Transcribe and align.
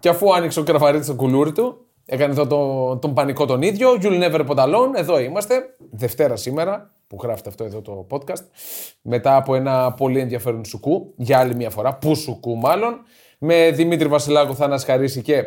Και 0.00 0.08
αφού 0.08 0.34
άνοιξε 0.34 0.60
ο 0.60 0.62
Κραφαρίτη 0.62 1.06
το 1.06 1.14
κουλούρι 1.14 1.52
του, 1.52 1.86
έκανε 2.06 2.32
εδώ 2.32 2.46
τον, 2.46 3.00
τον 3.00 3.14
πανικό 3.14 3.46
τον 3.46 3.62
ίδιο. 3.62 3.88
You'll 4.02 4.22
never 4.22 4.46
put 4.46 4.56
alone. 4.56 4.90
Εδώ 4.94 5.20
είμαστε. 5.20 5.54
Δευτέρα 5.90 6.36
σήμερα, 6.36 6.90
που 7.06 7.18
γράφεται 7.22 7.48
αυτό 7.48 7.64
εδώ 7.64 7.80
το 7.80 8.06
podcast. 8.10 8.44
Μετά 9.02 9.36
από 9.36 9.54
ένα 9.54 9.92
πολύ 9.92 10.18
ενδιαφέρον 10.18 10.64
σουκού, 10.64 11.12
για 11.16 11.38
άλλη 11.38 11.54
μια 11.54 11.70
φορά. 11.70 11.94
Πού 11.94 12.14
σουκού, 12.14 12.56
μάλλον. 12.56 13.00
Με 13.38 13.70
Δημήτρη 13.70 14.08
Βασιλάκου, 14.08 14.54
θα 14.54 14.78
Χαρίση 14.86 15.22
και 15.22 15.44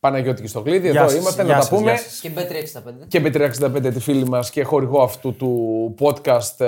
Παναγιώτη 0.00 0.42
και 0.42 0.48
στο 0.48 0.62
κλείδι. 0.62 0.90
Γεια 0.90 1.00
Εδώ 1.00 1.10
σας, 1.10 1.20
είμαστε 1.20 1.44
γεια 1.44 1.52
να 1.52 1.58
τα 1.58 1.66
σας, 1.66 1.78
πούμε. 1.78 1.90
γεια 1.90 2.00
σας. 2.00 2.20
Και 2.20 2.30
Bet365. 2.36 3.06
Και 3.08 3.20
με 3.20 3.30
365 3.30 3.92
τη 3.92 4.00
φίλη 4.00 4.28
μας 4.28 4.50
και 4.50 4.62
χορηγό 4.62 5.02
αυτού 5.02 5.34
του 5.34 5.94
podcast. 6.00 6.66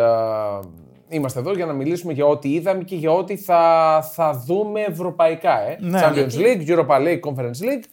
Ε, 1.08 1.16
Είμαστε 1.16 1.38
εδώ 1.38 1.54
για 1.54 1.66
να 1.66 1.72
μιλήσουμε 1.72 2.12
για 2.12 2.26
ό,τι 2.26 2.52
είδαμε 2.52 2.82
και 2.84 2.96
για 2.96 3.12
ό,τι 3.12 3.36
θα, 3.36 4.02
θα 4.12 4.32
δούμε 4.46 4.80
ευρωπαϊκά. 4.80 5.60
Ε. 5.60 5.76
Ναι. 5.80 6.00
Champions 6.02 6.32
League, 6.32 6.66
Europa 6.68 6.96
League, 7.06 7.20
Conference 7.20 7.60
League. 7.62 7.84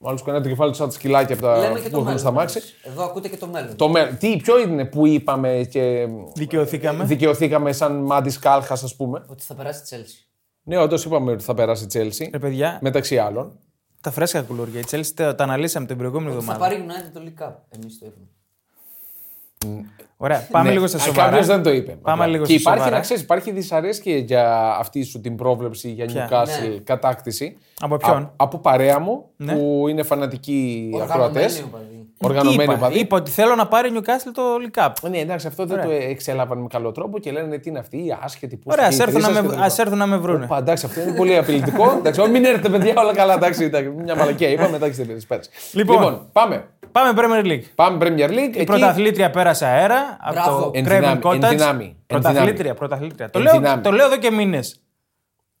Μάλλον 0.00 0.18
σκονάει 0.18 0.40
το 0.40 0.48
κεφάλι 0.48 0.70
του 0.70 0.76
σαν 0.76 0.86
τα 0.88 0.92
σκυλάκια 0.94 1.34
από 1.34 1.44
τα 1.44 1.58
Λέμε 1.58 1.74
και 1.80 1.82
που 1.82 1.82
το 1.82 1.88
έχουν 1.90 2.02
μέλλον. 2.04 2.18
στα 2.18 2.30
μάξι. 2.30 2.60
Εδώ 2.82 3.04
ακούτε 3.04 3.28
και 3.28 3.36
το 3.36 3.46
μέλλον. 3.46 3.76
Το 3.76 3.88
μέλλον. 3.88 4.16
Τι, 4.18 4.36
ποιο 4.36 4.58
είναι 4.60 4.84
που 4.84 5.06
είπαμε 5.06 5.66
και 5.70 6.08
Δικαιωθήκαμε. 6.34 7.04
δικαιωθήκαμε 7.04 7.72
σαν 7.72 7.96
Μάντις 7.96 8.38
Κάλχας, 8.38 8.82
ας 8.82 8.96
πούμε. 8.96 9.24
Ότι 9.28 9.42
θα 9.44 9.54
περάσει 9.54 9.94
η 9.94 9.98
Chelsea. 9.98 10.26
Ναι, 10.62 10.78
όντως 10.78 11.04
είπαμε 11.04 11.32
ότι 11.32 11.42
θα 11.44 11.54
περάσει 11.54 11.84
η 11.84 11.88
Chelsea. 11.92 12.28
Ρε 12.32 12.38
παιδιά, 12.38 12.78
Μεταξύ 12.82 13.18
άλλων. 13.18 13.58
τα 14.00 14.10
φρέσκα 14.10 14.42
κουλούρια. 14.42 14.80
Η 14.80 14.84
Chelsea 14.90 15.06
τα, 15.14 15.34
τα 15.34 15.44
αναλύσαμε 15.44 15.86
την 15.86 15.96
προηγούμενη 15.96 16.36
Ότι 16.36 16.44
θα 16.44 16.52
εβδομάδα. 16.52 16.74
πάρει 16.76 16.86
United 16.88 17.10
το 17.14 17.20
League 17.24 17.46
Cup. 17.48 17.52
Εμείς 17.68 17.98
το 17.98 18.06
είπαμε. 18.06 18.26
Ωραία, 20.20 20.46
πάμε 20.50 20.68
Ναι. 20.68 20.74
λίγο 20.74 20.86
στα 20.86 20.96
Α, 20.96 21.00
σοβαρά. 21.00 21.28
Κάποιος 21.28 21.46
δεν 21.46 21.62
το 21.62 21.70
είπε. 21.70 21.90
Πάμε 22.02 22.12
Απλά. 22.22 22.26
λίγο 22.26 22.44
και 22.44 22.50
στα 22.52 22.60
υπάρχει, 22.60 22.78
σοβαρά. 22.78 22.96
να 22.96 23.02
ξέρεις, 23.02 23.22
υπάρχει 23.22 23.50
δυσαρέσκεια 23.52 24.16
για 24.16 24.74
αυτή 24.78 25.02
σου 25.02 25.20
την 25.20 25.36
πρόβλεψη 25.36 25.88
για 25.90 26.04
Ποια; 26.06 26.28
Newcastle 26.30 26.68
Ναι. 26.68 26.76
κατάκτηση. 26.84 27.56
Από 27.80 27.96
ποιον; 27.96 28.16
Α- 28.22 28.30
από 28.36 28.58
παρέα 28.58 28.98
μου 28.98 29.24
Ναι. 29.36 29.52
που 29.56 29.86
είναι 29.88 30.02
φανατικοί 30.02 30.90
ακροατές. 31.02 31.52
Οργανωμένοι 31.52 31.68
οπαδοί. 31.74 32.06
Οργανωμένοι 32.20 32.62
είπα, 32.62 32.72
οπαδοί. 32.74 32.98
είπα 32.98 33.16
ότι 33.16 33.30
θέλω 33.30 33.54
να 33.54 33.66
πάρει 33.66 33.90
Newcastle 33.94 34.30
το 34.34 34.42
League 34.42 34.82
Cup. 34.84 35.10
Ναι, 35.10 35.18
εντάξει, 35.18 35.46
αυτό 35.46 35.66
δεν 35.66 35.80
το 35.82 35.90
εξέλαβαν 35.90 36.58
με 36.58 36.66
καλό 36.70 36.92
τρόπο 36.92 37.18
και 37.18 37.32
λένε 37.32 37.58
τι 37.58 37.68
είναι 37.68 37.78
αυτή 37.78 37.96
η 37.96 38.16
άσχετη 38.22 38.56
που 38.56 38.62
Ωραία, 38.72 38.86
ας 38.86 38.98
έρθουν, 38.98 39.20
να 39.20 39.42
με, 39.42 39.56
ας 39.60 39.78
έρθουν 39.78 39.98
να 39.98 40.06
με 40.06 40.16
βρούνε. 40.16 40.44
Οπα, 40.44 40.58
εντάξει, 40.58 40.86
αυτό 40.86 41.00
είναι 41.00 41.12
πολύ 41.12 41.36
απειλητικό. 41.36 41.94
εντάξει, 41.98 42.20
όχι, 42.20 42.30
μην 42.30 42.44
έρθετε, 42.44 42.68
παιδιά, 42.68 42.94
όλα 42.96 43.14
καλά. 43.14 43.34
Εντάξει, 43.34 43.64
εντάξει, 43.64 43.88
μια 43.88 44.16
μαλακία 44.16 44.48
είπαμε, 44.48 44.76
εντάξει, 44.76 45.02
δεν 45.02 45.18
πέρασε. 45.28 45.50
Λοιπόν. 45.72 46.28
πάμε. 46.32 46.64
Πάμε 46.92 47.12
Premier 47.16 47.44
League. 47.46 47.62
Πάμε 47.74 47.98
Premier 48.00 48.30
League. 48.30 48.56
Η 48.56 48.64
πρωταθλήτρια 48.64 49.30
πέρασε 49.30 49.66
αέρα 49.66 50.16
Μπράβο. 50.32 50.50
από 50.56 50.60
το 50.64 50.70
Εν 50.74 50.84
Craven 50.84 50.88
δυνάμει, 50.88 51.08
εν 51.12 51.20
Cottage. 51.22 51.48
δυνάμει, 51.48 51.84
εν 51.84 51.96
Πρωταθλήτρια, 52.06 52.52
δυνάμει. 52.54 52.74
πρωταθλήτρια. 52.78 53.30
Το 53.30 53.38
Εν 53.38 53.44
λέω, 53.44 53.52
δυνάμει. 53.52 53.82
το 53.82 53.90
λέω 53.90 54.06
εδώ 54.06 54.16
και 54.16 54.30
μήνες. 54.30 54.82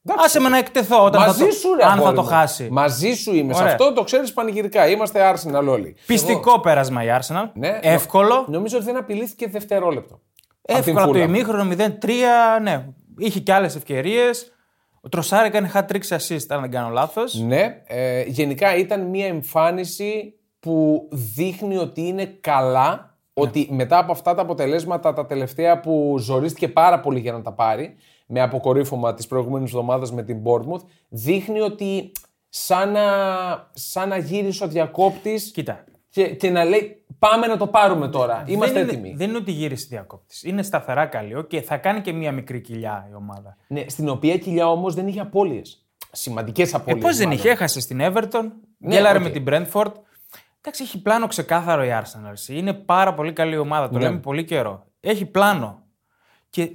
Εντάξει. 0.04 0.24
Άσε 0.26 0.40
με 0.40 0.48
να 0.48 0.58
εκτεθώ 0.58 1.04
όταν 1.04 1.20
Μαζί 1.20 1.38
θα 1.42 1.46
το, 1.48 1.52
σου, 1.54 1.74
ρε, 1.74 1.82
αν 1.84 1.88
θα 1.90 1.96
αγόρι 1.96 2.14
το 2.16 2.22
μου. 2.22 2.28
χάσει. 2.28 2.68
Μαζί 2.70 3.12
σου 3.12 3.34
είμαι. 3.34 3.52
Σε 3.54 3.60
Ωραία. 3.60 3.72
αυτό 3.72 3.92
το 3.92 4.02
ξέρεις 4.02 4.32
πανηγυρικά. 4.32 4.88
Είμαστε 4.88 5.34
Arsenal 5.34 5.66
όλοι. 5.68 5.96
Πιστικό 6.06 6.60
πέρασμα 6.60 7.04
η 7.04 7.06
Arsenal. 7.20 7.50
Ναι, 7.54 7.78
Εύκολο. 7.82 8.44
Νομίζω 8.48 8.76
ότι 8.76 8.84
δεν 8.86 8.96
απειλήθηκε 8.96 9.48
δευτερόλεπτο. 9.48 10.20
Απ' 10.62 10.66
την 10.66 10.76
Εύκολο 10.76 11.04
από 11.04 11.12
το 11.12 11.18
Fulham. 11.18 11.26
ημίχρονο 11.28 11.64
0-3. 11.76 12.60
Ναι, 12.62 12.84
είχε 13.18 13.40
και 13.40 13.52
άλλες 13.52 13.76
ευκαιρίες. 13.76 14.52
Ο 15.00 15.08
Τροσάρ 15.08 15.44
έκανε 15.44 15.70
hat 15.74 15.80
trick 15.92 16.16
assist, 16.16 16.46
αν 16.48 16.60
δεν 16.60 16.70
κάνω 16.70 16.88
λάθος. 16.88 17.34
Ναι, 17.34 17.82
ε, 17.86 18.22
γενικά 18.26 18.76
ήταν 18.76 19.00
μια 19.00 19.26
εμφάνιση 19.26 20.37
που 20.60 21.08
δείχνει 21.10 21.76
ότι 21.76 22.06
είναι 22.06 22.24
καλά, 22.40 23.16
ότι 23.32 23.68
μετά 23.70 23.98
από 23.98 24.12
αυτά 24.12 24.34
τα 24.34 24.42
αποτελέσματα 24.42 25.12
τα 25.12 25.26
τελευταία 25.26 25.80
που 25.80 26.16
ζορίστηκε 26.18 26.68
πάρα 26.68 27.00
πολύ 27.00 27.20
για 27.20 27.32
να 27.32 27.42
τα 27.42 27.52
πάρει, 27.52 27.94
με 28.26 28.40
αποκορύφωμα 28.40 29.14
της 29.14 29.26
προηγούμενης 29.26 29.68
εβδομάδας 29.70 30.12
με 30.12 30.22
την 30.22 30.38
Bournemouth, 30.44 30.82
δείχνει 31.08 31.60
ότι 31.60 32.12
σαν 32.48 32.92
να, 32.92 33.02
σαν 33.72 34.08
να 34.08 34.16
γύρισε 34.16 34.64
ο 34.64 34.68
διακόπτης 34.68 35.50
Κοίτα. 35.50 35.84
και, 36.08 36.28
και 36.34 36.50
να 36.50 36.64
λέει 36.64 37.04
πάμε 37.18 37.46
να 37.46 37.56
το 37.56 37.66
πάρουμε 37.66 38.08
τώρα, 38.08 38.44
είμαστε 38.46 38.78
δεν 38.78 38.88
έτοιμοι. 38.88 39.08
Είναι, 39.08 39.16
δεν 39.16 39.28
είναι 39.28 39.38
ότι 39.38 39.50
γύρισε 39.50 39.86
διακόπτης. 39.90 40.42
Είναι 40.42 40.62
σταθερά 40.62 41.06
καλή. 41.06 41.44
Και 41.48 41.60
θα 41.60 41.76
κάνει 41.76 42.00
και 42.00 42.12
μία 42.12 42.32
μικρή 42.32 42.60
κοιλιά 42.60 43.08
η 43.10 43.14
ομάδα. 43.14 43.56
Ναι, 43.68 43.84
στην 43.88 44.08
οποία 44.08 44.38
κοιλιά 44.38 44.70
όμως 44.70 44.94
δεν 44.94 45.06
είχε 45.06 45.20
απώλειες. 45.20 45.86
Σημαντικές 46.12 46.72
Ε, 46.72 46.76
απώλειες. 46.76 47.04
Πώς 47.04 47.16
δεν 47.16 47.26
μάλλον. 47.26 47.40
είχε, 47.40 47.50
έχασε 47.50 47.80
στην 47.80 48.00
Everton, 48.02 48.50
γκέλαρε 48.78 49.18
οκ. 49.18 49.24
με 49.24 49.30
την 49.30 49.44
Brentford. 49.48 49.92
Εντάξει, 50.70 50.82
έχει 50.86 51.02
πλάνο 51.02 51.26
ξεκάθαρο 51.26 51.84
η 51.84 51.88
Arsenal. 51.92 52.30
εσύ. 52.32 52.56
Είναι 52.56 52.72
πάρα 52.72 53.14
πολύ 53.14 53.32
καλή 53.32 53.56
ομάδα. 53.56 53.88
Το 53.88 53.98
Ναι. 53.98 54.04
λέμε 54.04 54.18
πολύ 54.18 54.44
καιρό. 54.44 54.86
Έχει 55.00 55.26
πλάνο. 55.26 55.82
Και 56.50 56.70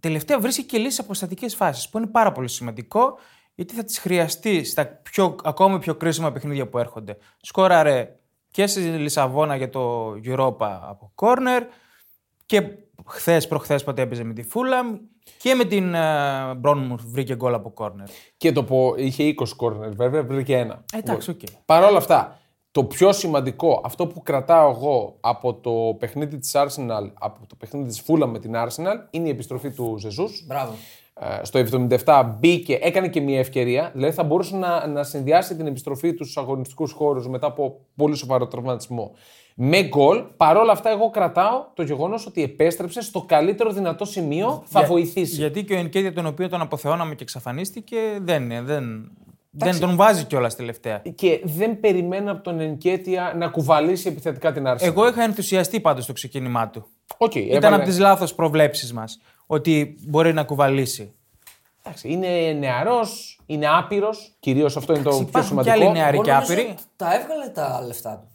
τελευταία 0.00 0.40
βρίσκει 0.40 0.62
και 0.64 0.78
λύσεις 0.78 0.98
από 0.98 1.14
στατικές 1.14 1.54
φάσεις 1.54 1.88
που 1.88 1.98
είναι 1.98 2.06
πάρα 2.06 2.32
πολύ 2.32 2.48
σημαντικό 2.48 3.18
γιατί 3.54 3.74
θα 3.74 3.84
τις 3.84 3.98
χρειαστεί 3.98 4.64
στα 4.64 4.86
πιο, 4.86 5.36
ακόμη 5.44 5.78
πιο 5.78 5.94
κρίσιμα 5.94 6.32
παιχνίδια 6.32 6.68
που 6.68 6.78
έρχονται. 6.78 7.16
Σκόραρε 7.40 8.16
και 8.50 8.66
στη 8.66 8.80
Λισαβόνα 8.80 9.56
για 9.56 9.70
το 9.70 10.10
Europa 10.24 10.78
από 10.88 11.12
corner 11.14 11.60
και 12.46 12.62
χθες 13.06 13.48
προχθές 13.48 13.84
πότε 13.84 14.02
έπαιζε 14.02 14.24
με 14.24 14.32
τη 14.32 14.44
Fulham 14.54 14.98
και 15.38 15.54
με 15.54 15.64
την 15.64 15.92
uh, 15.96 16.60
Bournemouth 16.62 17.04
βρήκε 17.06 17.34
γκολ 17.36 17.54
από 17.54 17.72
corner. 17.76 18.08
Και 18.36 18.52
το 18.52 18.64
πω, 18.64 18.94
είχε 18.96 19.34
20 19.38 19.48
κόρνερ 19.56 19.94
βέβαια, 19.94 20.22
βρήκε 20.22 20.56
ένα. 20.56 20.84
Ε, 20.92 20.98
εντάξει, 20.98 21.30
οκ. 21.30 21.40
Παρ' 21.64 21.84
όλα 21.84 21.98
αυτά, 21.98 22.38
το 22.76 22.84
πιο 22.84 23.12
σημαντικό, 23.12 23.80
αυτό 23.84 24.06
που 24.06 24.22
κρατάω 24.22 24.70
εγώ 24.70 25.16
από 25.20 25.54
το 25.54 25.96
παιχνίδι 25.98 26.38
της 26.38 26.52
Arsenal, 26.54 27.10
από 27.18 27.46
το 27.46 27.54
παιχνίδι 27.58 27.88
της 27.88 28.02
Fulham 28.06 28.26
με 28.26 28.38
την 28.38 28.52
Arsenal, 28.56 29.06
είναι 29.10 29.26
η 29.26 29.30
επιστροφή 29.30 29.70
του 29.70 29.96
Ζεζούς. 29.98 30.44
Μπράβο. 30.46 30.72
Ε, 31.20 31.44
Στο 31.44 31.58
77 32.04 32.36
μπήκε, 32.38 32.78
έκανε 32.82 33.08
και 33.08 33.20
μια 33.20 33.38
ευκαιρία, 33.38 33.90
δηλαδή 33.94 34.12
θα 34.14 34.22
μπορούσε 34.24 34.56
να, 34.56 34.86
να 34.86 35.02
συνδυάσει 35.02 35.56
την 35.56 35.66
επιστροφή 35.66 36.14
τους 36.14 36.30
στους 36.30 36.42
αγωνιστικούς 36.42 36.92
χώρους 36.92 37.28
μετά 37.28 37.46
από 37.46 37.80
πολύ 37.96 38.16
σοβαρό 38.16 38.46
τραυματισμό 38.46 39.12
με 39.54 39.82
γκολ. 39.82 40.22
Παρ' 40.36 40.56
όλα 40.56 40.72
αυτά, 40.72 40.90
εγώ 40.90 41.10
κρατάω 41.10 41.64
το 41.74 41.82
γεγονός 41.82 42.26
ότι 42.26 42.42
επέστρεψε 42.42 43.00
στο 43.00 43.22
καλύτερο 43.22 43.70
δυνατό 43.72 44.04
σημείο, 44.04 44.62
θα 44.66 44.78
Για- 44.78 44.88
βοηθήσει. 44.88 45.34
Γιατί 45.34 45.64
και 45.64 45.74
ο 45.74 45.76
Ενκέτια 45.76 46.12
τον 46.12 46.26
οποίο 46.26 46.48
τον 46.48 46.60
αποθεώναμε 46.60 47.14
και 47.14 47.22
εξαφανίστηκε 47.22 47.96
δεν, 48.20 48.42
είναι, 48.42 48.60
δεν, 48.62 49.10
δεν 49.58 49.80
τον 49.80 49.96
βάζει 49.96 50.24
κιόλας 50.24 50.56
τελευταία. 50.56 50.98
Και 51.14 51.40
δεν 51.44 51.80
περιμένω 51.80 52.32
από 52.32 52.42
τον 52.42 52.60
Ενκέτια 52.60 53.32
να 53.36 53.48
κουβαλήσει 53.48 54.08
επιθετικά 54.08 54.52
την 54.52 54.64
Arsenal. 54.66 54.76
Εγώ 54.80 55.08
είχα 55.08 55.22
ενθουσιαστεί 55.22 55.80
πάντως 55.80 56.04
στο 56.04 56.12
ξεκίνημά 56.12 56.68
του. 56.70 56.86
Οκ, 57.16 57.34
Ήταν 57.34 57.56
έβαλε- 57.56 57.74
από 57.76 57.84
τις 57.84 57.98
λάθος 57.98 58.34
προβλέψεις 58.34 58.92
μας 58.92 59.20
ότι 59.46 59.96
μπορεί 60.06 60.32
να 60.32 60.44
κουβαλήσει. 60.44 61.14
Εντάξει, 61.82 62.08
είναι 62.08 62.52
νεαρός, 62.52 63.40
είναι 63.46 63.66
άπειρος. 63.68 64.36
Κυρίως 64.40 64.76
αυτό 64.76 64.92
είναι 64.94 65.02
το 65.02 65.10
πιο 65.10 65.20
υπάρχουν 65.20 65.42
σημαντικό. 65.50 65.76
και 65.76 65.84
άλλοι 65.84 65.92
νεαροί. 65.92 66.14
Εγώ 66.16 66.24
και 66.24 66.32
νομίζω 66.32 66.52
άπειροι. 66.52 66.74
Τα 66.96 67.14
έβγαλε 67.14 67.48
τα 67.48 67.82
λεφτά 67.86 68.18
του. 68.18 68.28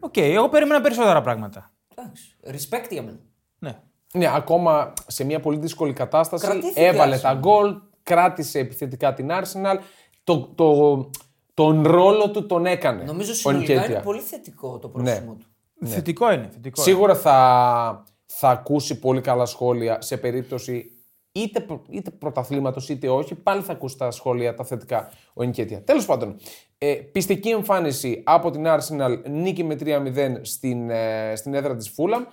Οκ, 0.00 0.16
εγώ 0.16 0.48
περίμενα 0.48 0.80
περισσότερα 0.80 1.20
πράγματα. 1.20 1.70
Εντάξει. 1.94 2.36
Respect 2.46 2.86
για 2.90 3.02
μένα. 3.02 3.18
Ναι. 3.58 3.76
Ναι, 4.12 4.30
ακόμα 4.34 4.92
σε 5.06 5.24
μια 5.24 5.40
πολύ 5.40 5.58
δύσκολη 5.58 5.92
κατάσταση. 5.92 6.46
Κρατήθηκε 6.46 6.80
έβαλε 6.84 7.16
Arsenal. 7.16 7.20
τα 7.20 7.34
γκολ, 7.34 7.74
κράτησε 8.02 8.58
επιθετικά 8.58 9.14
την 9.14 9.28
Arsenal. 9.30 9.76
Το, 10.24 10.52
το, 10.54 11.10
τον 11.54 11.82
ρόλο 11.82 12.30
του 12.30 12.46
τον 12.46 12.66
έκανε. 12.66 13.02
Νομίζω 13.04 13.30
ο 13.30 13.34
συνολικά 13.34 13.72
Ενκέτια. 13.72 13.94
είναι 13.94 14.04
πολύ 14.04 14.20
θετικό 14.20 14.78
το 14.78 14.88
πρόσημο 14.88 15.36
του. 15.40 15.46
Θετικό 15.88 16.32
είναι. 16.32 16.48
Θετικό 16.52 16.82
είναι. 16.82 16.90
Σίγουρα 16.90 17.14
θα, 17.14 18.04
θα 18.26 18.48
ακούσει 18.50 18.98
πολύ 18.98 19.20
καλά 19.20 19.46
σχόλια 19.46 20.00
σε 20.00 20.16
περίπτωση 20.16 20.90
είτε, 21.32 21.60
προ- 21.60 21.84
είτε 21.88 22.10
πρωταθλήματος 22.10 22.88
είτε 22.88 23.08
όχι. 23.08 23.34
Πάλι 23.34 23.62
θα 23.62 23.72
ακούσει 23.72 23.96
τα 23.98 24.10
σχόλια 24.10 24.54
τα 24.54 24.64
θετικά 24.64 25.10
ο 25.34 25.42
Ενκέτια. 25.42 25.82
Τέλος 25.82 26.06
πάντων, 26.06 26.36
ε, 26.78 26.94
πιστική 26.94 27.48
εμφάνιση 27.48 28.22
από 28.26 28.50
την 28.50 28.64
Arsenal, 28.66 29.22
νίκη 29.30 29.64
με 29.64 29.74
3-0 29.80 30.38
στην, 30.42 30.90
ε, 30.90 31.32
στην 31.36 31.54
έδρα 31.54 31.76
της 31.76 31.90
Fulham. 31.96 32.26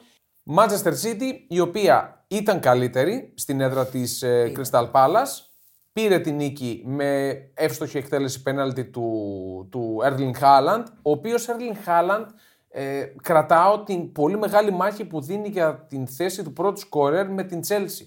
Manchester 0.55 0.91
City, 1.03 1.33
η 1.47 1.59
οποία 1.59 2.25
ήταν 2.27 2.59
καλύτερη 2.59 3.33
στην 3.35 3.61
έδρα 3.61 3.85
της 3.85 4.21
ε, 4.21 4.51
Crystal 4.57 4.91
Palace, 4.91 5.50
πήρε 5.93 6.19
την 6.19 6.35
νίκη 6.35 6.83
με 6.85 7.29
εύστοχη 7.53 7.97
εκτέλεση 7.97 8.41
πέναλτι 8.41 8.83
του, 8.85 9.67
του 9.71 9.97
Erling 10.03 10.39
Haaland, 10.41 10.83
ο 11.01 11.11
οποίος 11.11 11.47
Erling 11.49 11.87
Haaland 11.89 12.25
ε, 12.69 13.03
κρατάω 13.21 13.83
την 13.83 14.11
πολύ 14.11 14.37
μεγάλη 14.37 14.71
μάχη 14.71 15.05
που 15.05 15.21
δίνει 15.21 15.47
για 15.49 15.85
την 15.89 16.07
θέση 16.07 16.43
του 16.43 16.53
πρώτου 16.53 16.79
σκόρερ 16.79 17.29
με 17.29 17.43
την 17.43 17.59
Chelsea. 17.67 18.05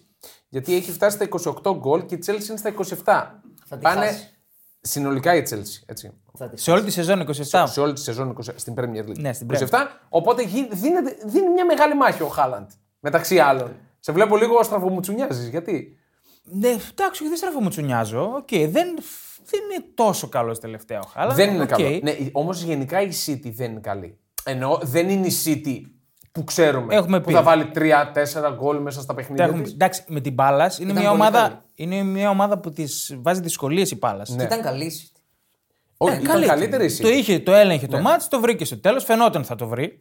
Γιατί 0.49 0.75
έχει 0.75 0.91
φτάσει 0.91 1.17
στα 1.17 1.53
28 1.65 1.77
γκολ 1.79 2.05
και 2.07 2.15
η 2.15 2.19
Chelsea 2.27 2.49
είναι 2.49 2.57
στα 2.59 2.73
27. 2.77 2.85
Θα 3.67 3.77
τη 3.77 3.83
Πάνε 3.83 4.07
χάσει. 4.07 4.29
συνολικά 4.81 5.35
η 5.35 5.43
Chelsea. 5.51 5.83
Έτσι. 5.87 6.11
Θα 6.39 6.49
τη 6.49 6.61
Σε 6.61 6.71
όλη 6.71 6.83
τη 6.83 6.91
σεζόν 6.91 7.27
27. 7.51 7.65
Σε 7.67 7.81
όλη 7.81 7.93
τη 7.93 8.01
σεζόν 8.01 8.37
20 8.45 8.49
στην 8.55 8.75
Premier 8.77 9.09
League. 9.09 9.19
Ναι, 9.19 9.33
στην 9.33 9.49
27. 9.51 9.67
Οπότε 10.09 10.43
γι- 10.43 10.69
δίνεται, 10.73 11.17
δίνει 11.25 11.49
μια 11.49 11.65
μεγάλη 11.65 11.95
μάχη 11.95 12.23
ο 12.23 12.27
Χάλαντ. 12.29 12.71
Μεταξύ 13.01 13.39
άλλων. 13.39 13.77
Σε 14.01 14.13
βλέπω 14.13 14.37
λίγο 14.37 14.63
στραβομουτσουνιάζει. 14.63 15.49
Γιατί; 15.51 15.99
Ναι, 16.51 16.69
εντάξει, 16.69 17.29
δεν 17.29 17.37
στραβομουτσουνιάζω. 17.37 18.23
Οκ, 18.37 18.49
δεν, 18.51 18.71
δεν 19.45 19.61
είναι 19.73 19.85
τόσο 19.95 20.29
καλό 20.29 20.59
τελευταία 20.59 20.99
ο 21.01 21.07
Χάλαντ. 21.13 21.37
δεν 21.37 21.55
είναι 21.55 21.63
Οκ. 21.63 21.69
καλό. 21.69 21.99
Ναι, 22.03 22.17
Όμως 22.33 22.63
γενικά 22.63 23.01
η 23.03 23.09
City 23.27 23.51
δεν 23.55 23.71
είναι 23.71 23.81
καλή. 23.81 24.19
Εννοώ 24.45 24.79
δεν 24.83 25.09
είναι 25.09 25.27
η 25.27 25.33
City 25.45 25.81
που 26.33 26.45
ξέρουμε. 26.45 26.95
Έχουμε 26.95 27.21
που 27.21 27.27
πει. 27.27 27.33
θα 27.33 27.43
βάλει 27.43 27.71
3-4 27.75 28.55
γκολ 28.57 28.79
μέσα 28.81 28.99
στα 28.99 29.07
Τα 29.07 29.15
παιχνίδια 29.15 29.45
έχουμε- 29.45 29.63
της. 29.63 29.73
Εντάξει, 29.73 30.05
με 30.09 30.21
την 30.21 30.33
μπάλα 30.33 30.65
είναι, 30.79 30.91
Ήταν 30.91 31.03
μια 31.03 31.11
πολύ 31.11 31.21
ομάδα, 31.23 31.41
καλή. 31.41 31.61
είναι 31.75 32.03
μια 32.03 32.31
ομάδα 32.31 32.59
που 32.59 32.71
τη 32.73 32.85
βάζει 33.17 33.41
δυσκολίες 33.41 33.91
η 33.91 33.97
μπάλα. 33.97 34.27
Ναι. 34.29 34.43
Ήταν 34.43 34.63
καλή 34.63 34.85
η 34.85 34.93
City. 35.03 35.19
Όχι, 35.97 36.15
ήταν 36.15 36.27
Καλή. 36.27 36.47
καλύτερη 36.47 36.85
η 36.85 36.97
Το 36.97 37.09
City. 37.09 37.13
είχε, 37.13 37.39
το 37.39 37.53
έλεγχε 37.53 37.87
το 37.87 37.99
μάτς, 38.01 38.29
το 38.29 38.41
βρήκε 38.41 38.65
στο 38.65 38.79
τέλος. 38.81 39.05
Φαινόταν 39.05 39.45
θα 39.45 39.55
το 39.55 39.67
βρει. 39.67 39.97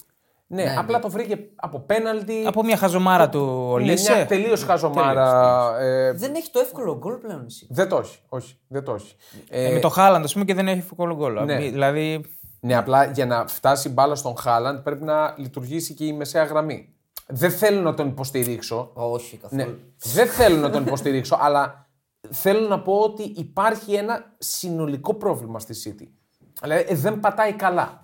Ναι, 0.54 0.76
απλά 0.78 1.00
το 1.00 1.10
βρήκε 1.10 1.38
από 1.56 1.80
πέναλτι. 1.80 2.44
Από 2.46 2.64
μια 2.64 2.78
χαζομάρα 2.78 3.30
του 3.30 3.40
Ναι, 3.40 3.72
Ολίσε. 3.74 4.14
μια 4.16 4.26
τελείως 4.26 4.64
χαζομάρα. 4.64 5.72
Ε, 5.80 6.12
Δεν 6.12 6.36
έχει 6.36 6.50
το 6.52 6.60
εύκολο 6.60 6.98
γκολ 6.98 7.16
πλέον 7.16 7.44
εσύ. 7.46 7.68
δεν 7.70 7.90
το 7.90 7.98
έχει. 7.98 8.18
Όχι, 8.30 8.58
δεν 8.68 8.84
το 8.84 8.94
έχει. 8.94 9.16
Ε, 9.50 9.74
με 9.74 9.80
το 9.80 9.90
Χάλαντ, 9.90 10.24
ας 10.24 10.34
πούμε, 10.34 10.46
και 10.46 10.54
δεν 10.54 10.68
έχει 10.68 10.84
γκολ 10.96 11.16
γκολ. 11.16 11.44
Ναι. 11.46 11.58
Δηλαδή. 11.58 12.26
Ναι, 12.60 12.78
απλά 12.78 13.06
για 13.06 13.26
να 13.26 13.48
φτάσει 13.48 13.88
η 13.88 13.92
μπάλα 13.94 14.16
στον 14.16 14.38
Χάλαντ 14.38 14.80
πρέπει 14.80 15.04
να 15.04 15.34
λειτουργήσει 15.38 15.94
και 15.94 16.06
η 16.06 16.14
μεσαία 16.14 16.44
γραμμή. 16.44 16.94
Δεν 17.28 17.52
θέλω 17.52 17.82
να 17.82 17.94
τον 17.94 18.08
υποστηρίξω. 18.08 18.92
Όχι 18.94 19.38
καθόλου. 19.38 19.62
Ναι, 19.62 19.68
δεν 20.14 20.28
θέλω 20.28 20.58
να 20.58 20.70
τον 20.70 20.86
υποστηρίξω, 20.86 21.38
αλλά 21.42 21.88
θέλω 22.30 22.68
να 22.68 22.80
πω 22.82 22.94
ότι 22.94 23.24
υπάρχει 23.36 23.94
ένα 23.94 24.34
συνολικό 24.38 25.14
πρόβλημα 25.14 25.60
στη 25.60 25.74
City. 25.86 26.08
Δηλαδή 26.62 26.86
ε, 26.88 26.96
δεν 26.96 27.20
πατάει 27.20 27.54
καλά. 27.54 28.03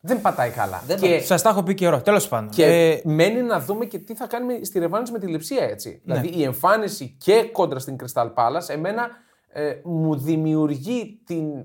Δεν 0.00 0.20
πατάει 0.20 0.50
καλά. 0.50 0.82
Δεν 0.86 0.98
και 0.98 1.20
Σας 1.20 1.42
τα 1.42 1.48
έχω 1.48 1.62
πει 1.62 1.74
καιρό. 1.74 2.02
Τέλος 2.02 2.28
πάντων. 2.28 2.50
και 2.50 2.64
Ε, 2.64 3.00
μένει 3.04 3.42
να 3.42 3.60
δούμε 3.60 3.84
και 3.84 3.98
τι 3.98 4.14
θα 4.14 4.26
κάνει 4.26 4.64
στη 4.64 4.78
ρευάνση 4.78 5.12
με 5.12 5.18
τη 5.18 5.26
λειψία 5.26 5.64
έτσι. 5.64 6.00
Δηλαδή 6.04 6.28
η 6.28 6.42
εμφάνιση 6.42 7.16
και 7.18 7.42
κόντρα 7.52 7.78
στην 7.78 7.96
Crystal 8.02 8.32
Palace 8.34 8.68
εμένα 8.68 9.08
ε, 9.48 9.74
μου 9.84 10.16
δημιουργεί 10.16 11.20
την 11.26 11.64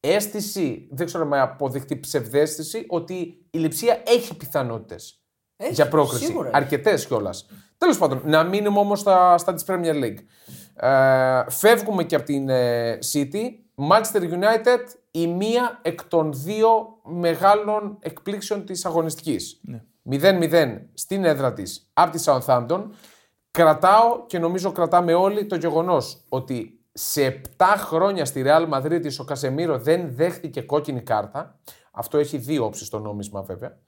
αίσθηση, 0.00 0.88
δεν 0.90 1.06
ξέρω 1.06 1.24
με 1.24 1.40
αποδειχτεί 1.40 2.00
ψευδέστηση, 2.00 2.86
ότι 2.88 3.46
η 3.50 3.58
λειψία 3.58 4.02
έχει 4.06 4.36
πιθανότητες 4.36 5.22
Έχει, 5.56 5.72
για 5.72 5.88
πρόκριση. 5.88 6.24
σίγουρα 6.24 6.48
έχει. 6.48 6.56
Αρκετές 6.56 7.06
κιόλας. 7.06 7.46
Τέλος 7.78 7.98
πάντων, 7.98 8.20
να 8.24 8.42
μείνουμε 8.42 8.78
όμως 8.78 9.00
στα, 9.00 9.38
στα 9.38 9.54
της 9.54 9.64
Premier 9.66 9.94
League. 10.04 10.18
Ε, 10.76 11.50
φεύγουμε 11.50 12.04
και 12.04 12.14
από 12.14 12.24
την 12.24 12.48
ε, 12.48 12.98
City. 13.12 13.42
Manchester 13.90 14.20
United, 14.20 14.80
η 15.16 15.26
μία 15.26 15.78
εκ 15.82 16.04
των 16.04 16.32
δύο 16.32 17.00
μεγάλων 17.04 17.98
εκπλήξεων 18.00 18.64
της 18.64 18.84
αγωνιστικής. 18.84 19.60
0-0 20.10 20.78
στην 20.94 21.24
έδρα 21.24 21.52
της 21.52 21.90
από 21.92 22.16
τη 22.16 22.22
Southampton. 22.26 22.84
Κρατάω 23.50 24.26
και 24.26 24.38
νομίζω 24.38 24.72
κρατάμε 24.72 25.14
όλοι 25.14 25.46
το 25.46 25.56
γεγονός 25.56 26.24
ότι 26.28 26.80
σε 26.92 27.40
7 27.56 27.64
χρόνια 27.76 28.24
στη 28.24 28.42
Real 28.46 28.68
Madrid 28.68 29.02
ο 29.20 29.24
Κασεμίρο 29.24 29.78
δεν 29.78 30.14
δέχτηκε 30.14 30.60
κόκκινη 30.62 31.00
κάρτα. 31.00 31.58
Αυτό 31.92 32.18
έχει 32.18 32.38
δύο 32.38 32.64
όψεις 32.64 32.86
στο 32.86 32.98
νόμισμα 32.98 33.42
βέβαια. 33.42 33.78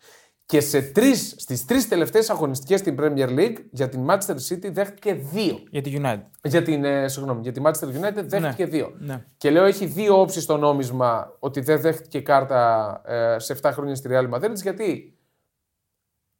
Και 0.47 0.61
σε 0.61 0.83
τρεις, 0.83 1.35
στις 1.39 1.65
τρεις 1.65 1.89
τελευταίες 1.89 2.31
αγωνιστικές 2.31 2.81
στην 2.81 2.97
Premier 3.01 3.29
League 3.29 3.57
για 3.71 3.89
την 3.89 4.07
Manchester 4.11 4.37
City 4.49 4.71
δέχτηκε 4.73 5.15
δύο. 5.15 5.59
για 5.71 5.83
τη 5.83 5.97
United. 6.03 6.21
Για 6.43 6.63
την, 6.63 6.85
ε, 6.85 7.09
συγγνώμη, 7.09 7.41
για 7.43 7.53
τη 7.53 7.61
Manchester 7.65 8.01
United 8.05 8.25
δέχτηκε 8.25 8.67
δύο. 8.67 8.95
ναι. 8.99 9.25
Και 9.37 9.51
λέω 9.51 9.65
έχει 9.65 9.87
δύο 9.87 10.21
όψεις 10.21 10.43
στο 10.43 10.57
νόμισμα 10.57 11.37
ότι 11.39 11.61
δεν 11.61 11.81
δέχτηκε 11.81 12.21
κάρτα 12.21 13.03
ε, 13.07 13.39
σε 13.39 13.57
7 13.63 13.71
χρόνια 13.73 13.95
στη 13.95 14.09
Real 14.13 14.31
Madrid 14.35 14.55
γιατί 14.55 15.17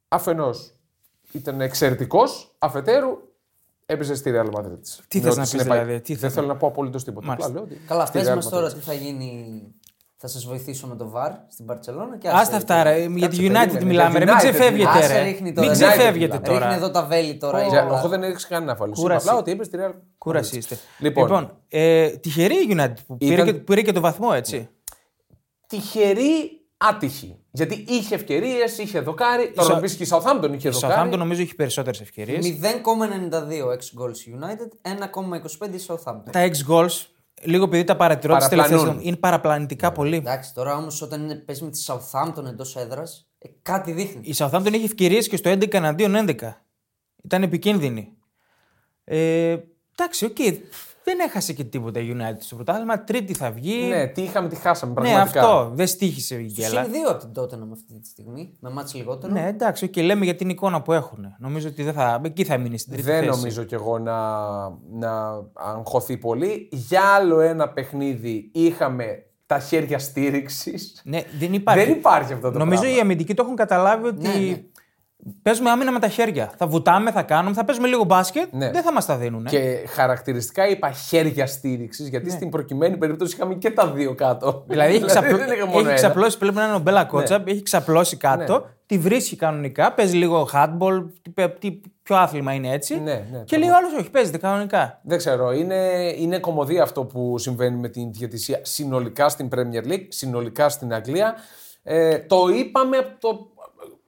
αφενός 0.07 0.75
ήταν 1.31 1.61
εξαιρετικός, 1.61 2.55
αφετέρου 2.59 3.17
έπαιζε 3.85 4.15
στη 4.15 4.31
Real 4.35 4.49
Madrid. 4.53 4.79
Τι 5.07 5.19
Με 5.19 5.23
θες 5.23 5.29
ό,τι 5.31 5.35
να 5.35 5.41
πεις 5.41 5.49
συνεπάγει. 5.49 5.83
δηλαδή, 5.83 6.01
τι 6.01 6.11
δεν 6.13 6.21
θες 6.21 6.33
θέλω 6.33 6.47
να 6.47 6.55
πω 6.57 6.67
απολύτως 6.67 7.03
τίποτα. 7.03 7.25
Μάλιστα. 7.27 7.49
Απλά 7.49 7.61
λέω 7.61 7.69
ότι 7.71 7.81
Καλά, 7.87 8.05
στη 8.05 8.17
πες 8.17 8.27
Real 8.29 8.35
μας 8.35 8.47
Madrid. 8.47 8.51
τώρα 8.51 8.73
τι 8.73 8.79
θα 8.79 8.93
γίνει. 8.93 9.61
Θα 10.19 10.27
σας 10.27 10.45
βοηθήσω 10.45 10.87
με 10.87 10.95
το 10.95 11.13
VAR 11.15 11.31
στην 11.47 11.65
Παρσελόνα 11.65 12.17
και 12.17 12.29
Άστα 12.29 12.55
αυτά, 12.55 12.83
ρε. 12.83 13.05
Για 13.15 13.27
τη 13.29 13.37
United 13.39 13.51
περίμενε. 13.53 13.85
μιλάμε. 13.85 14.09
Για 14.09 14.19
ρε. 14.19 14.25
Μην 14.25 14.33
United 14.33 14.37
ξεφεύγετε, 14.37 14.89
Άσε 14.89 15.13
ρε. 15.17 15.23
ρίχνει 15.23 15.53
τώρα. 15.53 15.67
Μην 15.67 15.77
United 15.77 15.81
ξεφεύγετε 15.91 16.39
μιλάμε. 16.39 16.47
Ρίχνει 16.47 16.59
τώρα. 16.59 16.73
εδώ 16.75 16.91
τα 16.91 17.03
βέλη 17.05 17.35
τώρα. 17.37 17.67
Για- 17.67 17.85
όλα. 17.85 17.97
Εγώ 17.99 18.07
δεν 18.07 18.23
έριξα 18.23 18.47
κανένα 18.47 18.75
φάλο. 18.75 18.91
Είπα 18.91 19.01
Κούραση. 19.01 19.27
απλά 19.27 19.39
ότι 19.39 19.51
είπες 19.51 19.65
στη 19.65 19.77
Real. 19.81 19.91
Κούραση 20.17 20.57
είστε. 20.57 20.77
Λοιπόν. 20.99 21.23
Λοιπόν, 21.23 21.57
ε, 21.67 22.07
τυχερή 22.09 22.53
η 22.55 22.67
United 22.77 22.93
που 23.07 23.17
πήρε, 23.17 23.33
Ήταν- 23.33 23.45
και, 23.45 23.53
πήρε 23.53 23.81
και 23.81 23.91
το 23.91 24.01
βαθμό, 24.01 24.29
έτσι. 24.33 24.69
Τυχερή, 25.67 26.61
άτυχη. 26.77 27.37
Γιατί 27.51 27.85
είχε 27.87 28.15
ευκαιρίες, 28.15 28.77
είχε 28.77 28.99
δοκάρι. 28.99 29.51
Τώρα 29.55 29.67
Σα- 29.67 29.73
να 29.75 29.79
πεις 29.81 29.95
και 29.95 30.03
η 30.03 30.07
Southampton 30.11 30.49
είχε 30.55 30.67
Η 30.67 30.71
δοκάρι. 30.71 31.09
Southampton 31.13 31.17
νομίζω 31.17 31.41
έχει 31.41 31.55
περισσότερες 31.55 32.01
ευκαιρίες. 32.01 32.45
0,92 32.45 33.67
ex 33.71 34.01
goals 34.01 34.19
United, 34.39 34.69
1,25 34.81 35.79
Southampton. 35.87 36.31
Τα 36.31 36.47
ex 36.49 36.71
goals, 36.73 37.05
λίγο 37.43 37.63
επειδή 37.63 37.83
τα 37.83 37.95
παρατηρώ 37.95 38.37
τις 38.37 38.47
Παραπλανούν. 38.47 38.83
τελευταίες 38.85 39.07
είναι 39.07 39.15
παραπλανητικά 39.15 39.91
πολύ. 39.91 40.15
Εντάξει, 40.15 40.53
τώρα 40.53 40.75
όμως 40.75 41.01
όταν 41.01 41.23
είναι, 41.23 41.35
παίζεις 41.35 41.63
με 41.63 41.69
τη 41.69 41.83
Southampton 41.87 42.45
εντός 42.45 42.75
έδρας, 42.75 43.27
ε, 43.37 43.49
κάτι 43.61 43.91
δείχνει. 43.91 44.21
Η 44.23 44.35
Southampton 44.37 44.73
είχε 44.73 44.85
ευκαιρίες 44.85 45.27
και 45.27 45.37
στο 45.37 45.49
11 45.49 45.73
εναντίον 45.73 46.15
11. 46.15 46.65
Ήταν 47.23 47.43
επικίνδυνη. 47.43 48.13
Ε, 49.03 49.57
εντάξει, 49.97 50.25
οκ. 50.25 50.37
Δεν 51.09 51.19
έχασε 51.19 51.53
και 51.53 51.63
τίποτα 51.63 51.99
η 51.99 52.15
United 52.15 52.35
στο 52.39 52.55
πρωτάθλημα. 52.55 53.03
Τρίτη 53.03 53.33
θα 53.33 53.51
βγει. 53.51 53.87
Ναι, 53.87 54.07
τι 54.07 54.21
είχαμε, 54.21 54.47
τι 54.47 54.55
χάσαμε 54.55 54.93
Ναι, 54.93 55.01
πραγματικά. 55.01 55.39
αυτό. 55.41 55.71
Δεν 55.73 55.87
στοίχισε 55.87 56.35
η 56.35 56.51
γκέλα. 56.53 56.83
Συν 56.83 56.91
δύο 56.91 57.09
από 57.09 57.19
την 57.19 57.33
Τότεναμ 57.33 57.67
αυτή 57.73 57.99
τη 57.99 58.07
στιγμή, 58.07 58.53
με 58.59 58.69
μάτς 58.69 58.93
λιγότερο. 58.93 59.33
Ναι, 59.33 59.47
εντάξει, 59.47 59.85
οκ, 59.85 59.95
λέμε 59.97 60.25
για 60.25 60.35
την 60.35 60.49
εικόνα 60.49 60.81
που 60.81 60.93
έχουν. 60.93 61.35
Νομίζω 61.39 61.67
ότι 61.67 61.83
δεν 61.83 61.93
θα, 61.93 62.21
εκεί 62.23 62.43
θα 62.43 62.57
μείνει 62.57 62.77
στην 62.77 62.91
τρίτη 62.93 63.07
Δεν 63.07 63.17
θέση. 63.23 63.29
νομίζω 63.29 63.63
κι 63.63 63.73
εγώ 63.73 63.99
να, 63.99 64.19
να 64.91 65.43
αγχωθεί 65.53 66.17
πολύ. 66.17 66.69
Για 66.71 67.01
άλλο 67.01 67.39
ένα 67.39 67.69
παιχνίδι 67.69 68.49
είχαμε 68.53 69.05
τα 69.45 69.59
χέρια 69.59 69.99
στήριξης. 69.99 71.01
Ναι, 71.03 71.21
δεν 71.39 71.53
υπάρχει. 71.53 71.85
Δεν 71.85 71.93
υπάρχει 71.97 72.33
αυτό 72.33 72.51
το 72.51 72.57
Νομίζω 72.57 72.81
πράγμα. 72.81 72.97
οι 72.97 73.01
αμυντικοί 73.01 73.33
το 73.33 73.43
έχουν 73.43 73.55
καταλάβει 73.55 74.07
ότι 74.07 74.27
Ναι, 74.27 74.33
ναι. 74.33 74.61
Παίζουμε 75.41 75.69
άμυνα 75.69 75.91
με 75.91 75.99
τα 75.99 76.07
χέρια. 76.07 76.51
Θα 76.57 76.67
βουτάμε, 76.67 77.11
θα 77.11 77.21
κάνουμε, 77.23 77.55
θα 77.55 77.65
παίζουμε 77.65 77.87
λίγο 77.87 78.03
μπάσκετ. 78.03 78.47
Ναι. 78.53 78.71
Δεν 78.71 78.83
θα 78.83 78.93
μας 78.93 79.05
τα 79.05 79.15
δίνουν. 79.17 79.45
Και 79.45 79.85
χαρακτηριστικά 79.87 80.67
είπα 80.67 80.91
χέρια 80.91 81.47
στήριξης, 81.47 82.07
γιατί 82.07 82.29
στην 82.31 82.49
προκειμένη 82.49 82.97
περίπτωση 82.97 83.35
είχαμε 83.35 83.53
και 83.55 83.71
τα 83.71 83.87
δύο 83.87 84.15
κάτω. 84.15 84.45
Ναι. 84.51 84.73
Δηλαδή 84.73 84.95
έχει, 84.95 85.05
ξαπλώ... 85.13 85.37
δεν 85.37 85.51
είχα 85.51 85.65
μόνο 85.65 85.77
έχει 85.79 85.87
ένα. 85.87 85.93
ξαπλώσει, 85.95 86.37
πρέπει 86.37 86.55
να 86.55 86.63
είναι 86.65 86.75
ο 86.75 86.79
Μπέλα 86.79 87.05
Κότσαπ, 87.05 87.47
έχει 87.47 87.61
ξαπλώσει 87.61 88.17
κάτω, 88.17 88.53
Ναι. 88.53 88.65
τη 88.85 88.97
βρίσκει 88.97 89.35
κανονικά, 89.35 89.93
παίζει 89.93 90.17
λίγο 90.17 90.49
hardball, 90.53 91.05
τι, 91.21 91.49
τι, 91.59 91.81
ποιο 92.03 92.15
άθλημα 92.15 92.53
είναι 92.53 92.71
έτσι. 92.71 92.99
Ναι, 92.99 93.25
ναι, 93.31 93.43
και 93.45 93.57
λέει 93.57 93.69
ο 93.69 93.75
άλλος, 93.75 93.93
όχι, 93.93 94.09
παίζεται 94.09 94.37
κανονικά. 94.37 94.99
Δεν 95.03 95.17
ξέρω. 95.17 95.51
Είναι, 95.53 96.13
είναι 96.17 96.39
κομμωδία 96.39 96.83
αυτό 96.83 97.03
που 97.05 97.37
συμβαίνει 97.37 97.77
με 97.77 97.89
την 97.89 98.11
διαιτησία 98.11 98.59
συνολικά 98.61 99.29
στην 99.29 99.49
Premier 99.55 99.87
League, 99.91 100.05
συνολικά 100.07 100.69
στην 100.69 100.93
Αγγλία. 100.93 101.35
Ε, 101.83 102.17
το 102.19 102.47
είπαμε 102.47 102.97
από 102.97 103.09
το, 103.19 103.47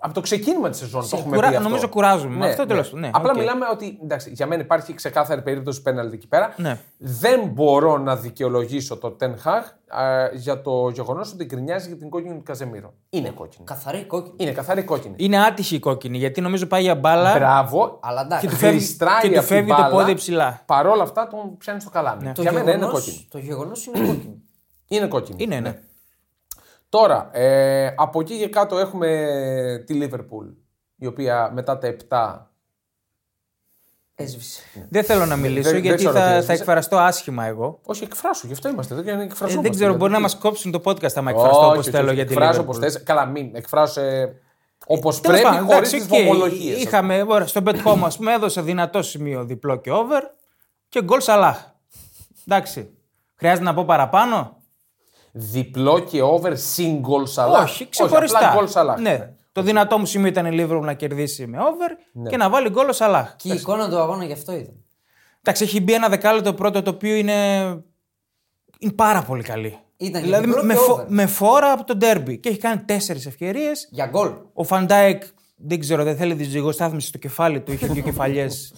από 0.01 0.13
το 0.13 0.22
ξεκίνημα 0.22 0.69
της 0.69 0.80
σεζόν. 0.80 1.01
Το 1.10 1.18
έχουμε 1.18 1.36
κουρά- 1.36 1.50
πει 1.50 1.56
αυτό. 1.56 1.68
νομίζω 1.68 1.88
κουράζουμε 1.90 2.36
με 2.36 2.50
αυτό, 2.50 2.66
τέλος 2.66 2.86
πάντων. 2.89 3.00
Ναι, 3.00 3.10
Απλά 3.13 3.32
οκ. 3.32 3.38
μιλάμε 3.38 3.65
ότι 3.72 4.00
εντάξει, 4.03 4.32
για 4.34 4.48
μένα 4.48 4.62
υπάρχει 4.62 4.94
ξεκάθαρη 4.94 5.41
περίπτωση 5.41 5.82
πέναλτι 5.82 6.15
εκεί 6.15 6.27
πέρα. 6.27 6.53
Ναι. 6.58 6.79
Δεν 6.98 7.46
μπορώ 7.48 7.98
να 7.98 8.15
δικαιολογήσω 8.15 8.98
το 8.98 9.15
Ten 9.20 9.29
Hag 9.29 9.63
ε, 10.32 10.36
για 10.38 10.62
το 10.62 10.89
γεγονός 10.89 11.32
ότι 11.34 11.46
γκρινιάζει 11.46 11.88
για 11.88 11.98
την 11.98 12.10
κόκκινη 12.10 12.36
του 12.36 12.44
Καζεμίρο. 12.44 12.94
Είναι 13.10 13.29
κόκκινη. 13.29 13.65
Καθαρή 13.65 14.03
κόκκινη. 14.06 14.36
Είναι 14.38 14.51
καθαρή 14.51 14.84
κόκκινη. 14.84 15.13
Είναι 15.18 15.44
άτυχη 15.46 15.75
η 15.75 15.79
κόκκινη, 15.79 16.18
γιατί 16.18 16.41
νομίζω 16.41 16.65
πάει 16.65 16.82
για 16.82 16.96
μπάλα. 16.96 17.34
Μπράβο. 17.34 18.00
Αλλά 18.01 18.22
εντάξει. 18.22 18.46
Και 18.46 18.51
του 18.51 18.58
φεύγει- 18.60 18.77
Γλιστράει 18.79 19.22
και 19.22 19.27
του 19.29 19.38
από 19.39 19.48
την 19.48 19.56
φεύγει 19.56 19.70
το 19.72 19.75
μπάλα, 19.77 19.89
πόδι 19.89 20.13
ψηλά. 20.13 20.62
Παρόλα 20.65 21.03
αυτά 21.03 21.27
τον 21.27 21.58
πιάνει 21.58 21.82
στο 21.82 21.89
καλάμι. 21.89 22.32
Το 22.32 22.41
Για 22.41 22.51
μένα 22.51 22.72
είναι 22.72 22.79
γεγονός- 22.79 22.94
κόκκινη. 23.06 23.27
Το 23.32 23.38
γεγονός 23.38 23.86
είναι 23.86 24.00
κόκκινη. 24.08 24.41
Είναι 24.88 25.08
κόκκινη. 25.08 25.44
Είναι, 25.44 25.60
ναι. 25.60 25.79
Τώρα, 26.89 27.29
ε, 27.34 27.93
από 27.98 28.19
εκεί 28.19 28.38
και 28.38 28.48
κάτω 28.50 28.77
έχουμε 28.77 29.84
τη 29.86 29.93
Λίβερπουλ, 29.93 30.48
η 30.96 31.05
οποία 31.05 31.51
μετά 31.53 31.77
τα 31.77 31.88
7. 31.88 32.43
Έσβησε. 34.15 34.62
Δεν 34.89 35.03
θέλω 35.03 35.25
να 35.25 35.36
μιλήσω 35.36 35.69
δεν 35.72 35.79
γιατί 35.81 35.98
ξέρω 35.98 36.13
τι 36.13 36.19
θα, 36.19 36.25
έσβησε. 36.27 36.46
θα 36.48 36.53
εκφραστώ 36.53 36.98
άσχημα 36.98 37.46
εγώ. 37.46 37.79
Όχι, 37.84 38.03
εκφράσου, 38.03 38.48
γι' 38.48 38.53
αυτό 38.53 38.69
είμαστε 38.69 38.93
εδώ 38.93 39.03
για 39.03 39.15
να 39.15 39.22
Ε, 39.22 39.25
εκφραστούμε. 39.25 39.62
δεν 39.62 39.72
ξέρω, 39.72 39.96
μπορεί 39.96 40.12
να 40.12 40.19
μας 40.19 40.36
κόψουν 40.38 40.72
το 40.72 40.81
podcast 40.86 41.13
άμα 41.15 41.29
εκφραστώ 41.29 41.58
όχι, 41.60 41.65
όπως 41.65 41.77
όχι, 41.77 41.89
θέλω 41.89 42.05
όχι, 42.05 42.15
για 42.15 42.25
τη 42.25 42.31
Εκφράζω 42.34 42.60
Liverpool. 42.60 42.63
όπως 42.63 42.77
θες. 42.77 43.03
Καλά, 43.03 43.25
μην. 43.25 43.55
Εκφράσω 43.55 44.01
όπως 44.88 45.22
Τέλος 45.22 45.41
πρέπει, 45.41 45.55
πάντων, 45.55 45.69
χωρίς 45.74 45.93
εντάξει, 45.93 46.10
τις 46.10 46.19
οκ. 46.19 46.25
βομολογίε. 46.27 46.75
Είχαμε, 46.75 47.25
ωραία, 47.27 47.48
στον 47.48 47.63
bet 47.65 47.84
home, 47.86 48.01
ας 48.03 48.17
πούμε, 48.17 48.34
έδωσα 48.34 48.62
δυνατό 48.62 49.01
σημείο 49.01 49.43
διπλό 49.43 49.75
και 49.75 49.91
over 49.91 50.22
και 50.89 51.01
γκολ 51.03 51.19
Σαλάχ. 51.22 51.65
Εντάξει. 52.48 52.89
Χρειάζεται 53.36 53.63
να 53.63 53.74
πω 53.74 53.86
παραπάνω; 53.86 54.59
Διπλό 55.41 56.00
και 56.00 56.22
over 56.22 56.51
single 56.75 57.24
Σαλάχ. 57.27 57.63
Όχι, 57.63 57.89
ξεχωριστά. 57.89 58.38
απλά 58.38 58.53
γκολ 58.55 58.67
Σαλάχ. 58.67 59.00
Ναι. 59.00 59.31
Το 59.51 59.62
δυνατό 59.62 59.98
μου 59.98 60.05
σημείο 60.05 60.27
ήταν 60.27 60.46
η 60.46 60.50
Liverpool 60.62 60.81
να 60.81 60.93
κερδίσει 60.93 61.48
με 61.48 61.58
over 61.60 61.98
Ναι. 62.12 62.29
και 62.29 62.38
να 62.38 62.50
βάλει 62.50 62.69
γκολ 62.69 62.89
ο 62.89 62.93
Σαλάχ. 62.93 63.36
Και 63.36 63.50
η 63.50 63.55
εικόνα 63.55 63.89
του 63.89 63.98
αγώνα 63.98 64.25
γι' 64.25 64.34
αυτό 64.34 64.51
ήταν. 64.51 64.74
Εντάξει, 65.41 65.63
έχει 65.63 65.81
μπει 65.81 65.93
ένα 65.93 66.10
δεκάλεπτο 66.10 66.53
πρώτο 66.53 66.81
το 66.81 66.89
οποίο 66.89 67.15
είναι, 67.15 67.63
είναι 68.79 68.91
πάρα 68.96 69.22
πολύ 69.24 69.43
καλή. 69.43 69.77
Ήταν 69.98 70.22
δηλαδή 70.22 70.43
και 70.43 70.50
διπλό 70.50 70.63
με, 70.65 70.74
και 70.74 70.79
φο- 70.79 70.93
over. 70.93 71.05
με 71.08 71.25
φόρα 71.25 71.72
από 71.72 71.84
το 71.84 71.96
ντέρμπι 71.96 72.38
και 72.38 72.50
έχει 72.50 72.58
κάνει 72.58 72.81
τέσσερις 72.81 73.25
ευκαιρίες. 73.25 73.88
Για 73.91 74.05
γκολ. 74.05 74.31
Ο 74.53 74.63
Φαντάικ 74.63 75.24
δεν 75.55 75.79
ξέρω, 75.79 76.03
δεν 76.03 76.15
θέλει 76.15 76.36
ζυγοστάθμιση 76.36 77.08
στο 77.08 77.17
κεφάλι 77.17 77.62
του, 77.62 77.72
είχε 77.72 77.88
δύο 77.88 78.03
κεφαλιές 78.03 78.74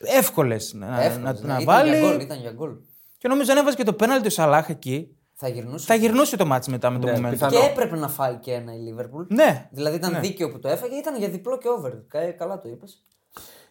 εύκολες 0.00 0.72
να, 0.74 1.02
Εύκολος, 1.04 1.40
να, 1.40 1.46
ναι. 1.46 1.54
να 1.54 1.60
Ήταν 1.60 1.86
για 1.88 1.94
γκολ. 2.00 2.00
βάλει. 2.04 2.22
Ήταν 2.22 2.38
για 2.40 2.50
γκολ. 2.50 2.70
Και 3.18 3.28
νομίζω 3.28 3.52
αν 3.52 3.58
έβαζε 3.58 3.76
και 3.76 3.82
το 3.84 3.92
πέναλτι 3.92 4.26
ο 4.26 4.30
Σαλάχ 4.30 4.68
εκεί, 4.68 5.16
Θα 5.38 5.48
γυρνούσε. 5.48 5.86
θα 5.86 5.94
γυρνούσε 5.94 6.36
το 6.36 6.46
μάτι 6.46 6.70
μετά 6.70 6.90
με 6.90 6.98
το 6.98 7.06
Ναι, 7.06 7.18
momentum. 7.18 7.30
πιθανό. 7.30 7.58
Και 7.58 7.66
έπρεπε 7.66 7.96
να 7.96 8.08
φάει 8.08 8.34
και 8.34 8.52
ένα 8.52 8.74
η 8.74 8.78
Λίβερπουλ. 8.78 9.24
Ναι. 9.28 9.68
Δηλαδή 9.72 9.96
ήταν 9.96 10.20
δίκαιο 10.20 10.50
που 10.50 10.58
το 10.58 10.68
έφαγε, 10.68 10.94
ήταν 10.96 11.18
για 11.18 11.28
διπλό 11.28 11.58
και 11.58 11.68
over. 11.78 11.92
Κα- 12.08 12.32
Καλά 12.32 12.60
το 12.60 12.68
είπες. 12.68 13.02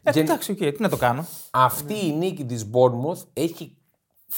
Ε, 0.04 0.12
Γεν- 0.12 0.28
Εντάξει, 0.30 0.52
οκ, 0.52 0.58
τι 0.58 0.82
να 0.82 0.90
το 0.90 0.98
κάνω. 0.98 1.26
Αυτή 1.52 2.06
η 2.06 2.12
νίκη 2.12 2.46
της 2.46 2.70
Bournemouth 2.74 3.24
έχει 3.34 3.78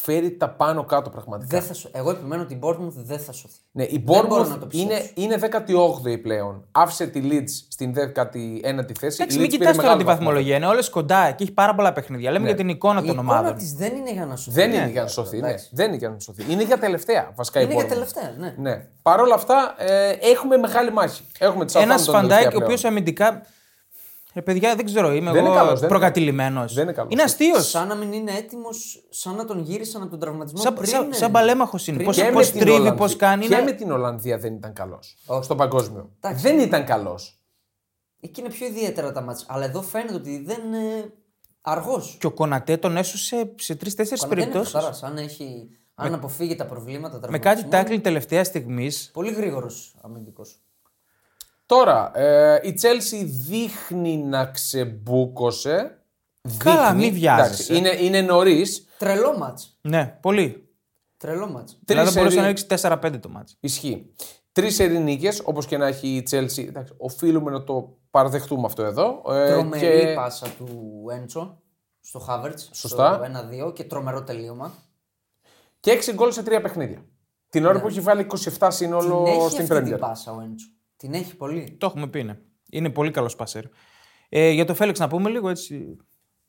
φέρει 0.01 0.32
τα 0.38 0.50
πάνω 0.50 0.84
κάτω 0.84 1.10
πραγματικά. 1.10 1.58
Δεν 1.58 1.68
θα 1.68 1.74
σω... 1.74 1.89
Εγώ 1.94 2.10
επιμένω 2.10 2.42
ότι 2.42 2.54
η 2.54 2.60
Bournemouth 2.63 2.94
δεν 2.96 3.20
θα 3.20 3.32
σωθεί. 3.32 3.56
Ναι, 3.72 3.84
η 3.84 3.88
Δεν 3.92 4.01
μπορώ 4.01 4.22
Bournemouth 4.44 4.48
να 4.50 4.58
το 4.58 4.66
πιστέψω. 4.66 5.04
είναι, 5.16 5.36
είναι 5.36 5.50
18η 6.06 6.22
πλέον. 6.22 6.68
Άφησε 6.72 7.08
τη 7.08 7.22
Leeds 7.24 7.50
στην 7.70 7.94
19η 7.96 8.92
θέση. 9.00 9.18
Εντάξει, 9.22 9.38
Η 9.38 9.39
μην 9.39 9.48
Leeds 9.48 9.50
κοιτάς 9.50 9.58
πήρε 9.58 9.72
τώρα 9.72 9.75
μεγάλο 9.75 9.98
τη 9.98 10.04
βαθμό. 10.04 10.25
βαθμολογία. 10.25 10.56
Είναι 10.56 10.66
όλες 10.66 10.89
κοντά 10.89 11.32
και 11.32 11.44
έχει 11.44 11.51
πάρα 11.54 11.75
πολλά 11.75 11.94
παιχνίδια. 11.94 12.32
Λέμε 12.32 12.44
Ναι. 12.44 12.50
για 12.50 12.58
την 12.58 12.70
εικόνα 12.70 13.00
Η 13.04 13.06
των 13.06 13.13
εικόνα 13.13 13.32
ομάδων. 13.32 13.56
της 13.58 13.74
δεν 13.74 13.96
είναι 13.96 14.12
για 14.12 14.25
να 14.25 14.36
σωθεί. 14.36 14.60
Δεν 14.60 14.70
Ναι. 14.70 14.75
είναι 14.75 14.89
για 14.89 15.01
να 15.01 15.08
σωθεί. 15.08 15.39
Ναι. 15.39 15.48
Εντάξει. 15.48 15.70
Δεν 15.72 15.88
είναι 15.88 15.96
για 15.98 16.10
να 16.10 16.20
σωθεί. 16.20 16.44
Είναι 16.51 16.63
για 16.63 16.77
τελευταία 16.77 17.32
βασικά 17.36 17.60
Είναι 17.62 17.72
η 17.72 17.75
για 17.75 17.84
Bournemouth. 17.86 17.89
τελευταία, 17.89 18.34
ναι. 18.38 18.54
Ναι. 18.58 18.86
Παρ' 19.01 19.20
όλα 19.20 19.34
αυτά 19.36 19.75
ε, 19.77 20.10
έχουμε 20.22 20.58
μεγάλη 20.58 20.92
μάχη. 20.92 21.22
Έχουμε 21.39 21.66
τη 21.66 21.80
Ένας 21.80 22.01
Southampton 22.01 22.12
Φαντάικ 22.12 22.30
τελευταία 22.30 22.60
ο 22.62 22.63
οποίος 22.63 22.80
πλέον. 22.80 22.94
αμυντικά. 22.96 23.42
Ρε 24.38 24.44
παιδιά, 24.44 24.75
δεν 24.75 24.86
ξέρω, 24.86 25.13
είμαι 25.13 25.32
Δεν 25.32 25.39
είναι 25.39 25.48
εγώ 25.50 25.58
καλός, 25.58 25.79
δεν 25.79 25.89
είναι 25.89 25.98
προκατειλημμένος. 25.98 26.74
Δεν 26.74 26.84
είναι 26.84 26.91
καλός. 26.94 27.12
Είναι 27.13 27.22
αστείος. 27.22 27.70
Σαν 27.70 27.88
να 27.88 27.96
μην 27.96 28.13
είναι 28.13 28.32
έτοιμος, 28.32 29.06
σαν 29.10 29.36
να 29.36 29.46
τον 29.46 29.60
γύρισαν 29.60 30.01
από 30.01 30.10
τον 30.12 30.20
τραυματισμό. 30.20 30.60
Σαν, 30.62 30.74
πριν, 30.74 30.88
σαν, 30.88 31.08
ναι. 31.08 31.13
σαν 31.13 31.32
παλέμαχος 31.32 31.88
είναι. 31.88 31.96
Πριν. 31.98 32.10
Πώς 32.10 32.15
Και 32.15 32.24
με 32.24 32.32
πώς 32.32 32.50
την 32.51 32.60
τρίβει, 32.60 32.75
Ολλανδία- 32.75 32.94
πώς 32.96 33.15
κάνει. 33.15 33.46
Και 33.48 33.53
είναι- 33.53 33.63
με 33.63 33.72
την 33.72 33.91
Ολλανδία 33.91 34.38
δεν 34.38 34.53
ήταν 34.53 34.74
καλός. 34.74 35.17
Όχι. 35.25 35.44
Στο 35.44 35.56
παγκόσμιο. 35.56 36.10
Εντάξει. 36.20 36.41
Δεν 36.48 36.60
ήταν 36.60 36.86
καλός. 36.86 37.39
Εκεί 38.22 38.39
είναι 38.39 38.50
πιο 38.50 38.67
ιδιαίτερα 38.67 39.12
τα 39.12 39.22
μάτια. 39.22 39.46
Αλλά 39.50 39.65
εδώ 39.65 39.82
φαίνεται 39.82 40.13
ότι 40.13 40.44
δεν 40.46 40.58
είναι 40.65 41.13
αργός. 41.62 42.17
Και 42.20 42.25
ο 42.27 42.32
Κονατέ 42.32 42.77
τον 42.77 42.98
έσωσε 42.98 43.53
σε 43.56 43.75
τρει-τέσσερι 43.75 44.20
Δεν 44.22 44.32
είναι 44.32 44.39
περιπτώσεις. 44.39 44.74
καθαράς. 44.74 45.03
Αν, 45.03 45.17
έχει, 45.17 45.70
αν 45.96 46.13
αποφύγει 46.13 46.56
τα 46.56 46.65
προβλήματα 46.65 47.13
Με 47.13 47.20
τραυματισμού, 47.20 47.56
κάτι 47.56 47.70
τάκλι 47.70 48.00
τελευταία 48.00 48.44
στιγμής. 48.44 49.10
Πολύ 49.13 49.32
γρήγορος 49.32 49.96
αμυντικός. 50.01 50.60
Τώρα, 51.67 52.12
ε, 52.19 52.59
η 52.63 52.79
Chelsea 52.81 53.25
δείχνει 53.47 54.17
να 54.17 54.45
ξεμπούκωσε. 54.45 56.01
Καλά, 56.57 56.93
Δείχνει. 56.93 57.05
μη 57.05 57.12
βιάζεσαι. 57.17 57.74
Εντάξει, 57.74 57.75
Είναι, 57.77 58.05
είναι 58.05 58.21
νωρίς. 58.21 58.86
Τρελό 58.97 59.38
μάτς. 59.38 59.77
Ναι, 59.81 60.17
πολύ. 60.21 60.69
Τρελό 61.17 61.50
μάτς. 61.50 61.79
Δηλαδή 61.86 62.09
μπορούσε 62.09 62.19
σερί- 62.36 62.41
να 62.41 62.47
ρίξει 62.47 62.65
4-5 62.65 63.19
το 63.21 63.29
μάτι. 63.29 63.53
Ισχύει. 63.59 64.13
Τρεις 64.51 64.79
ερηνίκε, 64.79 65.29
όπως 65.43 65.65
και 65.65 65.77
να 65.77 65.88
έχει 65.88 66.07
η 66.07 66.27
Chelsea. 66.31 66.67
Εντάξει, 66.67 66.93
οφείλουμε 66.97 67.51
να 67.51 67.63
το 67.63 67.97
παραδεχτούμε 68.12 68.65
αυτό 68.65 68.83
εδώ. 68.83 69.21
Ε, 69.29 69.50
Τρομερή 69.51 70.00
και... 70.05 70.13
πάσα 70.15 70.47
του 70.57 71.03
Έντσο 71.12 71.62
στο 72.01 72.19
Χάβερτ. 72.19 72.59
Σωστά. 72.71 73.13
Στο 73.13 73.67
1-2 73.67 73.74
και 73.74 73.83
τρομερό 73.83 74.24
τελείωμα. 74.24 74.74
και 75.79 76.01
6 76.05 76.13
γκολ 76.13 76.31
σε 76.31 76.43
τρία 76.43 76.62
παιχνίδια. 76.62 77.05
Την 77.50 77.65
ώρα 77.65 77.81
που 77.81 77.88
έχει 77.88 78.00
βάλει 78.00 78.27
27 78.59 78.67
σύνολο 78.71 79.19
Ναι. 79.19 79.31
Την 79.31 79.39
έχει 79.41 79.50
στην 79.50 79.62
αυτή 79.74 79.83
την 79.83 79.95
Premier. 79.95 80.00
πάσα 80.00 80.31
ο 80.31 80.41
Έντσο. 80.41 80.67
Την 80.98 81.13
έχει 81.13 81.36
πολύ. 81.36 81.75
Το 81.80 81.86
έχουμε 81.86 82.08
πει, 82.08 82.24
ναι. 82.24 82.38
Είναι 82.70 82.89
πολύ 82.89 83.12
καλός 83.12 83.36
πασέρ. 83.36 83.63
Ε, 84.30 84.50
για 84.50 84.66
το 84.66 84.75
Φέλεξ 84.75 85.00
να 85.00 85.08
πούμε 85.08 85.30
λίγο 85.30 85.50
έτσι. 85.50 85.98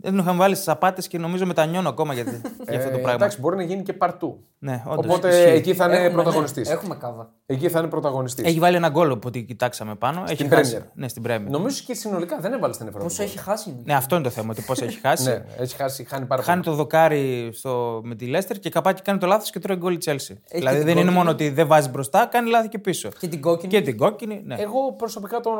Δεν 0.00 0.10
τον 0.10 0.20
είχαμε 0.20 0.38
βάλει 0.38 0.54
στις 0.54 0.68
απάτες 0.68 1.08
και 1.08 1.18
νομίζω 1.18 1.46
μετανιώνω 1.46 1.88
ακόμα 1.88 2.14
για, 2.14 2.22
για 2.22 2.32
αυτό 2.78 2.90
το 2.90 2.96
Ε, 2.96 3.00
πράγμα. 3.00 3.12
εντάξει, 3.12 3.40
μπορεί 3.40 3.56
να 3.56 3.62
γίνει 3.62 3.82
και 3.82 3.92
παρτού. 3.92 4.38
Ναι, 4.58 4.82
όντως, 4.86 5.04
Οπότε 5.04 5.28
ισχύει. 5.28 5.42
εκεί 5.56 5.74
θα 5.74 5.84
είναι 5.84 5.96
Έχουμε, 5.96 6.10
πρωταγωνιστής. 6.22 6.68
ναι, 6.68 6.74
έχουμε 6.74 6.94
κάβα. 6.96 7.30
Εκεί 7.46 7.68
θα 7.68 7.78
είναι 7.78 7.88
πρωταγωνιστής. 7.88 8.44
Έχει 8.44 8.58
βάλει 8.58 8.76
ένα 8.76 8.88
γκολ 8.88 9.10
από 9.10 9.28
ό,τι 9.28 9.42
κοιτάξαμε 9.42 9.94
πάνω. 9.94 10.22
Έχει 10.26 10.34
Στην 10.34 10.50
χάσει. 10.50 10.76
Premier. 10.80 10.90
Ναι, 10.94 11.08
στην 11.08 11.22
Πρέμιερ. 11.22 11.50
Νομίζω 11.50 11.82
και 11.86 11.94
συνολικά 11.94 12.38
δεν 12.40 12.52
έβαλε 12.52 12.72
στην 12.72 12.86
Ευρώπη. 12.86 13.04
Πόσο 13.06 13.22
έχει 13.22 13.38
χάσει. 13.38 13.76
Ναι, 13.84 13.94
αυτό 13.94 14.14
είναι 14.14 14.24
το 14.24 14.30
θέμα. 14.30 14.48
Ότι 14.50 14.62
πώ 14.62 14.72
έχει 14.84 14.98
χάσει. 15.00 15.28
Ναι, 15.28 15.44
έχει 15.58 15.76
χάσει, 15.76 16.04
χάνει 16.04 16.26
πάρα 16.26 16.42
Χάνει 16.42 16.62
πολύ. 16.62 16.76
το 16.76 16.82
δοκάρι 16.82 17.50
στο... 17.52 18.00
με 18.04 18.14
τη 18.14 18.26
Λέστερ 18.26 18.58
και 18.58 18.70
καπάκι 18.70 19.02
κάνει 19.02 19.18
το 19.18 19.26
λάθος 19.26 19.50
και 19.50 19.58
τρώει 19.58 19.76
γκολ 19.76 19.94
η 19.94 19.98
Chelsea. 20.04 20.34
δηλαδή 20.52 20.52
την 20.52 20.62
δεν 20.62 20.76
είναι 20.76 20.84
κόκκινη. 20.94 21.10
μόνο 21.10 21.30
ότι 21.30 21.50
δεν 21.50 21.66
βάζει 21.66 21.88
μπροστά, 21.88 22.26
κάνει 22.30 22.50
λάθη 22.50 22.68
και 22.68 22.78
πίσω. 22.78 23.08
Και 23.18 23.28
την 23.28 23.40
κόκκινη. 23.40 23.72
Και 23.72 23.80
την 23.80 23.96
κόκκινη. 23.96 24.42
Ναι. 24.46 24.54
Εγώ 24.58 24.92
προσωπικά 24.92 25.40
τον, 25.40 25.54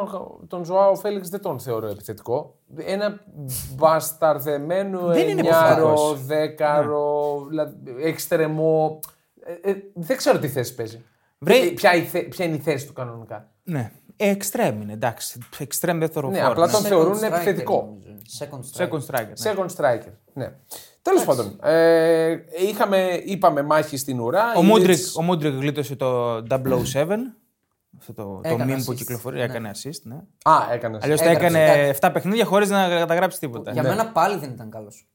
τον 0.49 0.65
Ζωάο 0.65 0.95
Φέληξ 0.97 1.29
δεν 1.29 1.41
τον 1.41 1.59
θεωρώ 1.61 1.87
επιθετικό. 1.87 2.55
Ένα 2.77 3.21
μπασταρδεμένο 3.77 5.07
Δεν 5.07 5.23
είναι 5.23 5.31
εννιάρο, 5.31 5.67
επιθετικός. 5.89 6.25
δέκαρο, 6.27 7.45
δηλαδή, 7.49 7.75
εξτρεμό. 8.03 9.01
Ε, 9.63 9.71
ε, 9.71 9.75
δεν 9.95 10.17
ξέρω 10.17 10.39
τι 10.39 10.49
θέση 10.49 10.75
παίζει. 10.75 11.05
Βρε- 11.39 11.65
Ε, 11.65 11.71
ποια, 11.71 11.95
η 11.95 12.03
θε- 12.03 12.29
ποια 12.29 12.45
είναι 12.45 12.55
η 12.57 12.59
θέση 12.59 12.87
του 12.87 12.93
κανονικά. 12.93 13.51
ναι. 13.63 13.91
Εξτρέμ 14.21 14.81
είναι, 14.83 14.93
εντάξει. 14.93 15.39
Εξτρέμ 15.59 15.99
δεύτερο 15.99 16.29
Ναι, 16.31 16.39
φόρο. 16.39 16.51
απλά 16.51 16.69
τον 16.71 16.81
Second 16.81 16.85
θεωρούν 16.87 17.19
striker, 17.19 17.23
επιθετικό. 17.33 17.85
νομίζω 17.87 18.09
είναι. 18.09 18.21
Second 18.39 18.59
striker. 18.59 18.89
Second 18.89 19.01
striker. 19.07 19.27
ναι. 19.43 19.53
Second 19.53 19.67
striker. 19.77 20.13
Ναι. 20.33 20.53
Τέλος 21.03 21.25
πάντων, 21.25 21.59
ε, 21.63 22.37
είχαμε, 22.71 23.21
είπαμε 23.25 23.63
μάχη 23.63 23.97
στην 23.97 24.21
ουρά. 24.21 24.53
Ο 24.57 24.61
Η 24.61 24.65
Μούντρικ, 24.65 24.97
Leeds- 24.99 25.19
ο 25.19 25.23
Μούντρικ 25.23 25.55
γλίτωσε 25.55 25.97
το 25.97 26.43
007. 26.43 27.37
Αυτό 27.99 28.13
το, 28.13 28.23
το 28.23 28.41
Έκανε 28.43 28.75
meme 28.77 28.83
που 28.85 28.93
assist, 28.93 28.97
κυκλοφορεί. 28.97 29.37
ναι. 29.37 29.43
Έκανε 29.43 29.71
assist, 29.75 30.01
ναι. 30.03 30.15
Α, 30.43 30.73
έκανε. 30.73 30.99
Αλλιώς 31.03 31.21
θα 31.21 31.29
Έγραψε 31.31 31.47
έκανε 31.59 31.87
κάτι. 31.93 31.99
7 32.07 32.11
παιχνίδια 32.13 32.45
χωρίς 32.45 32.71
να 32.71 32.89
καταγράψει 32.89 33.39
τίποτα. 33.39 33.73
Για 33.73 33.83
μένα 33.83 34.07
πάλι 34.09 34.39
δεν 34.39 34.51
ήταν 34.51 34.71
καλός. 34.71 35.09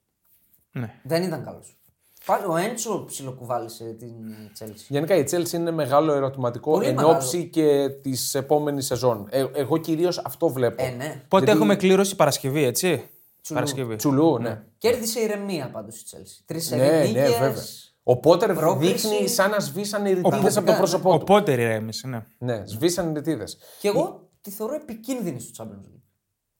Ναι. 0.71 0.93
Δεν 1.03 1.23
ήταν 1.23 1.43
καλός. 1.43 1.77
Πάλι 2.25 2.45
ο 2.47 2.55
Έντσο 2.55 3.05
ψιλοκουβάλισε 3.05 3.83
την 3.83 4.13
Chelsea. 4.59 4.85
Γενικά 4.87 5.15
η 5.15 5.23
Chelsea 5.31 5.51
είναι 5.53 5.71
μεγάλο 5.71 6.13
ερωτηματικό 6.13 6.71
Πολύ 6.71 6.87
εν 6.87 6.95
μεγάλο. 6.95 7.13
ώψη 7.13 7.45
και 7.49 7.89
της 8.01 8.35
επόμενης 8.35 8.85
σεζόν. 8.85 9.27
Ε, 9.29 9.45
εγώ 9.53 9.77
κυρίως 9.77 10.17
αυτό 10.17 10.49
βλέπω. 10.49 10.83
Ε, 10.83 10.89
ναι. 10.89 11.21
Πότε 11.27 11.43
Γιατί- 11.43 11.57
έχουμε 11.59 11.75
κλήρωση 11.75 12.15
Παρασκευή, 12.15 12.63
έτσι; 12.63 13.09
Τσουλού. 13.41 13.59
Παρασκευή. 13.59 13.95
Τσουλού, 13.95 14.37
ναι. 14.37 14.63
Κέρδισε 14.77 15.19
ηρεμία 15.19 15.69
πάντως 15.69 15.99
η 15.99 16.03
Chelsea. 16.11 16.41
Τρεις 16.45 16.71
Ναι, 16.71 16.77
ναι, 16.77 17.27
βέβαια. 17.39 17.63
Ο 18.03 18.17
Πότερ 18.19 18.53
Πρόκριση. 18.53 19.07
δείχνει 19.07 19.27
σαν 19.27 19.49
να 19.49 19.59
σβήσαν 19.59 20.05
οι 20.05 20.09
ρητίδες 20.09 20.29
Πραγματικά, 20.29 20.59
από 20.59 20.65
το 20.65 20.71
ναι. 20.71 20.77
πρόσωπό 20.77 21.13
Ο 21.13 21.17
του. 21.17 21.23
Πότερ 21.25 21.59
ηρέμησε, 21.59 22.07
ναι. 22.07 22.23
Ναι, 22.37 22.63
σβήσαν 22.65 23.09
οι 23.09 23.13
ρητίδες. 23.13 23.57
Και 23.79 23.87
εγώ 23.87 24.29
τη 24.41 24.51
θεωρώ 24.51 24.73
επικίνδυνη 24.75 25.39
στο 25.39 25.63
Champions 25.63 25.85
League. 25.87 26.01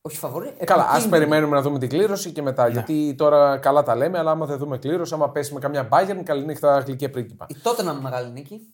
Όχι 0.02 0.18
φαβορή. 0.18 0.54
Καλά, 0.64 0.82
ας 0.84 0.90
επικίνδυνη. 0.90 1.12
περιμένουμε 1.12 1.56
να 1.56 1.62
δούμε 1.62 1.80
την 1.80 1.90
κλήρωση 1.90 2.32
και 2.32 2.42
Ναι. 2.42 2.50
μετά. 2.50 2.68
Γιατί 2.68 3.16
τώρα 3.18 3.58
καλά 3.58 3.84
τα 3.84 3.96
λέμε, 3.96 4.18
αλλά 4.18 4.32
άμα 4.32 4.46
δεν 4.46 4.58
δούμε 4.58 4.78
κλήρωση, 4.78 5.14
άμα 5.14 5.30
πέσει 5.30 5.54
με 5.54 5.60
καμιά 5.60 5.88
Bayern, 5.92 6.22
καληνύχτα 6.24 6.80
γλυκέ 6.80 7.10
πρίγκιπα. 7.10 7.46
Η 7.50 7.56
Τότεναμ 7.64 7.94
μεγάλη 7.94 8.32
νίκη. 8.32 8.73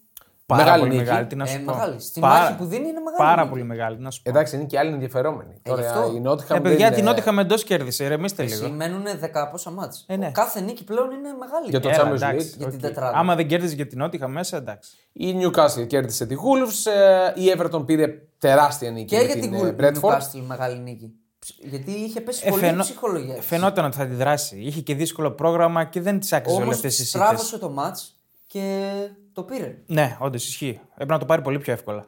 Πάρα 0.49 0.63
Μεγάλη 0.63 0.81
πολύ 0.83 0.93
νίκη. 0.95 1.03
μεγάλη. 1.09 1.25
Τι 1.27 1.35
να 1.35 1.45
σου 1.45 1.55
Ε, 1.55 1.59
πω. 1.59 1.73
μεγάλη. 1.73 1.99
Στη 1.99 2.19
Πάρα- 2.19 2.39
μάχη 2.43 2.55
που 2.55 2.65
δίνει 2.65 2.81
είναι 2.87 2.99
μεγάλη. 2.99 3.15
Πάρα 3.17 3.35
νίκη. 3.41 3.49
πολύ 3.49 3.63
μεγάλη. 3.63 3.95
Τι 3.95 4.01
να 4.03 4.11
σου 4.11 4.21
πω. 4.21 4.29
Εντάξει, 4.29 4.55
είναι 4.55 4.65
και 4.65 4.77
άλλοι 4.79 4.91
ενδιαφερόμενοι. 4.93 5.53
Ε, 5.63 5.73
γι' 5.73 5.79
αυτό. 5.79 6.01
Τώρα 6.01 6.15
η 6.15 6.19
Νότιγχαμ. 6.19 6.57
Ε, 6.57 6.59
παιδιά, 6.61 6.77
δεν 6.77 6.89
την 6.89 6.97
είναι- 6.99 7.09
Νότιγχαμ 7.09 7.39
εντός 7.39 7.63
κέρδισε. 7.63 8.03
Ηρεμήστε 8.03 8.43
Εσύ 8.43 8.61
λίγο. 8.63 8.75
μένουν 8.75 9.03
δέκα 9.19 9.49
πόσα 9.49 9.71
μάτς. 9.71 10.05
Ε, 10.07 10.15
ναι. 10.15 10.31
Κάθε 10.31 10.59
νίκη 10.61 10.83
πλέον 10.83 11.05
είναι 11.11 11.29
μεγάλη. 11.39 11.69
Για 11.69 11.79
το 11.79 11.89
Έλα, 11.89 11.97
Champions 12.03 12.13
εντάξει, 12.15 12.51
League. 12.53 12.57
Για 12.57 12.67
την 12.67 12.75
οκ. 12.75 12.81
τετράδα. 12.81 13.17
Άμα 13.17 13.35
δεν 13.35 13.47
κέρδιζε 13.47 13.75
για 13.75 13.87
την 13.87 13.97
Νότιγχαμ 13.97 14.31
μέσα, 14.31 14.57
εντάξει. 14.57 14.91
Η 15.13 15.35
Newcastle 15.41 15.87
κέρδισε 15.87 16.25
τη 16.25 16.35
Wolves. 16.35 16.91
ε, 17.35 17.41
Η 17.41 17.53
Everton 17.57 17.85
πήρε 17.85 18.07
τεράστια 18.37 18.91
νίκη. 18.91 19.05
Και 19.05 19.15
με 19.17 19.23
για 19.23 19.33
την 19.33 19.41
την 19.41 19.53
ε, 19.53 19.75
Gul- 19.77 19.81
Bradford. 19.83 20.11
Newcastle 20.17 20.43
μεγάλη 20.47 20.79
νίκη. 20.79 21.13
Γιατί 21.61 21.91
είχε 21.91 22.21
πέσει 22.21 22.43
Ε, 22.45 22.49
πολύ 22.49 22.61
φαινο- 22.61 22.83
ψυχολογία. 22.83 23.41
Φαινόταν 23.41 23.85
ότι 23.85 23.95
θα 23.97 24.03
αντιδράσει. 24.03 24.57
Είχε 24.57 24.81
και 24.81 24.95
δύσκολο 24.95 25.31
πρόγραμμα 25.31 25.83
και 25.83 26.01
δεν 26.01 26.19
τη 26.19 26.27
άξιζε 26.35 26.55
όλες 26.55 26.67
Όμω 26.67 26.71
αυτές 26.75 26.91
οι 26.99 27.05
σύντες. 27.05 27.09
στράβωσε 27.09 27.57
το 27.57 27.69
μάτς 27.69 28.15
και 28.47 28.91
το 29.39 29.53
πήρε. 29.53 29.77
Ναι, 29.85 30.17
όντως 30.19 30.47
ισχύει. 30.47 30.81
Έπρεπε 30.91 31.13
να 31.13 31.19
το 31.19 31.25
πάρει 31.25 31.41
πολύ 31.41 31.59
πιο 31.59 31.73
εύκολα. 31.73 32.05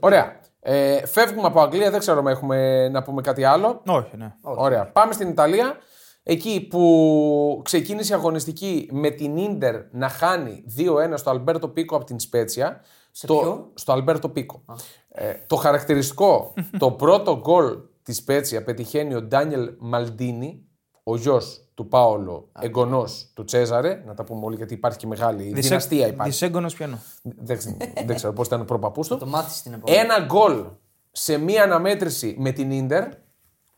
Ωραία. 0.00 0.40
Ε, 0.60 1.06
φεύγουμε 1.06 1.46
από 1.46 1.60
Αγγλία, 1.60 1.90
δεν 1.90 2.00
ξέρω 2.00 2.18
αν 2.18 2.26
έχουμε 2.26 2.88
να 2.88 3.02
πούμε 3.02 3.20
κάτι 3.20 3.44
άλλο. 3.44 3.82
Όχι, 3.86 4.16
ναι. 4.16 4.34
Ωραία. 4.40 4.86
Πάμε 4.86 5.12
στην 5.12 5.28
Ιταλία. 5.28 5.76
Εκεί 6.22 6.66
που 6.70 7.60
ξεκίνησε 7.64 8.12
η 8.12 8.16
αγωνιστική 8.16 8.88
με 8.92 9.10
την 9.10 9.36
Ίντερ 9.36 9.74
να 9.90 10.08
χάνει 10.08 10.64
2-1 10.78 11.12
στο 11.14 11.30
Αλμπέρτο 11.30 11.68
Πίκο 11.68 11.96
από 11.96 12.04
την 12.04 12.20
Σπέτσια. 12.20 12.80
Σε 13.10 13.26
το, 13.26 13.34
ποιο; 13.34 13.70
Στο 13.74 13.92
Αλμπέρτο 13.92 14.28
Πίκο. 14.28 14.64
Ε, 15.08 15.32
το 15.46 15.56
χαρακτηριστικό, 15.56 16.54
το 16.78 16.90
πρώτο 16.90 17.38
γκολ 17.38 17.78
της 18.02 18.16
Σπέτσια 18.16 18.64
πετυχαίνει 18.64 19.14
ο 19.14 19.22
Ντάνιελ 19.22 19.74
Μαλντίνη, 19.78 20.68
ο 21.04 21.16
γιος 21.16 21.64
του 21.74 21.88
Πάολο, 21.88 22.48
εγγονός 22.60 23.30
του 23.34 23.44
Τσέζαρε. 23.44 24.02
Να 24.06 24.14
τα 24.14 24.24
πούμε 24.24 24.44
όλοι 24.44 24.56
γιατί 24.56 24.74
υπάρχει 24.74 24.98
και 24.98 25.06
μεγάλη 25.06 25.52
δυναστεία. 25.52 26.06
Υπάρχει. 26.06 26.30
Δισέγγονο 26.30 26.66
ποιανού. 26.66 26.98
δεν, 27.22 27.58
δεν 28.06 28.16
ξέρω 28.16 28.32
πώς 28.32 28.46
ήταν 28.46 28.60
ο 28.60 28.64
προπάππου 28.64 29.02
του. 29.02 29.16
Το 29.16 29.26
μάθεις 29.26 29.56
στην 29.56 29.72
επόμενη. 29.72 29.98
Ένα 29.98 30.18
γκολ 30.24 30.64
σε 31.12 31.36
μία 31.36 31.62
αναμέτρηση 31.62 32.36
με 32.38 32.50
την 32.50 32.70
Ίντερ, 32.70 33.08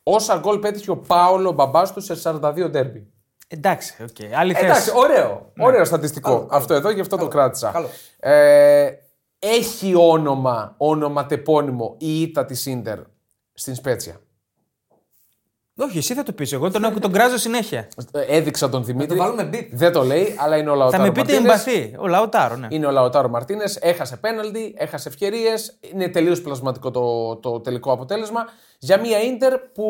όσα 0.03 0.39
γκολ 0.39 0.59
πέτυχε 0.59 0.91
ο 0.91 0.97
Πάολο 0.97 1.53
μπαμπάς 1.53 1.93
του 1.93 2.01
σε 2.01 2.15
42 2.23 2.69
ντέρμπι. 2.71 3.11
Εντάξει, 3.49 4.03
οκ. 4.03 4.33
Άλλη 4.39 4.55
Εντάξει, 4.57 4.81
θέση. 4.81 4.97
ωραίο. 4.97 5.53
Ωραίο 5.59 5.85
στατιστικό. 5.85 6.29
Καλό, 6.31 6.47
καλό. 6.47 6.61
Αυτό 6.61 6.75
εδώ, 6.75 6.91
γι' 6.91 7.01
αυτό 7.01 7.17
το 7.17 7.29
κράτησα. 7.29 7.71
Καλό. 7.71 7.89
Ε, 8.19 8.91
έχει 9.39 9.95
όνομα, 9.95 10.75
όνομα 10.77 11.27
τεπώνυμο 11.27 11.97
η 11.99 12.21
ήττα 12.21 12.45
της 12.45 12.67
Ίντερ 12.67 12.99
στην 13.53 13.75
Σπέτσια; 13.75 14.21
Όχι, 15.79 15.99
εσύ 15.99 16.15
θα 16.15 16.23
το 16.23 16.33
πεις. 16.33 16.53
Εγώ 16.53 16.71
τον, 16.71 16.85
έχω- 16.85 16.99
τον 16.99 17.13
κράζω 17.13 17.37
συνέχεια. 17.37 17.89
Ε, 18.13 18.37
Έδειξα 18.37 18.69
τον 18.69 18.85
Δημήτρη. 18.85 19.17
το 19.17 19.23
βάλουμε 19.23 19.45
μπιπ. 19.45 19.69
Δεν 19.75 19.93
το 19.93 20.03
λέει, 20.05 20.35
αλλά 20.39 20.57
είναι 20.57 20.71
ο 20.71 20.75
Λαοτάρο 20.75 21.03
θα 21.03 21.09
με 21.09 21.13
πείτε 21.21 21.41
Μαρτίνες. 21.41 21.67
εμπαθή. 21.67 21.95
Ο 21.99 22.07
Λαουτάρο, 22.07 22.57
ναι. 22.57 22.67
Είναι 22.71 22.87
ο 22.87 22.91
Λαοτάρο 22.91 23.29
Μαρτίνες. 23.29 23.79
Έχασε 23.81 24.17
πέναλτι, 24.17 24.75
έχασε 24.79 25.09
ευκαιρίες. 25.09 25.79
Είναι 25.93 26.09
τελείως 26.09 26.41
πλασματικό 26.41 26.91
το, 26.91 27.37
το 27.37 27.61
τελικό 27.61 27.93
αποτέλεσμα. 27.93 28.45
Για 28.79 29.01
μια 29.01 29.21
Ίντερ 29.23 29.59
που. 29.59 29.85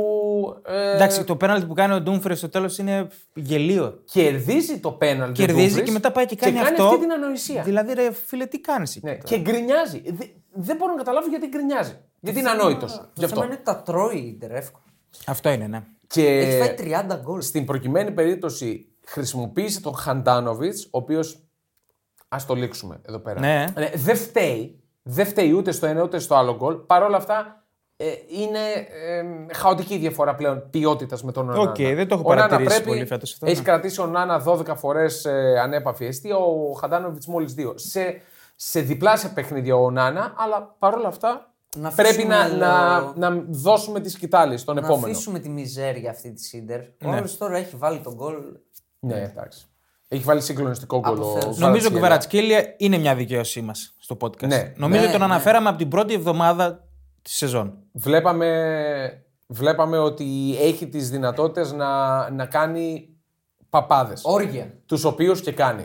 Ε, 0.66 0.94
Εντάξει, 0.94 1.24
το 1.24 1.36
πέναλτι 1.36 1.66
που 1.66 1.74
κάνει 1.74 1.94
ο 1.94 2.00
Ντούμφρε 2.00 2.34
στο 2.34 2.48
τέλος 2.48 2.78
είναι 2.78 3.06
γελίο. 3.34 4.00
κερδίζει 4.12 4.78
το 4.78 4.90
πέναλτι. 4.90 5.42
ο 5.42 5.46
Κερδίζει 5.46 5.66
Ντούμφρις 5.66 5.84
και 5.86 5.92
μετά 5.92 6.12
πάει 6.12 6.26
και 6.26 6.36
κάνει, 6.36 6.52
κάνει 6.56 6.68
αυτό. 6.68 6.84
αυτή 6.84 6.98
την 7.00 7.12
ανοησία. 7.12 7.62
Δηλαδή, 7.62 7.94
ρε 7.94 8.12
φίλε, 8.26 8.46
τι 8.46 8.60
κάνεις 8.60 8.96
εκεί. 8.96 9.06
Ναι, 9.06 9.12
τώρα; 9.12 9.24
και 9.24 9.38
γκρινιάζει. 9.38 10.02
Δε- 10.06 10.24
δεν 10.52 10.76
μπορώ 10.76 10.92
να 10.92 10.98
καταλάβω 10.98 11.28
γιατί 11.28 11.46
γκρινιάζει. 11.48 11.98
Γιατί 12.20 12.38
είναι 12.38 12.48
ανόητος. 12.50 12.92
Το 12.96 13.08
Γι' 13.14 13.24
αυτό. 13.24 13.36
θέμα 13.40 13.52
είναι 13.52 13.60
τα 13.64 13.82
τρώει 13.82 14.16
η 14.16 14.32
Ιντερ 14.36 14.50
εύκολα. 14.50 14.84
Αυτό 15.26 15.50
είναι, 15.50 15.66
ναι. 15.66 15.82
Και 16.06 16.26
Έχει 16.38 16.58
φάει 16.58 16.74
30 17.12 17.16
γκολ. 17.22 17.40
στην 17.40 17.64
προκειμένη 17.64 18.10
περίπτωση 18.10 18.86
χρησιμοποίησε 19.06 19.80
τον 19.80 19.94
Χαντάνοβιτς, 19.94 20.84
ο 20.84 20.88
οποίος. 20.98 21.40
Α 22.28 22.38
το 22.46 22.54
λήξουμε 22.54 23.00
εδώ 23.08 23.18
πέρα. 23.18 23.40
Ναι. 23.40 23.64
Ε, 23.76 23.90
δεν 23.94 24.16
φταίει. 24.16 24.80
Δεν 25.02 25.26
φταίει 25.26 25.52
ούτε 25.52 25.72
στο 25.72 25.86
ένα 25.86 26.02
ούτε 26.02 26.18
στο 26.18 26.34
άλλο 26.34 26.56
γκολ. 26.56 26.74
Παρ' 26.74 27.02
όλα 27.02 27.16
αυτά 27.16 27.64
ε, 27.96 28.06
είναι 28.28 28.58
ε, 29.48 29.54
χαοτική 29.54 29.94
η 29.94 29.98
διαφορά 29.98 30.34
πλέον 30.34 30.70
ποιότητας 30.70 31.22
με 31.22 31.32
τον 31.32 31.46
Ονάνα. 31.46 31.60
Οκ, 31.60 31.76
δεν 31.76 32.08
το 32.08 32.14
έχω 32.14 32.22
Ονάνα 32.26 32.40
παρατηρήσει 32.48 32.74
πρέπει- 32.76 32.88
πολύ 32.94 33.06
φέτος 33.06 33.32
αυτό, 33.32 33.46
Έχει 33.46 33.56
ναι. 33.56 33.62
κρατήσει 33.62 34.00
ο 34.00 34.06
Ονάνα 34.06 34.42
12 34.46 34.76
φορές 34.76 35.24
ε, 35.24 35.58
ανέπαφη 35.60 36.04
εστία, 36.04 36.36
ο 36.36 36.72
Χαντάνοβιτς 36.72 37.26
μόλις 37.26 37.54
2. 37.58 37.72
Σε, 37.74 38.20
σε 38.56 38.80
διπλάσια 38.80 39.32
παιχνίδια 39.32 39.76
ο 39.76 39.90
Ονάνα, 39.90 40.34
αλλά 40.36 40.74
παρόλα 40.78 41.08
αυτά 41.08 41.54
Να 41.76 41.90
πρέπει 41.90 42.24
να, 42.24 42.38
αφήσουμε 42.38 42.66
να, 42.66 42.98
λίγο- 42.98 43.12
να 43.16 43.44
δώσουμε 43.48 44.00
τη 44.00 44.08
σκυτάλη 44.10 44.56
στον 44.58 44.74
Να 44.74 44.80
επόμενο. 44.80 45.06
αφήσουμε 45.06 45.38
τη 45.38 45.48
μιζέρια 45.48 46.10
αυτή 46.10 46.32
της 46.32 46.48
Ίντερ. 46.48 46.80
Ο 46.80 46.84
Ναι. 47.10 47.16
άλλος 47.16 47.36
τώρα 47.36 47.56
έχει 47.56 47.76
βάλει 47.76 47.98
τον 47.98 48.14
γκολ. 48.14 48.34
Ναι, 49.00 49.20
εντάξει. 49.22 49.66
Έχει 50.08 50.22
βάλει 50.22 50.40
συγκλονιστικό 50.40 50.98
γκολ. 51.00 51.18
ο 51.18 51.30
Αποθέωση. 51.30 51.60
Νομίζω 51.60 51.88
και 51.88 51.94
ο 51.94 51.98
Κβαρατσχέλια. 51.98 52.46
Κβαρατσχέλια 52.60 52.74
είναι 52.88 52.98
μια 52.98 53.14
δικαίωσή 53.14 53.60
μας 53.60 53.94
στο 53.98 54.16
podcast. 54.20 54.46
Ναι. 54.46 54.72
Νομίζω 54.76 55.04
Ναι, 55.04 55.10
τον 55.10 55.18
ναι. 55.18 55.24
αναφέραμε 55.24 55.68
από 55.68 55.78
την 55.78 55.88
πρώτη 55.88 56.14
εβδομάδα 56.14 56.84
της 57.22 57.34
σεζόν. 57.36 57.78
Βλέπαμε, 57.92 59.24
βλέπαμε 59.46 59.98
ότι 59.98 60.56
έχει 60.60 60.88
τις 60.88 61.10
δυνατότητες 61.10 61.72
να, 61.72 62.30
να 62.30 62.46
κάνει 62.46 63.08
παπάδες. 63.70 64.20
Όργια. 64.24 64.72
Τους 64.86 65.04
οποίους 65.04 65.40
και 65.40 65.52
κάνει. 65.52 65.84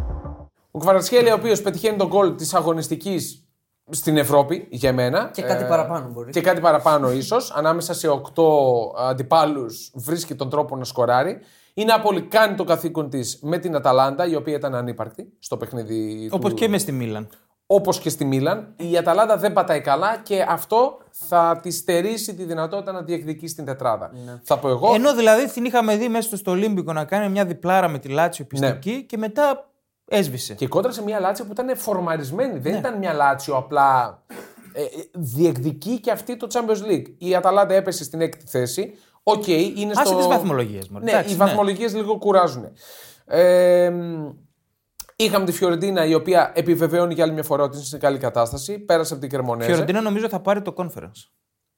Ο 0.81 0.83
Κβαρατσχέλια, 0.83 1.33
ο 1.33 1.37
οποίος 1.37 1.61
πετυχαίνει 1.61 1.97
τον 1.97 2.07
γκολ 2.07 2.35
της 2.35 2.53
αγωνιστικής 2.53 3.45
στην 3.89 4.17
Ευρώπη, 4.17 4.67
για 4.69 4.93
μένα. 4.93 5.29
Και 5.33 5.41
κάτι 5.41 5.63
παραπάνω 5.63 6.09
μπορείς. 6.11 6.33
Και 6.33 6.41
κάτι 6.41 6.61
παραπάνω 6.61 7.11
ίσως. 7.11 7.51
Ανάμεσα 7.51 7.93
σε 7.93 8.07
8 8.07 8.43
αντιπάλους 8.97 9.91
βρίσκει 9.95 10.35
τον 10.35 10.49
τρόπο 10.49 10.75
να 10.75 10.83
σκοράρει. 10.83 11.37
Η 11.73 11.83
Νάπολη 11.83 12.21
κάνει 12.21 12.55
το 12.55 12.63
καθήκον 12.63 13.09
της 13.09 13.39
με 13.41 13.57
την 13.57 13.75
Αταλάντα, 13.75 14.27
η 14.27 14.35
οποία 14.35 14.55
ήταν 14.55 14.75
ανύπαρκτη 14.75 15.33
στο 15.39 15.57
παιχνίδι 15.57 16.29
Όπως 16.31 16.49
του... 16.49 16.55
και 16.55 16.67
μες 16.67 16.81
στη 16.81 16.91
Μίλαν. 16.91 17.27
όπως 17.65 17.99
και 17.99 18.09
στη 18.09 18.25
Μίλαν. 18.25 18.73
Η 18.77 18.97
Αταλάντα 18.97 19.37
δεν 19.37 19.53
πατάει 19.53 19.81
καλά 19.81 20.17
και 20.23 20.45
αυτό 20.47 20.97
θα 21.09 21.59
τη 21.61 21.71
στερήσει 21.71 22.35
τη 22.35 22.43
δυνατότητα 22.43 22.91
να 22.91 23.01
διεκδικήσει 23.01 23.55
την 23.55 23.65
τετράδα. 23.65 24.11
Θα 24.43 24.57
πω 24.57 24.69
εγώ. 24.69 24.93
Ενώ 24.93 25.15
δηλαδή 25.15 25.51
την 25.51 25.65
είχαμε 25.65 25.95
δει 25.95 26.07
μέσα 26.07 26.37
στο 26.37 26.51
Ολύμπικο 26.51 26.93
να 26.93 27.05
κάνει 27.05 27.29
μια 27.29 27.45
διπλάρα 27.45 27.87
με 27.87 27.99
τη 27.99 28.07
Λάτσιο 28.07 28.45
πιστική 28.45 29.03
και 29.03 29.17
μετά 29.17 29.70
έσβησε. 30.11 30.53
Και 30.53 30.67
κόντρα 30.67 30.91
σε 30.91 31.03
μια 31.03 31.19
Λάτσιο 31.19 31.45
που 31.45 31.51
ήταν 31.51 31.77
φορμαρισμένη. 31.77 32.59
Δεν 32.59 32.75
ήταν 32.75 32.97
μια 32.97 33.13
Λάτσιο 33.13 33.55
απλά 33.55 34.21
ε, 34.73 34.81
ε, 34.81 34.87
διεκδικεί 35.13 35.99
και 35.99 36.11
αυτή 36.11 36.37
το 36.37 36.47
Champions 36.53 36.91
League. 36.91 37.05
Η 37.17 37.35
Αταλάντα 37.35 37.73
έπεσε 37.73 38.03
στην 38.03 38.21
έκτη 38.21 38.45
θέση. 38.47 38.93
Οκ, 39.23 39.47
είναι 39.47 39.91
Άσε 39.95 40.05
στο... 40.05 40.17
τις 40.17 40.27
βαθμολογίες, 40.27 40.89
μωρέ. 40.89 41.03
Ναι, 41.03 41.11
Εντάξει, 41.11 41.33
οι 41.33 41.37
ναι. 41.37 41.45
βαθμολογίες 41.45 41.93
λίγο 41.95 42.17
κουράζουν. 42.17 42.71
Ε, 43.25 43.89
μ, 43.89 44.29
είχαμε 45.15 45.45
τη 45.45 45.51
Φιωρεντίνα 45.51 46.05
η 46.05 46.13
οποία 46.13 46.51
επιβεβαιώνει 46.55 47.13
για 47.13 47.23
άλλη 47.23 47.33
μια 47.33 47.43
φορά 47.43 47.63
ότι 47.63 47.75
είναι 47.75 47.85
σε 47.85 47.97
καλή 47.97 48.17
κατάσταση. 48.17 48.79
Πέρασε 48.79 49.13
από 49.13 49.21
την 49.21 49.31
Η 49.31 49.35
Κρεμονέζε. 49.35 49.69
Φιωρεντίνα 49.69 50.01
νομίζω 50.01 50.29
θα 50.29 50.39
πάρει 50.39 50.61
το 50.61 50.73
Conference. 50.77 51.29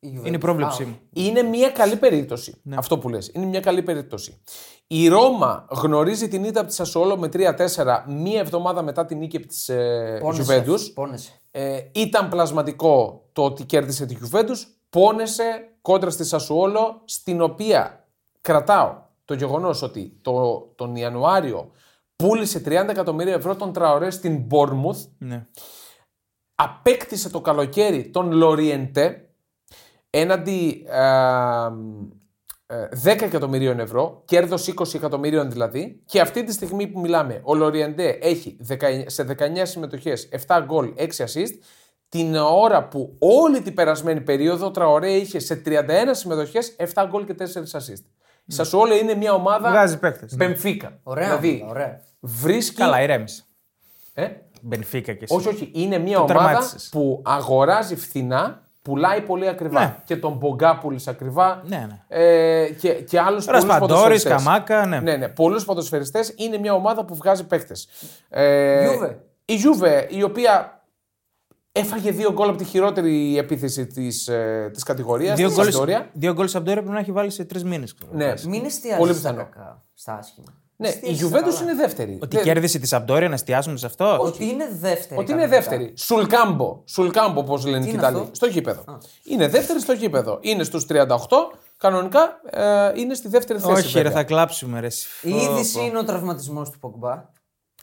Είναι 0.03 0.35
η 0.35 0.37
πρόβλεψή 0.37 0.85
μου. 0.85 0.99
Είναι 1.13 1.41
μια 1.41 1.69
καλή 1.69 1.95
περίπτωση. 1.95 2.61
Ναι. 2.63 2.75
Αυτό 2.75 2.97
που 2.97 3.09
λες. 3.09 3.31
Είναι 3.33 3.45
μια 3.45 3.59
καλή 3.59 3.81
περίπτωση. 3.83 4.41
Η 4.87 5.07
Ρώμα 5.07 5.65
γνωρίζει 5.69 6.27
την 6.27 6.43
ήττα 6.43 6.59
από 6.59 6.69
τη 6.69 6.75
Σασόλο 6.75 7.17
με 7.17 7.29
3-4 7.33 8.03
μία 8.07 8.39
εβδομάδα 8.39 8.81
μετά 8.81 9.05
την 9.05 9.17
νίκη 9.17 9.39
τη 9.39 9.73
ε, 9.73 10.17
Πόνεσε. 10.19 10.63
Juventus. 10.67 10.93
Πόνεσε. 10.93 11.41
Ε, 11.51 11.79
ήταν 11.91 12.29
πλασματικό 12.29 13.25
το 13.33 13.43
ότι 13.43 13.63
κέρδισε 13.63 14.05
τη 14.05 14.17
Juventus. 14.21 14.57
Πόνεσε 14.89 15.69
κόντρα 15.81 16.09
στη 16.09 16.23
Σασουόλο, 16.23 17.01
στην 17.05 17.41
οποία 17.41 18.07
κρατάω 18.41 19.01
το 19.25 19.33
γεγονός 19.33 19.81
ότι 19.81 20.17
το, 20.21 20.59
τον 20.75 20.95
Ιανουάριο 20.95 21.71
πούλησε 22.15 22.61
30 22.65 22.69
εκατομμύρια 22.69 23.33
ευρώ 23.33 23.55
τον 23.55 23.73
Τραωρέ 23.73 24.09
στην 24.09 24.47
Bournemouth 24.51 25.07
Ναι. 25.17 25.47
απέκτησε 26.55 27.29
το 27.29 27.41
καλοκαίρι 27.41 28.09
τον 28.09 28.31
Λοριεντέ 28.31 29.22
έναντι 30.15 30.85
ε, 30.89 30.99
ε, 32.65 32.87
10 33.03 33.21
εκατομμυρίων 33.21 33.79
ευρώ, 33.79 34.21
κέρδος 34.25 34.73
20 34.79 34.93
εκατομμυρίων 34.93 35.51
δηλαδή, 35.51 36.01
και 36.05 36.21
αυτή 36.21 36.43
τη 36.43 36.53
στιγμή 36.53 36.87
που 36.87 36.99
μιλάμε, 36.99 37.39
ο 37.43 37.55
Λοριεντέ 37.55 38.17
έχει 38.21 38.57
19 38.69 38.75
σε 39.05 39.27
19 39.39 39.61
συμμετοχές 39.63 40.29
7 40.47 40.61
γκολ, 40.65 40.93
6 40.97 41.01
assist, 41.03 41.53
την 42.09 42.35
ώρα 42.35 42.87
που 42.87 43.15
όλη 43.19 43.61
την 43.61 43.73
περασμένη 43.73 44.21
περίοδο 44.21 44.65
ο 44.65 44.71
Τραωρέ 44.71 45.11
είχε 45.11 45.39
σε 45.39 45.61
31 45.65 45.79
συμμετοχές 46.11 46.75
7 46.93 47.05
γκολ 47.09 47.25
και 47.25 47.35
4 47.39 47.43
assist. 47.43 48.03
Η 48.45 48.53
Σασουόλο 48.53 48.95
είναι 48.95 49.15
μια 49.15 49.33
ομάδα 49.33 49.69
Βγάζει 49.69 49.99
παίκτες, 49.99 50.35
ναι. 50.35 50.45
Μπενφίκα. 50.45 50.99
Ωραία. 51.03 51.25
Δηλαδή, 51.25 51.65
ωραία. 51.69 52.01
βρίσκει... 52.19 52.75
Καλά, 52.75 53.01
ηρέμησε. 53.01 53.43
Ε; 54.13 54.27
Μπενφίκα 54.61 55.13
και 55.13 55.23
εσύ. 55.23 55.35
Όχι, 55.35 55.47
όχι. 55.47 55.71
Είναι 55.73 55.97
μια 55.97 56.17
Το 56.17 56.21
ομάδα 56.23 56.43
τερμάτισες. 56.43 56.89
που 56.91 57.21
αγοράζει 57.25 57.95
φθηνά, 57.95 58.62
πουλάει 58.83 59.21
πολύ 59.21 59.47
ακριβά. 59.47 59.79
Ναι. 59.79 59.95
Και 60.05 60.17
τον 60.17 60.33
Μπογκά 60.33 60.77
πούλησε 60.77 61.09
ακριβά. 61.09 61.63
Ναι, 61.65 61.87
ναι. 61.89 62.01
Ε, 62.07 62.69
και, 62.69 62.89
και 62.93 63.19
άλλους 63.19 63.45
πολλούς 63.45 63.63
Ρασπαντόρη, 63.65 64.21
Καμάκα, 64.21 64.85
ναι. 64.85 64.99
Ναι, 64.99 65.15
ναι. 65.15 65.27
Πολλούς 65.27 65.65
ποδοσφαιριστές 65.65 66.33
είναι 66.37 66.57
μια 66.57 66.73
ομάδα 66.73 67.05
που 67.05 67.15
βγάζει 67.15 67.47
παίχτε. 67.47 67.73
Ε, 68.29 68.87
Juve. 68.89 69.15
η 69.45 69.53
Juve, 69.63 70.05
η 70.09 70.23
οποία 70.23 70.83
έφαγε 71.71 72.11
δύο 72.11 72.31
γκολ 72.33 72.49
από 72.49 72.57
τη 72.57 72.63
χειρότερη 72.63 73.37
επίθεση 73.37 73.87
της 73.87 74.27
ε, 74.27 74.69
της 74.73 74.83
κατηγορίας. 74.83 75.37
Δύο 75.37 75.47
της 75.47 75.55
γκολ 75.55 75.65
Σαμπτόρια. 75.65 76.09
δύο 76.13 76.33
γκολ 76.33 76.47
Σαμπτόρια 76.47 76.81
πρέπει 76.81 76.95
να 76.95 77.01
έχει 77.01 77.11
βάλει 77.11 77.29
σε 77.29 77.45
τρεις 77.45 77.63
μήνες. 77.63 77.95
Ναι. 78.11 78.33
Μην 78.47 78.65
εστιάζει 78.65 78.99
Πολύ 78.99 79.13
στα 79.13 79.29
πιθανό. 79.29 79.49
κακά, 79.49 79.83
στα 79.93 80.13
άσχημα. 80.17 80.53
Ναι, 80.75 80.87
η 80.87 80.91
Εστίασε 80.91 81.15
στα 81.27 81.27
Juventus 81.27 81.43
καλά. 81.53 81.61
είναι 81.61 81.73
δεύτερη. 81.73 82.19
Ότι 82.21 82.35
Δεν- 82.35 82.45
κέρδισε 82.45 82.79
τη 82.79 82.87
Σαμπτόρια, 82.87 83.27
να 83.27 83.33
εστιάσουμε 83.33 83.77
σε 83.77 83.85
αυτό; 83.85 84.17
Ότι 84.19 84.45
είναι 84.45 84.67
δεύτερη. 84.79 85.19
Ότι 85.21 85.31
είναι 85.31 85.41
κανονικά. 85.41 85.47
δεύτερη. 85.69 85.93
Σουλκάμπο. 85.97 86.81
Σουλκάμπο, 86.85 87.39
όπω 87.39 87.57
λένε 87.57 87.77
Τι 87.77 87.83
και 87.83 87.89
οι 87.89 87.93
είναι 87.93 88.01
Ιταλοί. 88.01 88.17
αυτό; 88.19 88.29
Στο 88.35 88.45
γήπεδο. 88.45 88.83
Είναι 89.23 89.47
δεύτερη 89.47 89.79
στο 89.79 89.93
γήπεδο. 89.93 90.37
Είναι 90.41 90.63
στους 90.63 90.85
38. 90.85 90.95
Κανονικά 91.77 92.39
ε, 92.49 92.91
είναι 92.99 93.13
στη 93.13 93.27
δεύτερη 93.27 93.59
θέση. 93.59 93.71
Όχι, 93.71 93.93
ρε, 93.97 94.01
βέβαια. 94.03 94.11
θα 94.17 94.23
κλάψουμε, 94.23 94.79
ρε. 94.79 94.85
εσύ. 94.85 95.07
Η 95.21 95.35
είδηση 95.35 95.79
είναι 95.85 95.97
ο 95.97 96.03
τραυματισμός 96.03 96.69
του 96.69 96.79
Πογκμπά. 96.79 97.25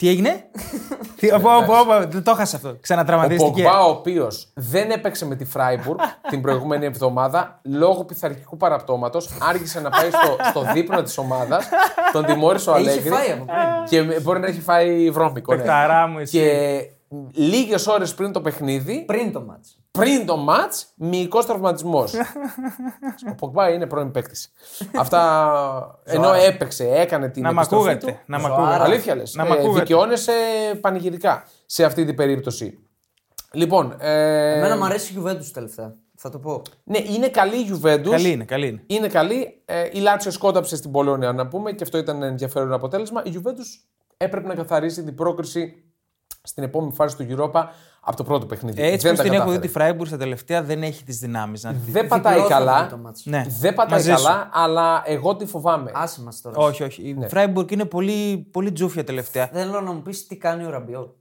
Τι 0.00 0.08
έγινε; 0.08 0.44
Τι, 1.20 1.28
πω, 1.28 1.38
πω, 1.66 1.74
πω, 1.86 2.06
Δεν 2.08 2.22
το 2.22 2.30
έχασα 2.30 2.56
αυτό. 2.56 2.68
Ο 2.68 2.76
Ξανατραυματίστηκε. 2.80 3.62
Πογκμπά, 3.62 3.84
ο 3.84 3.90
οποίος 3.90 4.48
δεν 4.54 4.90
έπαιξε 4.90 5.26
με 5.26 5.36
τη 5.36 5.44
Φράιμπουργκ 5.44 5.98
την 6.30 6.40
προηγούμενη 6.40 6.84
εβδομάδα 6.86 7.60
λόγω 7.64 8.04
πειθαρχικού 8.04 8.56
παραπτώματος, 8.56 9.30
άργησε 9.40 9.80
να 9.80 9.90
πάει 9.90 10.10
στο, 10.10 10.36
στο 10.50 10.72
δείπνο 10.72 11.02
της 11.02 11.18
ομάδας. 11.18 11.68
Τον 12.12 12.24
τιμώρησε 12.24 12.70
ο 12.70 12.78
Είχε 12.78 12.90
Αλέγκρι. 12.90 13.10
φάει 13.10 13.30
από 13.30 13.44
πριν. 13.44 13.84
Και 13.88 14.20
μπορεί 14.20 14.40
να 14.40 14.46
έχει 14.46 14.60
φάει 14.60 15.10
βρώμικο. 15.10 15.52
ναι. 15.54 15.58
Παιχταρά 15.58 16.06
μου, 16.06 16.18
εσύ. 16.18 16.38
Και 16.38 16.80
λίγες 17.32 17.86
ώρες 17.86 18.14
πριν 18.14 18.32
το 18.32 18.40
παιχνίδι, 18.40 19.04
Πριν 19.06 19.32
το 19.32 19.40
μάτς. 19.40 19.78
Πριν 19.90 20.26
το 20.26 20.36
ματ, 20.36 20.72
μυϊκός 20.96 21.46
τραυματισμός. 21.46 22.12
ο 23.30 23.34
Πογκμπά 23.34 23.68
είναι 23.70 23.86
πρώην 23.86 24.10
παίκτης. 24.10 24.52
Αυτά 24.96 25.20
ενώ 26.04 26.32
έπαιξε, 26.32 26.88
έκανε 26.90 27.28
την 27.28 27.42
Να 27.42 27.52
μ' 27.52 27.56
επιστροφή 27.56 27.90
ακούγατε. 27.90 28.12
του. 28.12 28.18
Να 28.26 28.38
μ' 28.38 28.40
Ζωάρα. 28.40 28.54
ακούγατε. 28.62 28.82
Αλήθεια 28.84 29.14
λες. 29.14 29.34
Να 29.34 29.44
μ' 29.44 29.52
ακούγατε. 29.52 29.78
δικαιώνεσαι 29.78 30.32
πανηγυρικά 30.80 31.44
σε 31.66 31.84
αυτή 31.84 32.04
την 32.04 32.14
περίπτωση. 32.16 32.78
Λοιπόν, 33.52 33.96
ε, 33.98 34.56
Εμένα 34.56 34.76
μου 34.76 34.84
αρέσει 34.84 35.12
η 35.12 35.22
Juventus 35.22 35.44
τελευταία. 35.52 35.94
Θα 36.16 36.30
το 36.30 36.38
πω. 36.38 36.62
ναι, 36.84 36.98
είναι 36.98 37.28
καλή 37.28 37.56
η 37.56 37.70
Juventus. 37.82 38.10
Καλή 38.10 38.30
είναι, 38.30 38.44
καλή 38.44 38.66
είναι. 38.66 38.82
Είναι 38.86 39.08
καλή. 39.08 39.62
Ε, 39.64 39.88
η 39.92 39.98
Λάτσιο 39.98 40.30
σκόταψε 40.30 40.76
στην 40.76 40.90
Πολώνια, 40.90 41.32
να 41.32 41.48
πούμε, 41.48 41.72
και 41.72 41.82
αυτό 41.82 41.98
ήταν 41.98 42.22
ενδιαφέρον 42.22 42.72
αποτέλεσμα. 42.72 43.22
Η 43.24 43.30
Juventus 43.34 43.84
έπρεπε 44.16 44.46
να 44.48 44.54
καθαρίσει 44.54 45.04
την 45.04 45.14
πρόκριση 45.14 45.84
στην 46.42 46.62
επόμενη 46.62 46.92
φάση 46.94 47.16
του 47.16 47.26
Europa 47.30 47.64
από 48.00 48.16
το 48.16 48.24
πρώτο 48.24 48.46
παιχνίδι. 48.46 48.82
Έτσι 48.82 49.06
Δεν 49.06 49.10
που 49.10 49.16
τα 49.16 49.22
την 49.22 49.32
έχω 49.32 49.42
δει 49.42 49.48
κατάφερε. 49.48 49.66
τη 49.66 49.72
Φράιμπουργκ 49.78 50.06
στα 50.08 50.16
τελευταία 50.16 50.62
δεν 50.62 50.82
έχει 50.82 51.04
τις 51.04 51.18
δυνάμεις 51.18 51.62
να. 51.62 51.72
Δεν 51.86 52.06
πατάει 52.08 52.34
Διπλό 52.34 52.48
θα 52.48 52.56
βγει 52.60 52.66
καλά. 52.66 52.88
το 52.88 52.96
μάτς. 52.96 53.24
Ναι. 53.24 53.44
Δεν 53.60 53.74
πατάει 53.74 53.98
Μαζί 53.98 54.10
σου. 54.12 54.24
καλά, 54.24 54.48
αλλά 54.52 55.02
εγώ 55.06 55.36
τη 55.36 55.46
φοβάμαι. 55.46 55.90
Άσε 55.94 56.22
μας 56.22 56.40
τώρα. 56.40 56.56
Όχι, 56.58 56.82
όχι. 56.82 57.14
Ναι. 57.18 57.24
Η 57.24 57.28
Φράιμπουργκ 57.28 57.70
είναι 57.70 57.84
πολύ, 57.84 58.48
πολύ 58.50 58.72
τζούφια 58.72 59.04
τελευταία. 59.04 59.46
Θέλω 59.52 59.80
να 59.80 59.92
μου 59.92 60.02
πεις 60.02 60.26
τι 60.26 60.36
κάνει 60.36 60.64
ο 60.64 60.70
Ραμπιό. 60.70 61.14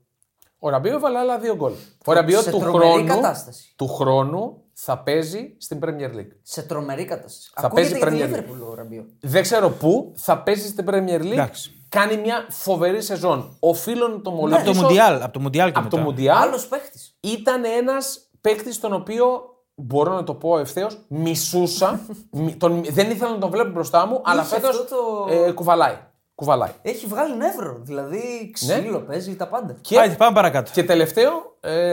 Ο 0.58 0.68
Ραμπιό 0.68 0.94
έβαλε 0.94 1.18
άλλα 1.18 1.38
δύο 1.38 1.54
γκολ. 1.56 1.72
Ο 2.04 2.12
Ραμπιό 2.12 2.40
σε 2.40 2.50
του 2.50 2.58
τρομερή 2.58 2.90
χρόνου, 2.92 3.06
κατάσταση. 3.06 3.72
του 3.76 3.88
χρόνου 3.88 4.62
θα 4.72 4.98
παίζει 4.98 5.54
στην 5.58 5.78
Premier 5.82 6.16
League. 6.16 6.32
Σε 6.42 6.62
τρομερή 6.62 7.04
κατάσταση. 7.04 7.50
Θα 7.54 7.66
Ακούγεται 7.66 7.98
παίζει 7.98 8.16
για 8.16 8.26
τη 8.26 8.32
Premier 8.32 8.36
League. 8.36 8.40
Liverpool 8.66 8.70
ο 8.70 8.74
Ραμπιό. 8.74 9.06
Δεν 9.20 9.42
ξέρω 9.42 9.70
πού 9.70 10.12
θα 10.16 10.42
παίζει 10.42 10.68
στην 10.68 10.84
Premier 10.88 11.20
League. 11.20 11.30
Εντάξει. 11.32 11.74
Κάνει 11.90 12.16
μια 12.16 12.46
φοβερή 12.48 13.02
σεζόν. 13.02 13.56
Οφείλω 13.60 14.08
να 14.08 14.20
το 14.20 14.30
Από 14.30 14.38
μολύσω. 14.40 14.64
το 14.64 14.74
Μουντιάλ, 14.74 15.22
από 15.22 15.32
το 15.32 15.40
Μουντιάλ 15.40 15.72
και 15.72 15.78
Από 15.78 15.88
το 15.88 15.96
μετά. 15.96 16.08
Μουντιάλ 16.08 16.36
Άλλος 16.42 16.66
παίχτης. 16.66 17.16
ήταν 17.20 17.64
ένας 17.64 18.18
παίκτης 18.40 18.80
τον 18.80 18.92
οποίο 18.92 19.26
μπορώ 19.74 20.12
να 20.14 20.24
το 20.24 20.34
πω 20.34 20.58
ευθέως, 20.58 20.98
μισούσα. 21.08 22.00
Μι- 22.30 22.56
τον, 22.58 22.84
δεν 22.90 23.10
ήθελα 23.10 23.30
να 23.30 23.38
τον 23.38 23.50
βλέπω 23.50 23.70
μπροστά 23.70 24.06
μου, 24.06 24.20
αλλά 24.24 24.40
Είχες 24.42 24.52
φέτος 24.58 24.70
αυτό 24.80 24.84
το- 24.96 25.32
ε, 25.32 25.50
κουβαλάει. 25.52 25.96
κουβαλάει. 26.34 26.72
Έχει 26.82 27.06
βγάλει 27.06 27.36
νεύρο. 27.36 27.78
Δηλαδή 27.82 28.50
ξύλο 28.52 28.98
παίζει 29.00 29.36
τα 29.36 29.48
πάντα. 29.48 29.76
Και, 29.80 29.98
Άντε, 30.00 30.14
πάμε 30.14 30.34
παρακάτω. 30.34 30.70
και 30.74 30.84
τελευταίο, 30.84 31.30
ε, 31.32 31.32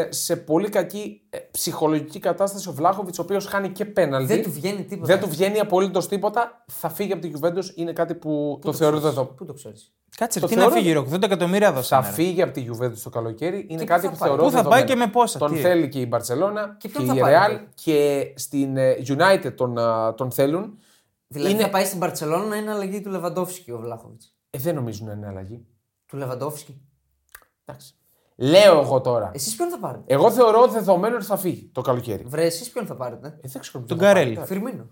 σε 0.10 0.36
πολύ 0.36 0.70
κακή 0.70 1.22
ε, 1.30 1.38
ψυχολογική 1.52 2.20
κατάσταση 2.20 2.70
ο 2.70 2.74
Βλάχοβιτς, 2.74 3.20
ο 3.20 3.22
οποίος 3.22 3.46
χάνει 3.46 3.70
και 3.70 3.86
πέναλτι. 3.86 4.34
Δεν 4.34 4.44
του 4.44 4.52
βγαίνει 4.52 4.84
τίποτα. 4.84 5.08
Δεν 5.14 5.20
του 5.24 5.30
βγαίνει 5.30 5.60
απολύτως 5.60 6.08
τίποτα. 6.08 6.64
Θα 6.72 6.90
φύγει 6.90 7.12
από 7.14 7.22
τη 7.22 7.32
Juventus. 7.40 7.76
Είναι 7.76 7.94
κάτι 7.94 8.16
που 8.16 8.60
το 8.64 8.74
θεωρώ 8.74 9.00
δεδομένο. 9.00 9.36
Πού 9.36 9.46
το 9.46 9.54
ξέρεις; 9.54 9.92
Κάτσε, 10.18 10.40
Το 10.40 10.48
τι 10.48 10.56
να 10.56 10.62
θεωρώ- 10.62 10.76
φύγει, 10.78 10.96
80 10.96 11.24
εκατομμύρια 11.24 11.68
Θα 11.68 11.74
δώσανε. 11.74 12.08
ρε. 12.08 12.14
φύγει 12.14 12.42
από 12.42 12.54
τη 12.54 12.66
Juventus 12.72 12.98
το 13.04 13.10
καλοκαίρι. 13.10 13.66
Είναι 13.70 13.80
πού 13.82 13.86
κάτι 13.86 14.06
θα 14.06 14.12
που 14.12 14.18
πάει; 14.18 14.28
θεωρώ 14.30 14.44
Πού 14.44 14.50
θα 14.52 14.56
πάει 14.56 14.64
δεδομένο. 14.64 14.88
και 14.88 14.96
με 14.96 15.08
πόσα, 15.08 15.40
Τον 15.40 15.52
τι; 15.54 15.60
θέλει 15.60 15.90
και 15.90 16.00
η 16.00 16.10
Barcelona 16.14 16.68
και, 16.78 16.90
ποιον 16.90 17.04
η 17.04 17.08
θα 17.08 17.16
πάει 17.16 17.34
Real 17.36 17.50
τότε; 17.52 17.68
και 17.84 18.34
στην 18.36 18.78
ε, 18.78 18.96
United 19.08 19.54
τον, 19.56 19.78
α, 19.78 20.14
τον 20.14 20.32
θέλουν. 20.32 20.78
Δηλαδή 21.28 21.52
Είναι- 21.54 21.62
θα 21.64 21.70
πάει 21.70 21.86
στην 21.86 22.00
Παρσελόνα 22.00 22.46
να 22.46 22.56
είναι 22.56 22.72
αλλαγή 22.72 23.02
του 23.02 23.10
Λεβαντόφσκι 23.10 23.72
ο 23.72 23.80
Βλάχοβιτς. 23.80 24.36
Ε, 24.50 24.58
δεν 24.58 24.76
νομίζουν 24.76 25.08
να 25.08 25.14
είναι 25.14 25.28
αλλαγή. 25.28 25.66
Του 26.06 26.18
Λεβαντόφσκι. 26.18 26.82
Εντάξει. 27.66 27.97
Λέω 28.40 28.80
εγώ 28.80 29.02
τώρα. 29.02 29.32
Εσείς 29.34 29.56
ποιον 29.56 29.70
θα 29.70 29.80
πάρετε; 29.80 30.04
Εγώ 30.14 30.32
θεωρώ 30.32 30.68
δεδομένο 30.68 31.16
ότι 31.16 31.26
θα 31.26 31.38
φύγει 31.38 31.70
το 31.74 31.82
καλοκαίρι. 31.82 32.24
Βρε, 32.28 32.44
εσείς 32.46 32.70
ποιον 32.70 32.86
θα 32.86 32.96
πάρετε; 32.96 33.28
Ε, 33.28 33.48
δεν 33.48 33.62
ξέρω 33.62 33.86
Τον 33.86 33.98
ποιον 33.98 34.00
θα 34.00 34.06
Καρέλη. 34.06 34.36
πάρει. 34.36 34.48
Φιρμίνο. 34.48 34.86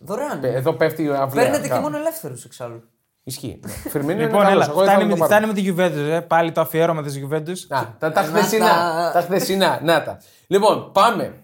Δωρεάν. 0.00 0.44
Ε, 0.44 0.48
Εδώ 0.48 0.72
πέφτει 0.72 1.02
η 1.02 1.08
αυλαία. 1.08 1.44
Παίρνετε 1.44 1.62
και 1.62 1.68
Κα- 1.74 1.80
μόνο 1.80 1.96
ελεύθερους 1.96 2.44
εξάλλου. 2.44 2.82
Ισχύει. 3.22 3.60
Φιρμίνο 3.88 4.20
Λοιπόν, 4.20 4.40
είναι 4.42 4.50
έλα, 4.50 4.60
καλός. 4.60 4.68
Εγώ 4.68 4.82
ήθελα 4.82 4.92
φτάνει, 4.96 5.02
να 5.02 5.14
με, 5.14 5.20
το 5.20 5.26
πάρω. 5.26 5.46
φτάνει 5.46 5.46
με 5.46 5.52
τη 5.52 5.74
Juventus, 6.04 6.10
ε. 6.12 6.20
πάλι 6.20 6.52
το 6.52 6.60
αφιέρωμα 6.60 7.02
της 7.02 7.20
Juventus. 7.24 7.66
Να, 7.68 7.96
τα, 7.98 8.12
τα 8.12 8.22
Να 8.22 8.26
χθεσινά. 8.28 8.66
τα- 8.66 9.10
Τα 9.12 9.20
χθεσινά. 9.20 9.80
Να 9.82 10.02
τα. 10.02 10.20
Λοιπόν, 10.46 10.92
πάμε. 10.92 11.34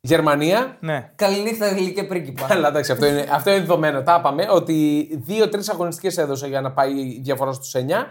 Γερμανία. 0.00 0.76
Ναι. 0.80 1.10
Καληνύχτα 1.14 1.68
γλυκέ 1.68 2.04
πρίγκιπα. 2.04 2.46
Καλά, 2.46 2.68
εντάξει, 2.68 2.92
αυτό 2.92 3.06
είναι, 3.06 3.26
αυτό 3.32 3.50
είναι 3.50 3.60
δεδομένο. 3.60 4.02
Τα 4.02 4.16
είπαμε 4.20 4.46
ότι 4.50 5.08
δύο-τρεις 5.24 5.68
αγωνιστικές 5.68 6.18
έδωσε 6.18 6.46
για 6.46 6.60
να 6.60 6.72
πάει 6.72 6.92
η 6.92 7.20
διαφορά 7.24 7.52
στους 7.52 7.74
9. 7.74 8.06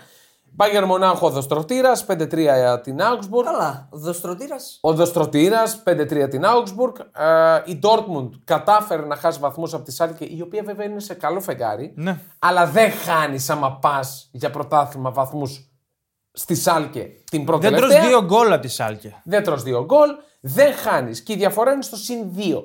Μπάγκερ 0.56 0.86
Μονάχο 0.86 1.28
Οδοστρωτήρα, 1.28 1.92
5-3 2.08 2.80
την 2.84 2.98
Augsburg. 3.00 3.44
Καλά. 3.44 3.88
Ο 3.92 3.98
Δοστρωτήρας. 3.98 4.78
Ο 4.82 4.94
Δοστρωτήρας, 4.94 5.84
5-3 5.84 6.28
την 6.30 6.44
Augsburg. 6.46 7.22
Ε, 7.22 7.62
η 7.66 7.80
Dortmund 7.84 8.30
κατάφερε 8.44 9.06
να 9.06 9.16
χάσει 9.16 9.40
βαθμούς 9.40 9.74
από 9.74 9.84
τη 9.84 9.92
Σάλκε, 9.92 10.26
η 10.26 10.42
οποία 10.42 10.64
βέβαια 10.64 10.86
είναι 10.86 11.00
σε 11.00 11.14
καλό 11.14 11.40
φεγγάρι. 11.42 11.94
Ναι. 11.96 12.20
Αλλά 12.40 12.66
δεν 12.68 12.92
χάνεις 12.92 13.50
άμα 13.50 13.72
πας 13.78 14.30
για 14.32 14.50
πρωτάθλημα 14.50 15.12
βαθμούς 15.12 15.68
στη 16.32 16.56
Σάλκε 16.56 17.10
την 17.32 17.46
πρώτη 17.46 17.68
Δεν 17.68 17.76
τρως 17.76 17.90
τελευταία. 17.90 18.10
δύο 18.10 18.24
γκολ 18.26 18.52
από 18.54 18.62
τη 18.62 18.68
Σάλκε. 18.68 19.22
Δεν 19.24 19.44
τρως 19.44 19.64
δύο 19.64 19.86
γκολ, 19.86 20.10
δεν 20.42 20.74
χάνεις. 20.74 21.22
Και 21.22 21.34
η 21.34 21.36
διαφορά 21.36 21.72
είναι 21.72 21.82
στο 21.82 21.96
συν 21.96 22.32
2 22.38 22.64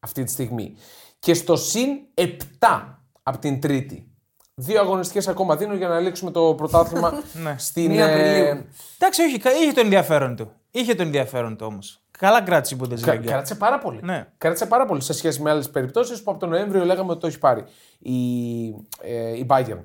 αυτή 0.00 0.24
τη 0.24 0.30
στιγμή. 0.30 0.76
Και 1.18 1.34
στο 1.34 1.56
συν 1.56 1.88
7 2.14 2.26
από 3.22 3.38
την 3.38 3.60
τρίτη. 3.60 4.09
Δύο 4.62 4.80
αγωνιστικές 4.80 5.28
ακόμα 5.28 5.56
δίνω 5.56 5.74
για 5.74 5.88
να 5.88 5.98
λήξουμε 5.98 6.30
το 6.30 6.54
πρωτάθλημα 6.56 7.12
Ναι. 7.44 7.54
στην... 7.58 7.90
Μία 7.90 8.06
ε, 8.06 8.12
Απριλίου. 8.12 8.64
Εντάξει, 8.98 9.22
όχι, 9.22 9.38
κα- 9.38 9.52
είχε 9.52 9.72
το 9.72 9.80
ενδιαφέρον 9.80 10.36
του. 10.36 10.50
Είχε 10.70 10.94
το 10.94 11.02
ενδιαφέρον 11.02 11.56
του 11.56 11.66
όμως. 11.68 12.00
Καλά 12.18 12.42
κράτησε 12.42 12.74
η 12.74 12.78
κα- 12.78 12.86
Bundesliga. 13.14 13.24
κράτησε 13.26 13.54
πάρα 13.54 13.78
πολύ. 13.78 13.98
Ναι. 14.02 14.26
Κράτησε 14.38 14.66
πάρα 14.66 14.86
πολύ 14.86 15.00
σε 15.02 15.12
σχέση 15.12 15.42
με 15.42 15.50
άλλες 15.50 15.70
περιπτώσεις 15.70 16.22
που 16.22 16.30
από 16.30 16.40
τον 16.40 16.48
Νοέμβριο 16.48 16.84
λέγαμε 16.84 17.10
ότι 17.10 17.20
το 17.20 17.26
έχει 17.26 17.38
πάρει 17.38 17.64
η, 17.98 18.14
ε, 19.02 19.36
η 19.36 19.46
Bayern. 19.48 19.78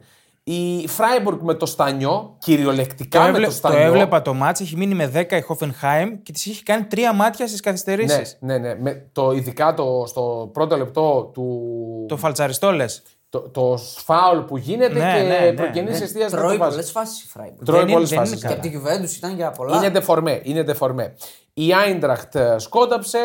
Η 0.47 0.89
Freiburg 0.97 1.37
με 1.41 1.53
το 1.53 1.65
Στανιό, 1.65 2.35
κυριολεκτικά 2.39 3.17
Το, 3.19 3.23
με 3.23 3.29
έβλε- 3.29 3.45
το 3.45 3.51
το 3.51 3.57
Στανιό. 3.57 3.79
έβλεπα 3.81 4.21
το 4.21 4.33
μάτς, 4.33 4.59
έχει 4.59 4.75
μείνει 4.75 4.95
με 4.95 5.11
10 5.15 5.31
η 5.31 5.43
Hoffenheim 5.49 6.07
και 6.23 6.31
της 6.31 6.45
έχει 6.47 6.63
κάνει 6.63 6.83
τρία 6.83 7.13
μάτια 7.13 7.47
στις 7.47 7.59
καθυστερήσεις. 7.59 8.37
Ναι, 8.39 8.57
ναι, 8.57 8.67
ναι. 8.73 8.81
Με 8.81 9.05
το, 9.11 9.31
ειδικά 9.31 9.73
το, 9.73 10.03
στο 10.07 10.49
πρώτο 10.53 10.77
λεπτό 10.77 11.29
του. 11.33 11.59
Το 12.07 12.17
φαλτσαριστό 12.17 12.71
λες. 12.71 13.03
Το, 13.39 13.49
το 13.49 13.77
φάουλ 13.77 14.39
που 14.39 14.57
γίνεται 14.57 14.93
Ναι, 14.93 15.13
και 15.17 15.21
ναι, 15.21 15.39
ναι, 15.45 15.53
προκαινής 15.53 15.97
ναι. 15.99 16.03
εστίαση 16.05 16.29
δεν 16.35 16.39
Τρώει 16.39 16.51
το 16.51 16.57
βάζει. 16.57 16.69
πολλές 16.71 16.91
φάσεις 16.91 17.23
η 17.23 17.27
Φράιμπουργκ. 17.27 17.65
Τρώει 17.65 17.79
Δεν 17.83 17.91
πολλές 17.93 18.11
είναι- 18.11 18.19
δεν 18.19 18.29
φάσεις. 18.29 18.43
είναι 18.43 18.53
Και 18.61 18.67
από 18.67 18.83
τη 18.83 19.03
Juventus 19.11 19.17
ήταν 19.17 19.35
για 19.35 19.51
πολλά. 19.51 19.77
Είναι 19.77 19.89
δεφορμέ. 19.89 20.39
Είναι 20.43 20.63
δεφορμέ. 20.63 21.15
Η 21.53 21.73
Άιντραχτ 21.73 22.35
ε, 22.35 22.55
σκόνταψε. 22.59 23.19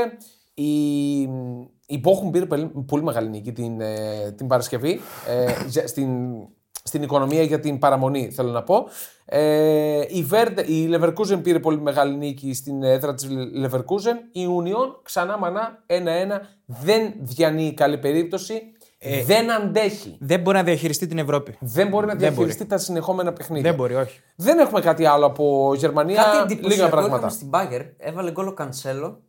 Η, 0.55 1.21
η 1.87 2.01
Bochum 2.05 2.31
πήρε 2.33 2.47
πολύ, 2.47 2.67
πολύ 2.87 3.03
μεγάλη 3.03 3.29
νίκη 3.29 3.53
την, 3.53 3.81
ε, 3.81 4.33
την 4.37 4.47
Παρασκευή. 4.47 5.01
Ε, 5.29 5.53
για- 5.67 5.87
στην, 5.87 6.09
στην 6.85 7.03
οικονομία 7.03 7.43
για 7.43 7.61
την 7.61 7.79
παραμονή, 7.79 8.31
θέλω 8.31 8.51
να 8.51 8.63
πω. 8.63 8.87
Ε, 9.25 10.01
η, 10.09 10.27
Verde, 10.31 10.65
η 10.67 10.89
Leverkusen 10.95 11.43
πήρε 11.43 11.59
πολύ 11.59 11.81
μεγάλη 11.81 12.17
νίκη 12.17 12.55
στην 12.55 12.83
έδρα 12.83 13.15
της 13.15 13.29
Leverkusen. 13.65 14.17
Η 14.33 14.47
Union 14.63 14.95
ξανά 15.03 15.39
μανά 15.39 15.85
1-1. 15.87 15.93
Δεν 16.67 17.13
διανύει 17.19 17.75
καλή 17.75 17.99
περίπτωση. 17.99 18.63
Δεν 19.27 19.51
αντέχει. 19.53 20.17
Δεν 20.21 20.41
μπορεί 20.41 20.57
να 20.57 20.63
διαχειριστεί 20.63 21.07
την 21.07 21.19
Ευρώπη. 21.19 21.57
Δεν 21.61 21.89
μπορεί 21.89 22.07
να 22.07 22.15
Δεν 22.15 22.21
διαχειριστεί 22.21 22.67
τα 22.67 22.79
συνεχόμενα 22.79 23.33
παιχνίδια. 23.33 23.71
Δεν 23.71 23.75
μπορεί, 23.79 23.95
όχι. 23.95 24.21
Δεν 24.37 24.59
έχουμε 24.59 24.81
κάτι 24.81 25.05
άλλο 25.05 25.27
από 25.27 25.73
Γερμανία. 25.77 26.17
Κάτι 26.17 26.31
λίγα 26.37 26.43
εντυπωσιακό 26.43 26.91
πράγματα. 26.91 27.17
είχαμε 27.17 27.31
στην 27.31 27.49
Μπάγκερ. 27.49 27.83
Έβαλε 27.99 28.31
γκολ 28.31 28.47
ο 28.47 28.53
κανσελο 28.53 29.21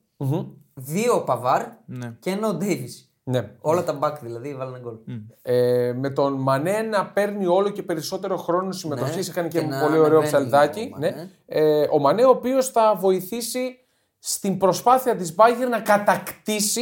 δύο 0.73 1.15
ο 1.15 1.21
Παβάρ 1.23 1.63
Ναι. 1.85 2.15
και 2.19 2.29
ένα 2.29 2.47
ο 2.47 2.53
Ντέιβις. 2.53 3.05
Ναι. 3.23 3.49
Όλα 3.61 3.83
τα 3.83 3.93
μπακ 3.93 4.17
δηλαδή 4.21 4.49
έβαλαν 4.49 4.81
γκολ. 4.81 4.93
Ε, 5.41 5.93
με 5.93 6.09
τον 6.09 6.33
Μανέ 6.33 6.81
να 6.81 7.05
παίρνει 7.05 7.45
όλο 7.45 7.69
και 7.69 7.83
περισσότερο 7.83 8.37
χρόνο 8.37 8.71
συμμετοχή. 8.71 9.19
Ναι, 9.19 9.25
Έκανε 9.29 9.47
και, 9.47 9.59
και 9.59 9.65
να 9.65 9.79
πολύ 9.81 9.97
ωραίο 9.97 10.05
ανεβαίνει 10.19 10.27
ψαλιδάκι. 10.27 10.91
ο 10.95 10.97
Ναι. 10.99 11.09
Μανέ. 11.11 11.31
Ε, 11.45 11.87
ο 11.91 11.99
Μανέ, 11.99 12.23
ο 12.23 12.29
οποίος 12.29 12.69
θα 12.69 12.95
βοηθήσει 12.99 13.79
στην 14.19 14.57
προσπάθεια 14.57 15.15
της 15.15 15.35
Bayern 15.37 15.69
να 15.69 15.79
κατακτήσει 15.79 16.81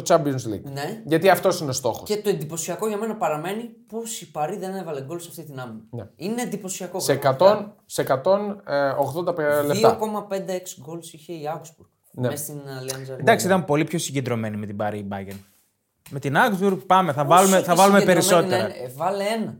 το 0.00 0.14
Champions 0.14 0.52
League. 0.52 0.62
Ναι. 0.72 1.02
Γιατί 1.04 1.28
αυτός 1.28 1.60
είναι 1.60 1.70
ο 1.70 1.72
στόχος. 1.72 2.08
Και 2.08 2.16
το 2.16 2.28
εντυπωσιακό 2.28 2.88
για 2.88 2.96
μένα 2.96 3.16
παραμένει 3.16 3.62
πώς 3.62 4.20
η 4.20 4.30
Παρή 4.30 4.56
δεν 4.56 4.74
έβαλε 4.74 5.02
γκολ 5.02 5.20
σε 5.20 5.28
αυτή 5.30 5.44
την 5.44 5.60
άμυνα. 5.60 5.82
Ναι. 5.90 6.08
Είναι 6.16 6.42
εντυπωσιακό. 6.42 7.00
Σε 7.00 7.12
100, 7.12 7.18
πραγματικά. 7.20 7.74
σε 7.86 8.02
180 8.02 9.66
λεπτά. 9.66 9.98
2,56 10.00 10.82
γκολς 10.82 11.12
είχε 11.12 11.32
η 11.32 11.42
Augsburg. 11.54 11.86
Ναι. 12.10 12.28
Μέσα 12.28 12.42
στην 12.42 12.60
Allianz 12.64 13.14
Arena. 13.14 13.18
Εντάξει, 13.18 13.46
ήταν 13.46 13.64
πολύ 13.64 13.84
πιο 13.84 13.98
συγκεντρωμένη 13.98 14.56
με 14.56 14.66
την 14.66 14.76
Πάρη 14.76 14.98
η 14.98 15.08
Bayern. 15.12 15.38
Με 16.10 16.18
την 16.18 16.34
Augsburg 16.36 16.78
πάμε, 16.86 17.12
θα 17.12 17.24
βάλουμε, 17.24 17.56
Όσο 17.56 17.64
θα 17.64 17.72
και 17.72 17.78
βάλουμε 17.78 17.98
συγκεντρωμένη 17.98 18.04
περισσότερα. 18.04 18.68
να 18.68 18.74
είναι, 18.74 18.84
ε, 18.84 18.92
βάλε 18.96 19.24
ένα. 19.24 19.58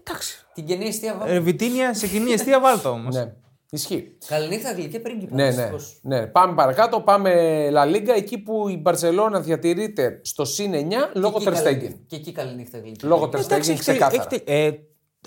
Εντάξει. 0.00 0.46
Την 0.54 0.66
κενή 0.66 0.86
αιστεία 0.86 1.16
βάλε. 1.18 1.34
Ε, 1.34 1.40
Βιτίνια, 1.40 1.94
σε 1.94 2.06
κοινή 2.06 2.32
αιστεία 2.32 2.60
βάλτε 2.60 2.88
όμως. 2.88 3.14
Ναι. 3.14 3.32
Ισχύει. 3.70 4.16
Καληνύχτα 4.26 4.72
γλυκέ 4.72 4.98
πριν 5.00 5.28
Ναι, 5.30 5.50
ναι, 5.50 5.70
ναι. 6.02 6.26
Πάμε 6.26 6.54
παρακάτω. 6.54 7.00
Πάμε 7.00 7.32
La 7.72 7.94
Liga, 7.94 8.08
εκεί 8.16 8.38
που 8.38 8.68
η 8.68 8.76
Μπαρσελόνα 8.76 9.40
διατηρείται 9.40 10.20
στο 10.24 10.44
συν 10.44 10.72
9 10.72 10.78
λόγω 11.14 11.38
Τερστέγγεν. 11.38 12.00
Και 12.06 12.16
εκεί 12.16 12.32
καληνύχτα 12.32 12.78
γλυκέ. 12.78 13.06
Λόγω 13.06 13.24
Εντάξει, 13.24 13.48
Τερστέγγεν 13.48 13.74
έχετε, 13.82 13.92
ξεκάθαρα. 13.92 14.26
έχετε, 14.30 14.52
ε, 14.52 14.72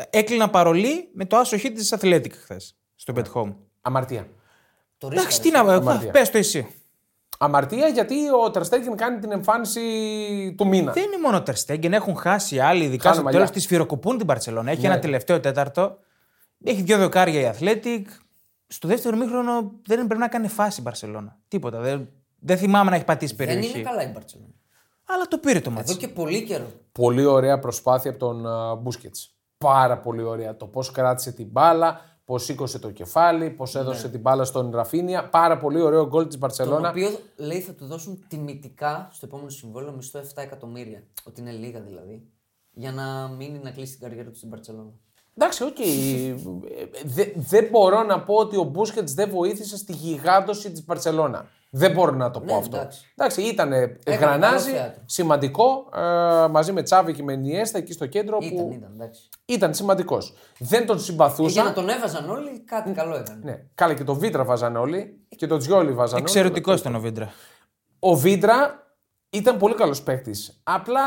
έκλεινα 0.10 0.50
παρολί 0.50 1.10
με 1.14 1.26
το 1.26 1.38
άσο 1.38 1.58
χ 1.58 1.62
της 1.62 1.94
Athletic 2.00 2.32
χθες 2.42 2.76
στο 2.96 3.14
Bet 3.18 3.26
Home. 3.34 3.54
Αμαρτία. 3.82 4.28
Το 4.98 5.08
Εντάξει, 5.12 5.28
ρίσκαρε. 5.42 5.64
τι 5.64 5.72
να. 5.72 5.76
Αμαρτία. 5.76 6.12
Πες 6.12 6.30
το 6.30 6.38
εσύ. 6.38 6.68
Αμαρτία 7.38 7.88
γιατί 7.88 8.16
ο 8.46 8.52
Τερστέγγεν 8.52 8.96
κάνει 8.96 9.20
την 9.20 9.32
εμφάνιση 9.32 9.82
του 10.58 10.68
μήνα. 10.68 10.92
Δεν 10.92 11.04
είναι 11.04 11.18
μόνο 11.22 11.38
ο 11.38 11.42
Τερστέγγεν, 11.44 11.94
έχουν 11.94 12.16
χάσει 12.16 12.60
άλλοι, 12.60 12.84
ειδικά 12.84 13.02
Χάνουν 13.02 13.16
στο 13.16 13.24
μαλλιά. 13.24 13.40
τέλο 13.40 13.52
της 13.52 13.66
φυροκοπούν 13.68 14.18
την 14.18 14.28
Παρσελόνα. 14.28 14.72
Έχει 14.72 14.82
Ναι. 14.82 14.88
ένα 14.88 15.00
τελευταίο 15.00 15.40
τέταρτο. 15.40 15.98
Έχει 16.64 16.82
δύο 16.82 16.98
δοκάρια 16.98 17.42
η 17.42 17.54
Athletic. 17.60 18.02
Στο 18.72 18.88
δεύτερο 18.88 19.18
μήχρονο 19.18 19.72
δεν 19.86 20.06
πρέπει 20.06 20.22
να 20.22 20.28
κάνει 20.28 20.48
φάση 20.48 20.80
η 20.80 20.84
Παρσελόνα. 20.84 21.38
Τίποτα. 21.48 21.80
Δεν, 21.80 22.10
δεν 22.40 22.58
θυμάμαι 22.58 22.90
να 22.90 22.96
έχει 22.96 23.06
πατήσει 23.06 23.36
Δεν 23.36 23.48
περιοχή. 23.48 23.80
είναι 23.80 23.90
καλά 23.90 24.04
η 24.04 24.12
Μπαρσελόνα. 24.12 24.50
Αλλά 25.06 25.28
το 25.28 25.38
πήρε 25.38 25.60
το 25.60 25.72
μάτι. 25.72 25.92
Εδώ 25.92 26.00
και 26.00 26.08
πολύ 26.08 26.44
καιρό. 26.44 26.72
Πολύ 26.92 27.26
ωραία 27.26 27.60
προσπάθεια 27.60 28.12
από 28.12 28.20
τον 28.20 28.46
Μπούσκετς. 28.82 29.36
Πάρα 29.58 29.98
πολύ 30.00 30.22
ωραία. 30.24 30.58
Το 30.58 30.66
πώς 30.68 30.92
κράτησε 30.92 31.32
την 31.32 31.48
μπάλα, 31.48 32.02
πώς 32.26 32.44
σήκωσε 32.44 32.80
το 32.80 32.92
κεφάλι, 32.92 33.50
πώς 33.50 33.76
έδωσε 33.76 34.10
την 34.10 34.20
μπάλα 34.20 34.44
στον 34.44 34.72
Ραφίνια. 34.72 35.30
Πάρα 35.30 35.58
πολύ 35.58 35.82
ωραίο 35.82 36.08
γκολ 36.08 36.24
της 36.24 36.32
Τον 36.32 36.40
Μπαρσελόνα. 36.40 36.90
οποίο 36.90 37.10
λέει 37.36 37.60
θα 37.62 37.74
του 37.74 37.86
δώσουν 37.86 38.24
τιμητικά 38.28 39.10
στο 39.12 39.26
επόμενο 39.26 39.50
συμβόλαιο 39.50 39.92
μισθό 39.92 40.20
7 40.20 40.24
εκατομμύρια. 40.36 41.04
Ότι 41.24 41.42
είναι 41.42 41.52
λίγα 41.52 41.80
δηλαδή. 41.80 42.28
Για 42.72 42.92
να 42.92 43.28
μείνει 43.28 43.60
να 43.60 43.72
κλείσει 43.72 43.92
την 43.98 44.02
καριέρα 44.08 44.30
του 44.30 44.36
στην 44.38 44.50
Μπαρσελόνα. 44.50 44.92
Εντάξει, 45.38 45.64
οκ. 45.64 45.80
Ε, 45.80 46.34
δε- 47.04 47.32
Δεν 47.36 47.68
μπορώ 47.72 48.04
να 48.04 48.22
πω 48.22 48.34
ότι 48.36 48.58
ο 48.58 48.64
Μπούσκετς 48.64 49.14
δεν 49.14 49.30
βοήθησε 49.30 49.78
στη 49.78 49.94
γιγάντωση 49.94 50.72
της 50.72 50.86
Μπαρσελόνα. 50.86 51.46
Δεν 51.74 51.92
μπορώ 51.92 52.12
να 52.12 52.32
το 52.32 52.40
πω 52.40 52.46
Ναι, 52.46 52.60
αυτό. 52.60 52.78
εντάξει. 52.78 53.06
Εντάξει, 53.16 53.42
ήταν 53.42 53.70
καλό 53.70 54.18
γρανάζι, 54.20 54.72
θέατρο. 54.72 55.02
σημαντικό, 55.06 55.90
ε, 55.96 56.48
μαζί 56.48 56.72
με 56.72 56.84
Τσάβη 56.84 57.14
και 57.14 57.24
με 57.24 57.36
Ινιέστα 57.36 57.78
εκεί 57.78 57.94
στο 57.94 58.06
κέντρο 58.06 58.38
Ήταν, 58.42 58.58
που 58.66 58.72
ήταν, 58.74 58.92
εντάξει. 58.94 59.30
ήταν 59.46 59.74
σημαντικός. 59.74 60.34
Δεν 60.60 60.86
τον 60.86 60.96
Ε, 60.98 61.00
συμπαθούσα. 61.00 61.50
Για 61.52 61.64
να 61.64 61.74
τον 61.74 61.90
έβαζαν 61.90 62.30
όλοι, 62.30 62.60
κάτι 62.60 62.92
καλό 62.92 63.16
έκανε. 63.16 63.40
Ναι, 63.44 63.60
καλά 63.76 63.94
και 63.94 64.04
τον 64.04 64.18
Βίτρα 64.18 64.44
βάζανε 64.44 64.78
όλοι 64.78 65.20
και 65.38 65.48
τον 65.48 65.60
Τζιόλι 65.60 65.92
βάζανε 65.94 66.22
όλοι. 66.22 66.30
Εξαιρετικός 66.32 66.80
ήταν 66.80 66.96
ο 66.96 67.00
Βίντρα. 67.00 67.32
Ο 68.00 68.16
Βίτρα 68.16 68.88
ήταν 69.30 69.58
πολύ 69.58 69.74
καλός 69.76 70.02
παίκτης. 70.04 70.60
Απλά 70.64 71.02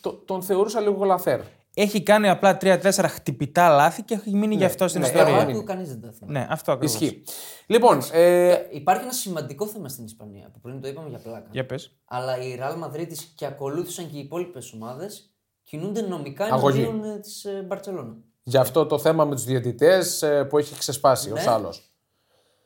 το- 0.00 0.12
τον 0.12 0.42
θεωρούσα 0.42 0.80
λίγο 0.80 1.04
λαθέρ. 1.04 1.40
Έχει 1.82 2.02
κάνει 2.02 2.28
απλά 2.28 2.56
3-4 2.60 2.90
χτυπητά 3.08 3.68
λάθη 3.68 4.02
και 4.02 4.14
έχει 4.14 4.34
μείνει 4.36 4.54
γι' 4.54 4.64
αυτό 4.64 4.88
στην 4.88 5.00
ναι, 5.00 5.08
Τα 5.08 5.12
ιστορία. 5.18 5.40
άλλα 5.40 5.52
του 5.52 5.64
κανείς 5.64 5.88
δεν 5.88 6.00
τα 6.00 6.10
θυμάται. 6.12 6.38
Ναι, 6.38 6.46
αυτό 6.50 6.72
ακριβώς. 6.72 6.94
Ισχύει. 7.00 7.22
Λοιπόν, 7.66 8.00
ε, 8.12 8.58
Υπάρχει 8.70 9.02
ένα 9.02 9.12
σημαντικό 9.12 9.66
θέμα 9.66 9.88
στην 9.88 10.04
Ισπανία 10.04 10.50
που 10.52 10.60
πριν 10.60 10.80
το 10.80 10.88
είπαμε 10.88 11.08
για 11.08 11.18
πλάκα. 11.18 11.48
Για 11.50 11.66
πες. 11.66 11.96
Αλλά 12.04 12.38
η 12.42 12.58
Real 12.60 12.84
Madrid 12.84 13.06
και 13.34 13.46
ακολούθησαν 13.46 14.10
και 14.10 14.16
οι 14.16 14.20
υπόλοιπες 14.20 14.72
ομάδες 14.72 15.34
κινούνται 15.62 16.00
νομικά 16.00 16.44
Αγωγή. 16.44 16.82
εναντίον 16.82 17.20
της 17.20 17.46
Μπαρσελόνα. 17.66 18.16
γι' 18.42 18.56
αυτό 18.56 18.86
το 18.86 18.98
θέμα 18.98 19.24
με 19.24 19.34
τους 19.34 19.44
διαιτητές 19.44 20.24
που 20.48 20.58
έχει 20.58 20.78
ξεσπάσει 20.78 21.32
Ναι. 21.32 21.40
ως 21.40 21.46
άλλος. 21.46 21.84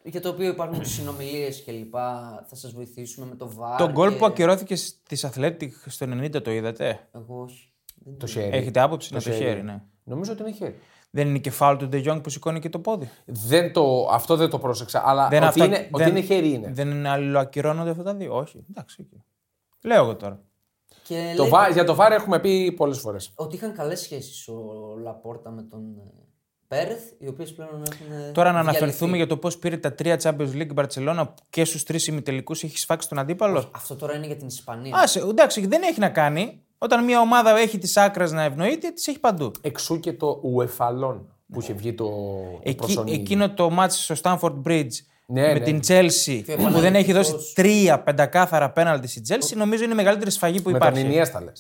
Για 0.07 0.21
το 0.21 0.29
οποίο 0.29 0.49
υπάρχουν 0.49 0.85
συνομιλίες 0.85 1.65
κλπ. 1.65 1.95
Θα 2.47 2.55
σας 2.57 2.73
βοηθήσουμε 2.73 3.27
με 3.27 3.35
το 3.35 3.51
VAR. 3.59 3.77
Το 3.79 3.91
γκολ 3.91 4.11
και- 4.11 4.17
που 4.17 4.25
ακυρώθηκε 4.27 4.77
της 4.77 5.27
Athletic 5.35 5.69
στο 5.87 6.07
90 6.07 6.43
το 6.43 6.51
είδατε; 6.51 7.09
Εγώ 7.15 7.41
όχι. 7.43 7.69
Δεν 8.05 8.19
Το 8.19 8.27
χέρι. 8.27 8.57
Έχετε 8.57 8.81
άποψη; 8.81 9.15
Να 9.15 9.23
το 9.23 9.31
χέρι, 9.31 9.63
ναι. 9.63 9.83
Νομίζω 10.05 10.33
ότι 10.33 10.43
είναι 10.43 10.53
χέρι. 10.53 10.79
Δεν 11.11 11.29
είναι 11.29 11.39
και 11.39 11.51
φάουλ 11.51 11.77
του 11.77 11.89
De 11.93 12.07
Jong 12.09 12.21
που 12.23 12.31
σηκώνει 12.31 12.61
και 12.61 12.69
το 12.69 12.79
πόδι; 12.79 13.11
Δεν 13.25 13.73
το, 13.73 14.09
αυτό 14.11 14.37
δεν 14.37 14.51
το 14.51 14.59
πρόσεξα. 14.59 15.03
Αλλά 15.07 15.29
Δεν 15.29 15.39
ότι, 15.39 15.49
αυτά- 15.49 15.65
είναι, 15.65 15.89
ότι 15.93 16.03
δεν- 16.03 16.17
είναι 16.17 16.21
χέρι 16.27 16.51
είναι. 16.53 16.71
Δεν 16.73 16.91
είναι 16.91 17.09
αλληλοακυρώνονται 17.09 17.91
αυτά 17.91 18.03
τα 18.03 18.15
δύο; 18.15 18.37
Όχι. 18.37 18.65
Εντάξει. 18.71 19.01
οκ. 19.13 19.21
Λέω 19.83 20.03
εγώ 20.03 20.17
τώρα. 20.17 20.41
Και 21.03 21.33
Το 21.37 21.43
λέει 21.43 21.51
βα- 21.51 21.69
για 21.69 21.85
το 21.85 21.95
βάρ 21.95 22.13
έχουμε 22.13 22.41
πει 22.41 22.73
πολλές 22.73 22.99
φορές. 22.99 23.33
ότι 23.35 23.55
είχαν 23.57 23.73
καλές 23.75 24.01
σχέσεις 24.01 24.49
ο 24.49 24.55
Λαπόρτα 25.03 25.51
με 25.51 25.63
τον 25.63 25.81
ε, 25.99 26.03
Πέρεθ, 26.69 27.03
οι 27.19 27.27
οποίες 27.29 27.53
πλέον 27.55 27.83
έχουν. 27.93 28.33
Τώρα 28.33 28.53
να 28.53 28.61
διαλυθεί. 28.61 28.77
αναφερθούμε 28.83 29.17
για 29.17 29.27
το 29.27 29.37
πώς 29.37 29.59
πήρε 29.59 29.77
τα 29.77 29.93
τρία 29.95 30.21
Champions 30.23 30.53
League 30.53 30.67
η 30.71 30.75
Barcelona 30.75 31.27
και 31.51 31.65
στους 31.65 31.83
τρεις 31.83 32.07
ημιτελικούς 32.07 32.63
έχει 32.63 32.79
σφάξει 32.79 33.09
τον 33.09 33.19
αντίπαλο; 33.19 33.71
Αυτό 33.75 33.97
τώρα 33.97 34.15
είναι 34.17 34.27
για 34.27 34.37
την 34.37 34.47
Ισπανία. 34.47 34.97
Άσε, 34.97 35.21
εντάξει, 35.21 35.67
δεν 35.67 35.83
έχει 35.83 36.01
να 36.01 36.09
κάνει. 36.09 36.64
Όταν 36.85 37.05
μια 37.05 37.21
ομάδα 37.21 37.59
έχει 37.59 37.79
τι 37.79 37.93
άκρε 38.01 38.27
να 38.27 38.43
ευνοείται, 38.43 38.89
τι 38.91 39.05
έχει 39.11 39.21
παντού. 39.21 39.51
Εξού 39.61 40.01
και 40.01 40.13
το 40.13 40.41
ουεφαλόν 40.43 41.27
που 41.53 41.61
είχε 41.61 41.73
βγει 41.73 41.95
το, 41.95 42.05
το 42.05 42.59
Εκεί, 42.63 42.77
προσωνύμιο. 42.77 43.21
εκείνο 43.21 43.51
το 43.51 43.71
μάτς 43.71 44.05
στο 44.05 44.15
Stanford 44.23 44.55
Bridge 44.67 44.89
Ναι, 45.27 45.41
με 45.43 45.53
ναι. 45.53 45.61
την 45.61 45.81
Chelsea 45.87 46.43
Πιο 46.45 46.57
που 46.57 46.79
δεν 46.81 46.95
έχει 46.95 47.13
δώσει 47.13 47.31
επαναληπτικός. 47.31 47.53
τρία 47.55 48.01
πεντακάθαρα 48.01 48.71
πέναλτι 48.71 49.09
στη 49.09 49.23
Chelsea, 49.29 49.57
νομίζω 49.57 49.85
είναι 49.85 49.93
η 49.93 49.97
μεγαλύτερη 49.97 50.31
σφαγή 50.31 50.61
που 50.63 50.71
Με 50.71 50.79
τον 50.79 50.89
υπάρχει. 50.89 51.07
Ινιέστα 51.07 51.41
λε. 51.41 51.51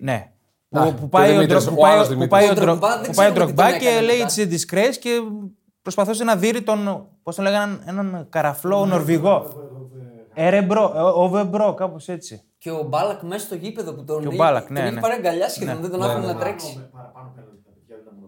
Ναι. 0.00 0.30
Α, 0.70 0.82
Που, 0.82 0.86
και 0.88 0.92
που 0.92 1.02
ο 1.04 1.08
πάει 1.08 1.28
ο, 1.30 1.32
Δημήτρης, 1.32 1.62
Ντρο- 1.64 1.72
ο 1.72 1.74
που 1.76 1.80
πάει, 1.82 1.92
άλλος 1.92 2.06
που 2.06 2.12
Δημήτρης. 2.12 2.38
πάει 2.38 2.48
ο, 2.48 2.50
Ο 2.50 2.54
Ντρο- 2.54 2.64
Ντρογκμπά 2.64 2.98
δεν 3.00 3.10
που 3.10 3.14
πάει 3.16 3.28
ο 3.28 3.32
ξέρω 3.32 3.46
τι 3.46 3.52
Ντρογκμπά 3.52 3.70
τον 3.70 3.78
και 3.80 3.86
έκανε 3.88 4.06
λέει 4.06 4.18
μετά. 4.18 4.30
it's 4.34 4.38
a 4.38 4.52
disgrace 4.52 4.96
και 5.00 5.10
προσπαθούσε 5.82 6.24
να 6.24 6.36
δει 6.36 6.62
τον, 6.62 7.06
πώς 7.22 7.34
το 7.36 7.42
λέγανε, 7.42 7.78
έναν 7.86 8.26
καραφλό 8.30 8.86
Νορβηγό. 8.86 9.68
Ερεμπρό, 10.44 10.92
οβεμπρό, 11.14 11.74
κάπως 11.74 12.08
έτσι. 12.08 12.42
Και 12.58 12.70
ο 12.70 12.82
Μπάλακ 12.82 13.22
μέσα 13.22 13.44
στο 13.46 13.54
γήπεδο 13.54 13.94
που 13.94 14.04
τον, 14.04 14.20
Και 14.20 14.26
ο 14.26 14.30
είχε- 14.30 14.38
Μπάλακ, 14.38 14.64
τον 14.64 14.72
ναι, 14.72 14.80
είχε 14.80 14.90
ναι. 14.90 15.00
πάρει 15.00 15.14
αγκαλιά 15.14 15.48
σχεδόν, 15.48 15.80
δεν 15.80 15.90
τον 15.90 16.02
άφηνε 16.02 16.26
να 16.26 16.36
τρέξει. 16.36 16.88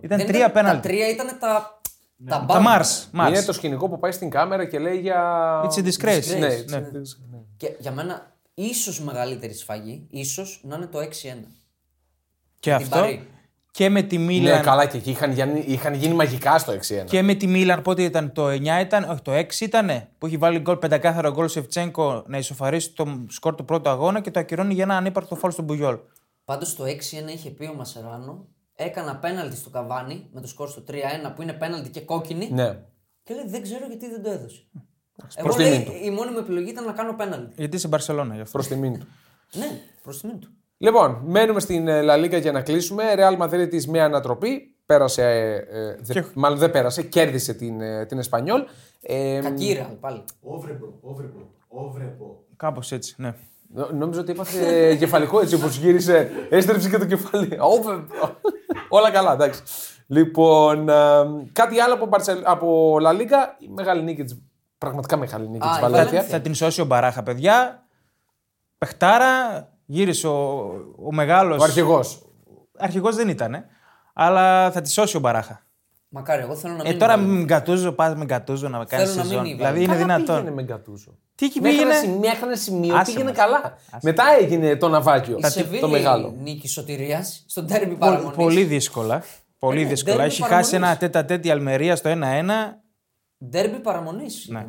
Ήταν 0.01 0.19
Δεν 0.19 0.27
τρία 0.27 0.39
ήταν- 0.39 0.53
Τα 0.53 0.61
πέναλτι. 0.61 0.89
τρία 0.89 1.09
ήταν 1.09 1.27
τα. 1.41 1.81
Τα 2.29 2.39
Τα 2.39 2.45
μπαμ. 2.45 2.65
Mars. 2.67 3.15
Είναι 3.29 3.39
Mars. 3.41 3.45
το 3.45 3.53
σκηνικό 3.53 3.89
που 3.89 3.99
πάει 3.99 4.13
στην 4.13 4.31
κάμερα 4.31 4.65
και 4.65 4.79
λέει 4.79 4.99
για. 4.99 5.21
It's 5.65 5.79
a 5.79 5.85
disgrace. 5.87 6.27
Ναι, 6.39 6.39
Ναι, 6.47 6.55
it's 6.67 6.75
a 6.75 6.81
ναι. 6.81 6.89
disgrace. 6.95 7.47
Και 7.57 7.77
για 7.79 7.93
μένα, 7.93 8.33
ίσως 8.55 9.01
μεγαλύτερη 9.01 9.53
σφαγή, 9.55 10.07
ίσως 10.11 10.61
να 10.65 10.77
είναι 10.77 10.87
το 10.87 10.99
6-1. 10.99 11.47
Και 12.61 12.71
την 12.77 12.85
αυτό. 12.85 13.05
Παρί. 13.79 13.85
Και 13.85 13.89
με 13.89 14.03
τη 14.03 14.19
Ναι, 14.19 14.25
Μίλαν. 14.25 14.63
καλά 14.63 14.87
και 14.87 14.97
εκεί 14.97 15.11
είχαν, 15.11 15.33
γίνει- 15.33 15.65
είχαν 15.69 15.95
γίνει 15.95 16.15
μαγικά 16.15 16.59
στο 16.59 16.73
6-1. 16.73 17.05
Και 17.05 17.23
με 17.23 17.35
τη 17.35 17.47
Μίλαν, 17.47 17.83
πότε 17.83 18.03
ήταν 18.03 18.33
το 18.33 18.49
9 18.49 18.81
ήταν, 18.81 19.05
όχι 19.11 19.23
το 19.23 19.33
6 19.33 19.65
ήταν, 19.65 20.09
που 20.19 20.27
έχει 20.27 20.37
βάλει 20.37 20.59
γκολ 20.59 20.77
πεντακάθαρο 20.77 21.31
γκολ 21.33 21.49
Σεφτσέγκο 21.49 22.25
να 22.27 22.39
ισοφαρίσει 22.39 22.93
το 22.93 23.25
σκορ 23.29 23.55
του 23.55 23.65
πρώτου 23.65 23.91
αγώνα 23.91 24.21
και 24.21 24.31
το 24.31 24.41
ακυρώνει 24.41 24.75
για 24.75 24.83
ένα 24.83 24.97
ανύπαρκτο 24.97 25.35
φόλ 25.35 25.51
στον 25.51 25.65
Μπουγιόλ. 25.65 25.99
Πάντως 26.45 26.77
το 26.77 26.85
6-1 26.85 27.29
είχε 27.33 27.51
πει 27.51 27.65
ο 27.65 27.75
Μασεράνο, 27.75 28.47
έκανα 28.75 29.17
πέναλτι 29.17 29.57
στο 29.57 29.71
καβάνι 29.71 30.29
με 30.33 30.41
το 30.41 30.47
σκορ 30.47 30.69
στο 30.69 30.81
3-1 30.89 31.33
που 31.35 31.43
είναι 31.43 31.53
πέναλτι 31.53 31.89
και 31.91 32.01
κόκκινη. 32.01 32.49
Ναι. 32.53 32.79
Και 33.23 33.35
λέει 33.35 33.45
δεν 33.47 33.63
ξέρω 33.63 33.87
γιατί 33.87 34.09
δεν 34.11 34.23
το 34.23 34.31
έδωσε. 34.31 34.61
Εγώ 35.37 35.47
προς 35.49 35.57
τιμήν 35.57 35.73
λέει, 35.73 35.85
του. 35.85 35.93
η 36.05 36.11
μόνη 36.11 36.31
μου 36.31 36.39
επιλογή 36.39 36.71
ήταν 36.71 36.85
να 36.85 36.93
κάνω 36.93 37.15
πέναλτι. 37.15 37.55
Γιατί 37.57 37.77
είσαι 37.77 37.89
Μπαρσελόνα 37.89 38.35
γι' 38.35 38.41
αυτό. 38.41 38.53
Προς 38.53 38.67
τιμήν 38.69 38.99
του. 38.99 39.07
Ναι, 39.53 39.81
προς 40.03 40.21
τιμήν 40.21 40.39
του. 40.39 40.49
Λοιπόν, 40.83 41.21
μένουμε 41.25 41.61
στην 41.61 41.89
ε, 41.89 42.01
La 42.05 42.25
Liga 42.25 42.41
για 42.41 42.53
να 42.53 42.61
κλείσουμε. 42.61 43.05
Real 43.17 43.39
Madrid 43.43 43.85
με 43.87 44.01
ανατροπή. 44.01 44.77
Πέρασε, 44.87 45.23
ε, 45.23 45.55
ε, 45.55 45.97
δε- 46.01 46.13
Και- 46.13 46.25
μάλλον 46.35 46.59
δεν 46.59 46.71
πέρασε, 46.71 47.03
κέρδισε 47.03 47.55
την, 47.55 47.81
ε, 47.81 48.07
την 48.07 48.19
Εσπανιόλ. 48.19 48.63
Ε, 49.01 49.41
Κακή 49.43 49.79
Real 49.81 49.97
πάλι. 50.01 50.25
Όβρεμπο, 50.41 50.87
όβρεμπο, 51.01 51.39
όβρεμπο. 51.69 52.27
Κάπως 52.57 52.93
έτσι, 52.93 53.15
ναι. 53.19 53.35
νο- 53.75 53.89
νόμιζα 53.93 54.21
ότι 54.21 54.33
έπαθε 54.33 54.95
κεφαλικό 54.97 55.41
έτσι 55.41 55.55
όπως 55.55 55.77
γύρισε. 55.77 56.31
Έστρεψε 56.51 56.89
και 56.91 56.99
το 56.99 57.05
κεφάλι. 57.07 57.59
Ω, 57.61 57.83
βε- 57.83 57.99
Όλα 58.89 59.11
καλά, 59.11 59.33
εντάξει. 59.33 59.63
Λοιπόν, 60.07 60.89
ε, 60.89 60.95
κάτι 61.53 61.81
άλλο 61.81 61.95
από, 61.95 62.07
Μπαρσελ- 62.07 62.43
από 62.45 62.97
La 63.03 63.11
Liga. 63.11 63.41
Η 63.59 63.69
μεγάλη 63.69 64.03
νίκη 64.03 64.23
της, 64.25 64.43
πραγματικά 64.79 65.17
μεγάλη 65.17 65.49
νίκη 65.49 65.67
Α, 65.67 65.71
τη 65.71 65.77
η 65.79 65.81
Βαλένθια. 65.81 66.05
Βαλένθια. 66.07 66.37
Θα 66.37 66.41
την 66.43 66.55
σώσει 66.55 66.81
ο 66.81 66.85
Μπαράχα, 66.85 67.23
παιδιά. 67.23 67.87
Πεχτάρα, 68.79 69.69
γύρισε 69.87 70.27
ο, 70.27 70.59
ο 71.05 71.13
μεγάλο. 71.13 71.57
Ο 71.61 71.63
αρχηγός. 71.63 72.23
Αρχηγός 72.79 73.17
δεν 73.17 73.29
ήταν, 73.29 73.65
αλλά 74.13 74.71
θα 74.71 74.81
τη 74.81 74.91
σώσει 74.91 75.17
ο 75.17 75.21
Μπαράχα. 75.21 75.67
Μακάρι, 76.15 76.43
εγώ 76.43 76.55
θέλω 76.55 76.75
να 76.75 76.83
Ε, 76.85 76.89
μην. 76.89 76.99
τώρα 76.99 77.17
βάλω. 77.17 77.29
με 77.29 77.43
γκατούζο, 77.45 77.93
πας 77.93 78.15
με 78.15 78.25
γκατούζο 78.25 78.69
να 78.69 78.85
κάνει 78.85 79.05
Θέλω 79.05 79.15
να 79.17 79.21
μην 79.23 79.31
σεζόν. 79.31 79.45
η 79.45 79.55
Δηλαδή 79.55 79.63
βάλει. 79.73 79.79
είναι 79.85 79.93
Καλά 79.93 80.05
δυνατόν. 80.07 80.37
πήγαινε 80.37 80.51
με 80.55 80.63
Γκατούσο. 80.63 81.19
Τι 81.35 81.47
εκεί 81.47 81.61
Μέχρι 81.61 81.77
ένα 81.81 81.87
πήγαινε. 81.91 82.05
σημείο, 82.13 82.29
μέχρι 82.29 82.47
ένα 82.47 82.57
σημείο 82.57 82.95
Άσε 82.97 83.13
πήγαινε 83.13 83.29
μας. 83.31 83.39
καλά. 83.39 83.77
Μετά 84.03 84.25
έγινε 84.41 84.77
το 84.77 84.89
ναυάγιο. 84.89 85.37
Η 85.39 85.41
Το 85.41 85.49
Σεβίλη 85.51 85.89
μεγάλο. 85.89 86.35
νίκη 86.43 86.69
σωτηρίας 86.69 87.45
στον 87.49 87.67
τέρμι 87.67 87.93
Πο- 87.93 87.99
παραμονής. 87.99 88.37
Πολύ 88.37 88.65
δύσκολα. 88.65 89.23
Πολύ 89.59 89.81
Ε, 89.81 89.83
ναι, 89.83 89.89
δύσκολα. 89.89 90.15
ντέρμπι 90.17 90.31
Έχει 90.31 90.41
παραμονής. 90.41 90.67
χάσει 90.71 90.77
ένα 90.85 90.97
τέτα 90.97 91.25
τέτη 91.25 91.51
Αλμερία 91.51 91.97
στο 91.97 92.09
1-1 92.09 92.83
Ντέρμπι 93.49 93.79
παραμονής. 93.79 94.47
Ναι. 94.51 94.67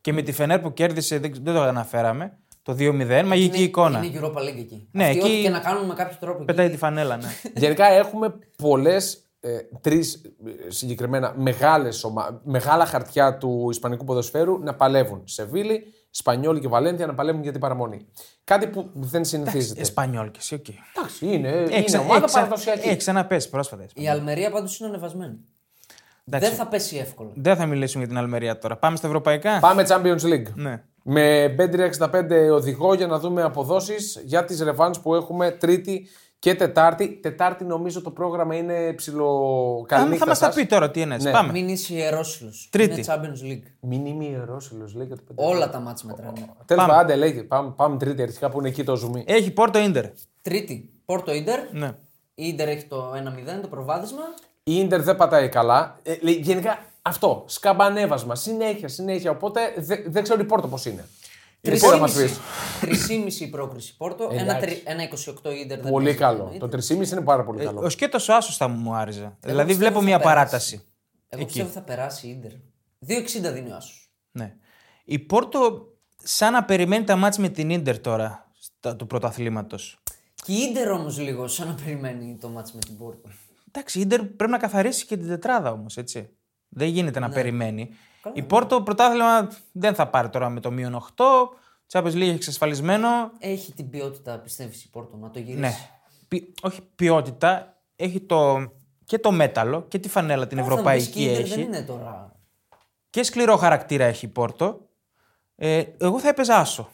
και 0.00 0.12
με 0.12 0.22
τη 0.22 0.32
Φενέρ 0.32 0.60
που 0.60 0.72
κέρδισε, 0.72 1.18
δεν, 1.18 1.32
δεν 1.42 1.54
το 1.54 1.60
αναφέραμε, 1.62 2.38
το 2.62 2.72
2-0. 2.78 3.22
Μαγική 3.26 3.56
είναι, 3.56 3.64
εικόνα. 3.66 4.04
Είναι 4.04 4.20
Europa 4.22 4.38
League 4.38 4.58
εκεί. 4.58 4.88
Ναι, 4.92 5.04
Αυτοί 5.04 5.16
εκεί- 5.18 5.26
ό,τι 5.26 5.42
και 5.42 5.48
να 5.48 5.58
κάνουν 5.58 5.86
με 5.86 5.94
κάποιο 5.94 6.16
τρόπο. 6.20 6.44
Πετάει 6.44 6.64
εκεί. 6.66 6.74
τη 6.74 6.80
φανέλα, 6.80 7.16
ναι. 7.16 7.28
Γενικά 7.62 7.86
έχουμε 7.86 8.34
πολλές, 8.56 9.24
ε, 9.40 9.50
τρεις 9.80 10.20
συγκεκριμένα 10.68 11.34
μεγάλες 11.36 12.04
ομα... 12.04 12.40
μεγάλα 12.44 12.86
χαρτιά 12.86 13.36
του 13.38 13.66
Ισπανικού 13.70 14.04
ποδοσφαίρου 14.04 14.58
να 14.58 14.74
παλεύουν. 14.74 15.22
Σεβίλη, 15.24 15.84
Εσπανιόλ 16.10 16.58
και 16.58 16.68
Βαλένθια 16.68 17.06
να 17.06 17.14
παλεύουν 17.14 17.42
για 17.42 17.52
την 17.52 17.60
παραμονή. 17.60 18.06
Κάτι 18.44 18.66
που 18.66 18.90
δεν 18.94 19.24
συνηθίζεται. 19.24 19.80
Εσπανιόλ 19.80 20.30
και 20.30 20.38
εσύ, 20.40 20.54
οκ. 20.54 20.66
Εντάξει, 20.96 21.26
είναι, 21.26 21.48
Έχεις- 21.48 21.92
είναι 21.92 22.02
ομάδα 22.02 22.16
έχεις- 22.18 22.32
παραδοσιακή. 22.32 22.86
Έχεις 22.88 22.96
ξαναπέσει 22.98 23.48
πρόσφατα. 23.50 23.84
Η 23.94 24.08
Αλμερία 24.08 24.50
πάντως 24.50 24.78
είναι 24.78 24.88
ανεβασμένη. 24.88 25.34
Εντάξει. 26.24 26.48
Δεν 26.48 26.56
θα 26.58 26.66
πέσει 26.66 26.96
εύκολα. 26.96 27.30
Δεν 27.34 27.56
θα 27.56 27.66
μιλήσουμε 27.66 28.04
για 28.04 28.12
την 28.14 28.22
Αλμερία 28.22 28.58
τώρα. 28.58 28.76
Πάμε 28.76 28.96
στα 28.96 29.06
ευρωπαϊκά. 29.06 29.58
Πάμε 29.60 29.84
Champions 29.88 30.20
League. 30.22 30.52
Ναι. 30.54 30.82
Με 31.02 31.54
Bet365 31.58 32.50
οδηγό 32.52 32.94
για 32.94 33.06
να 33.06 33.18
δούμε 33.18 33.42
αποδόσεις 33.42 34.22
για 34.24 34.44
τις 34.44 34.60
ρεβάνς 34.62 35.00
που 35.00 35.14
έχουμε 35.14 35.50
Τρίτη 35.50 36.08
και 36.38 36.54
Τετάρτη. 36.54 37.08
Τετάρτη 37.22 37.64
νομίζω 37.64 38.02
το 38.02 38.10
πρόγραμμα 38.10 38.56
είναι 38.56 38.92
ψηλό 38.92 39.84
καλή 39.88 40.02
Θα, 40.02 40.08
νύχτα 40.08 40.24
θα 40.24 40.30
μας 40.30 40.38
τα 40.38 40.44
σας. 40.46 40.54
πει 40.54 40.66
τώρα 40.66 40.90
τι 40.90 41.00
είναι. 41.00 41.16
Ναι. 41.16 41.30
Πάμε. 41.30 41.52
Μην 41.52 41.68
είσαι 41.68 41.94
ιερόσιλος. 41.94 42.68
Τρίτη. 42.70 42.92
Είναι 42.92 43.04
Champions 43.08 43.50
League. 43.50 43.62
Μην 43.80 44.06
είμαι 44.06 44.24
ιερόσιλος, 44.24 44.94
λέει 44.94 45.06
για 45.06 45.16
το 45.16 45.22
πέντε. 45.26 45.42
Όλα 45.44 45.70
τα 45.70 45.80
μάτια 45.80 46.04
μετράνε. 46.08 46.32
Τέλος 46.32 46.46
Πάμε. 46.66 46.76
πάντων, 46.86 46.98
άντε 46.98 47.16
λέγε. 47.16 47.42
Πάμε, 47.42 47.72
πάμε 47.76 47.96
τρίτη 47.96 48.22
αρχικά 48.22 48.50
που 48.50 48.58
είναι 48.58 48.68
εκεί 48.68 48.84
το 48.84 48.96
ζουμί. 48.96 49.24
Έχει 49.26 49.50
Πόρτο 49.50 49.78
Ίντερ. 49.78 50.04
Τρίτη, 50.42 50.90
Πόρτο 51.04 51.32
Ίντερ. 51.34 51.58
Ναι. 51.72 51.86
Η 52.34 52.46
Ίντερ 52.48 52.68
έχει 52.68 52.84
το 52.84 53.12
1-0 53.14 53.60
το 53.62 53.68
προβάδισμα. 53.68 54.22
Η 54.62 54.72
Ίντερ 54.78 55.02
δεν 55.02 55.16
πατάει 55.16 55.48
καλά. 55.48 55.98
Ε, 56.02 56.14
λέει, 56.20 56.34
γενικά 56.34 56.78
αυτό. 57.02 57.44
Σκαμπανέβασμα. 57.46 58.34
Συνέχεια, 58.34 58.88
συνέχεια. 58.88 59.30
Οπότε 59.30 59.74
δε- 59.76 60.02
δεν 60.06 60.22
ξέρω 60.22 60.40
η 60.40 60.44
Πόρτο 60.44 60.68
πώς 60.68 60.84
είναι. 60.84 61.04
Εσύ 61.60 61.88
να 61.88 61.96
μας 61.96 62.12
πεις. 62.14 62.38
3,5 62.80 63.40
η 63.44 63.46
πρόκριση 63.48 63.96
Πόρτο. 63.96 64.28
Ένα, 64.32 64.40
Εντάξει. 64.42 64.60
τρι- 64.66 64.82
ένα 64.84 65.02
28 65.02 65.50
Ίντερ. 65.50 65.80
δεν 65.80 65.90
Πολύ 65.90 66.04
παίζει 66.04 66.18
καλό. 66.18 66.44
με 66.52 66.58
Το 66.58 66.66
Ίντερ. 66.66 66.68
3,5 66.80 67.12
είναι 67.12 67.20
πάρα 67.20 67.44
πολύ 67.44 67.64
καλό. 67.64 67.80
Ο 67.80 67.88
σκέτος 67.88 68.28
ο 68.28 68.34
Άσος 68.34 68.56
θα 68.56 68.68
μου 68.68 68.94
άρεσε. 68.94 69.36
δηλαδή 69.40 69.68
πιστεύω 69.68 69.78
βλέπω 69.78 69.98
θα 69.98 70.04
μια 70.04 70.18
περάσει. 70.18 70.34
παράταση. 70.36 70.82
Εγώ 71.28 71.44
πιστεύω 71.44 71.68
θα 71.68 71.80
περάσει 71.80 72.26
η 72.26 72.30
Ίντερ. 72.30 72.50
2,60 72.98 73.52
δίνει 73.52 73.70
ο 73.72 73.76
Άσος. 73.76 74.10
Ναι. 74.30 74.54
Η 75.04 75.18
Πόρτο, 75.18 75.86
σαν 76.16 76.52
να 76.52 76.64
περιμένει 76.64 77.04
τα 77.04 77.16
μάτς 77.16 77.38
με 77.38 77.48
την 77.48 77.70
Ίντερ 77.70 77.98
τώρα 78.00 78.50
στα- 78.58 78.96
του 78.96 79.06
πρωταθλήματος. 79.06 79.98
Και 80.44 80.52
η 80.52 80.56
Ίντερ 80.70 80.90
όμως 80.90 81.18
λίγο 81.18 81.48
σαν 81.48 81.68
να 81.68 81.74
περιμένει 81.74 82.36
το 82.40 82.48
μάτς 82.48 82.72
με 82.72 82.80
την 82.80 82.96
Πόρτο. 82.96 83.28
Εντάξει, 83.68 83.98
η 83.98 84.00
Ίντερ 84.02 84.22
πρέπει 84.22 84.50
να 84.52 84.58
καθαρίσει 84.58 85.06
και 85.06 85.16
την 85.16 85.28
τετράδα 85.28 85.70
όμως, 85.72 85.96
έτσι. 85.96 86.28
Δεν 86.74 86.88
γίνεται 86.88 87.20
Ναι. 87.20 87.26
να 87.26 87.32
περιμένει. 87.32 87.90
Η 88.32 88.42
Πόρτο 88.42 88.82
πρωτάθλημα 88.82 89.48
δεν 89.72 89.94
θα 89.94 90.08
πάρει 90.08 90.28
τώρα 90.28 90.48
με 90.48 90.60
το 90.60 90.70
μείον 90.70 90.94
8. 90.94 91.24
Champions 91.92 92.12
League 92.12 92.20
έχει 92.20 92.30
εξασφαλισμένο. 92.34 93.08
Έχει 93.38 93.72
την 93.72 93.90
ποιότητα, 93.90 94.38
πιστεύεις 94.38 94.84
η 94.84 94.90
Πόρτο, 94.90 95.16
να 95.16 95.30
το 95.30 95.38
γυρίσει; 95.38 95.58
Ναι. 95.60 95.72
Ποι- 96.28 96.58
όχι 96.62 96.80
ποιότητα. 96.96 97.76
Έχει 97.96 98.20
το, 98.20 98.70
και 99.04 99.18
το 99.18 99.30
μέταλλο 99.32 99.82
και 99.88 99.98
τη 99.98 100.08
φανέλα 100.08 100.46
την 100.46 100.56
Καλά, 100.58 100.68
θα 100.68 100.76
μου 100.76 100.82
πεις, 100.82 101.06
ευρωπαϊκή 101.06 101.12
και 101.12 101.20
η 101.20 101.32
Ίντερ 101.32 101.40
έχει. 101.44 101.54
Δεν 101.54 101.60
είναι 101.64 101.82
τώρα. 101.82 102.32
Και 103.10 103.22
σκληρό 103.22 103.56
χαρακτήρα 103.56 104.04
έχει 104.04 104.24
η 104.24 104.28
Πόρτο. 104.28 104.80
Ε, 105.56 105.82
εγώ 105.98 106.20
θα 106.20 106.28
έπαιζα 106.28 106.56
άσο. 106.56 106.88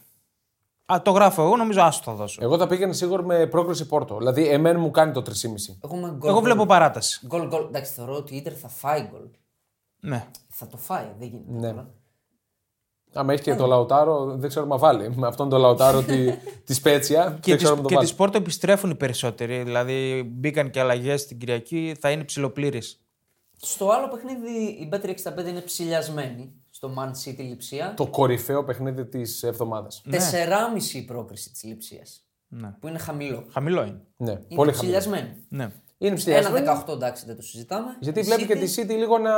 Α, 0.92 1.02
το 1.02 1.10
γράφω 1.10 1.42
εγώ, 1.42 1.56
νομίζω 1.56 1.82
άσο 1.82 2.00
θα 2.04 2.12
δώσω. 2.12 2.38
Εγώ 2.42 2.58
θα 2.58 2.66
πήγαινα 2.66 2.92
σίγουρα 2.92 3.22
με 3.22 3.46
πρόκριση 3.46 3.86
Πόρτο. 3.86 4.16
Δηλαδή, 4.18 4.48
εμένα 4.48 4.78
μου 4.78 4.90
κάνει 4.90 5.12
το 5.12 5.22
3,5. 5.22 5.78
Έχουμε 5.84 6.10
γκολ, 6.16 6.30
Εγώ 6.30 6.40
βλέπω 6.40 6.66
παράταση. 6.66 7.20
Γκολ, 7.26 7.46
γκολ. 7.48 7.64
Εντάξει, 7.64 7.92
θεωρώ 7.92 8.14
ότι 8.14 8.34
η 8.34 8.36
Ίντερ 8.36 8.52
θα 8.60 8.68
φάει 8.68 9.00
γκολ. 9.10 9.20
Ναι. 10.00 10.26
Θα 10.48 10.66
το 10.66 10.76
φάει, 10.76 11.06
δεν 11.18 11.28
γίνεται. 11.28 11.50
Ναι. 11.66 11.70
τώρα. 11.70 11.90
Άμα 13.12 13.32
έχει 13.32 13.42
και 13.42 13.54
το 13.54 13.66
Λαουτάρο, 13.66 14.36
δεν 14.36 14.48
ξέρω 14.48 14.66
μα 14.66 14.78
βάλει. 14.78 15.16
Με 15.16 15.26
αυτόν 15.26 15.48
τον 15.48 15.60
Λαουτάρο 15.60 16.02
τη, 16.02 16.32
τη 16.66 16.74
Σπέτσια. 16.74 17.24
Και, 17.40 17.50
δεν 17.50 17.54
της, 17.54 17.56
ξέρω 17.56 17.74
αν 17.74 17.82
το 17.82 17.88
και 17.88 17.94
βάλει. 17.94 18.06
της 18.06 18.16
Πόρτο 18.16 18.38
επιστρέφουν 18.38 18.90
οι 18.90 18.94
περισσότεροι. 18.94 19.62
Δηλαδή 19.62 20.22
μπήκαν 20.34 20.70
και 20.70 20.80
αλλαγές 20.80 21.26
την 21.26 21.38
Κυριακή, 21.38 21.96
θα 22.00 22.10
είναι 22.10 22.24
ψηλοπλήρη. 22.24 22.82
Στο 23.56 23.88
άλλο 23.90 24.08
παιχνίδι 24.08 24.50
η 24.60 24.88
Bet365 24.92 25.46
είναι 25.48 25.60
ψηλιασμένη. 25.60 26.52
Στο 26.70 26.92
Man 26.98 27.08
City 27.28 27.38
Λιψία. 27.38 27.94
Το 27.96 28.06
κορυφαίο 28.06 28.64
παιχνίδι 28.64 29.06
της 29.06 29.42
εβδομάδας. 29.42 30.02
4,5 30.10 30.16
η 30.94 31.02
πρόκριση 31.02 31.50
της 31.50 31.64
Λιψίας. 31.64 32.22
Ναι. 32.48 32.74
Που 32.80 32.88
είναι 32.88 32.98
χαμηλό. 32.98 33.44
Χαμηλό 33.50 33.82
είναι. 33.82 34.00
Ναι, 34.16 34.30
Είναι 34.30 34.40
πολύ 34.40 34.72
χαμηλό. 34.72 34.72
ψηλιασμένη. 34.72 35.44
Ναι. 35.48 35.70
Είναι 35.98 36.14
ψηλιασμένο. 36.14 36.56
Ένα 36.56 36.84
18 36.86 36.92
εντάξει 36.94 37.24
δεν 37.26 37.36
το 37.36 37.42
συζητάμε. 37.42 37.96
Γιατί 38.00 38.20
Η 38.20 38.22
βλέπει 38.22 38.46
και 38.46 38.54
City- 38.54 38.68
τη 38.68 38.82
City 38.82 38.96
λίγο 38.96 39.18
να, 39.18 39.32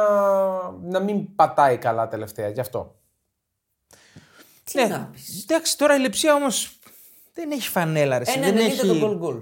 να 0.71 1.01
μην 1.01 1.35
πατάει 1.35 1.77
καλά 1.79 2.09
τελευταία. 2.09 2.49
Γι' 2.49 2.61
αυτό. 2.61 2.95
Τι 4.65 4.81
Ναι. 4.81 4.87
να 4.87 5.09
πεις. 5.13 5.43
Εντάξει, 5.49 5.79
τώρα 5.79 5.97
η 5.97 5.99
λεψία 6.01 6.35
όμως 6.35 6.79
δεν 7.35 7.51
έχει 7.51 7.69
φανέλα. 7.69 8.19
Ρε. 8.19 8.25
Ένα 8.33 8.45
δεν 8.47 8.57
90 8.57 8.59
έχει... 8.61 8.87
το 8.87 8.97
γκολ 8.99 9.17
γκολ. 9.17 9.37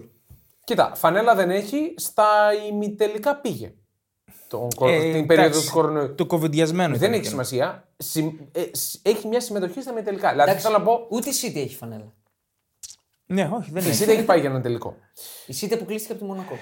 Κοίτα, 0.65 0.93
φανέλα 0.95 1.35
δεν 1.35 1.51
έχει, 1.51 1.95
στα 1.97 2.27
ημιτελικά 2.69 3.37
πήγε. 3.37 3.73
Τον, 4.49 4.69
κο- 4.75 4.89
Ε, 4.89 5.13
την 5.13 5.27
περίοδο 5.27 5.49
εντάξει, 5.49 5.67
του 5.69 5.73
κορονοϊού. 5.75 6.15
Το 6.15 6.27
κοβεντιασμένο. 6.27 6.89
Δεν 6.89 6.99
ήταν 6.99 7.13
έχει 7.13 7.23
και- 7.23 7.29
σημασία. 7.29 7.89
Συμ- 7.97 8.41
ε, 8.57 8.63
σ- 8.73 9.07
έχει 9.07 9.27
μια 9.27 9.41
συμμετοχή 9.41 9.81
στα 9.83 9.91
ημιτελικά. 9.91 10.31
Δηλαδή 10.31 10.51
Εντάξει, 10.51 10.67
θέλω 10.67 10.79
να 10.79 10.85
πω, 10.85 11.07
Ούτε 11.11 11.29
η 11.29 11.33
City 11.43 11.57
έχει 11.57 11.75
φανέλα. 11.77 12.13
Ναι, 13.27 13.51
όχι, 13.55 13.71
δεν 13.71 13.85
η 13.85 13.89
έχει. 13.89 14.05
City 14.05 14.09
έχει 14.09 14.25
πάει 14.25 14.41
για 14.41 14.51
ένα 14.51 14.61
τελικό. 14.61 14.97
Η 15.47 15.55
City 15.61 15.73
αποκλείστηκε 15.73 16.13
από 16.13 16.23
τη 16.23 16.27
Μονακό. 16.29 16.59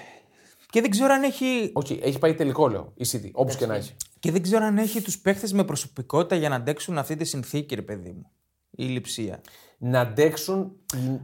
Και 0.76 0.82
δεν 0.82 0.90
ξέρω 0.90 1.12
αν 1.12 1.22
έχει, 1.22 1.70
Όχι, 1.72 2.00
έχει 2.02 2.18
πάει 2.18 2.34
τελικό, 2.34 2.68
λέω. 2.68 2.92
Η 2.96 3.04
City, 3.12 3.30
όπως 3.32 3.56
και 3.56 3.66
να 3.66 3.74
έχει. 3.74 3.94
και 4.18 4.30
δεν 4.30 4.42
ξέρω 4.42 4.64
αν 4.64 4.78
έχει 4.78 5.00
τους 5.02 5.18
παίχτες 5.18 5.52
με 5.52 5.64
προσωπικότητα 5.64 6.34
για 6.36 6.48
να 6.48 6.54
αντέξουν 6.56 6.98
αυτή 6.98 7.16
τη 7.16 7.24
συνθήκη, 7.24 7.74
ρε 7.74 7.82
παιδί 7.82 8.10
μου. 8.10 8.30
Η 8.70 8.84
λειψία. 8.84 9.40
Να 9.78 10.00
αντέξουν. 10.00 10.72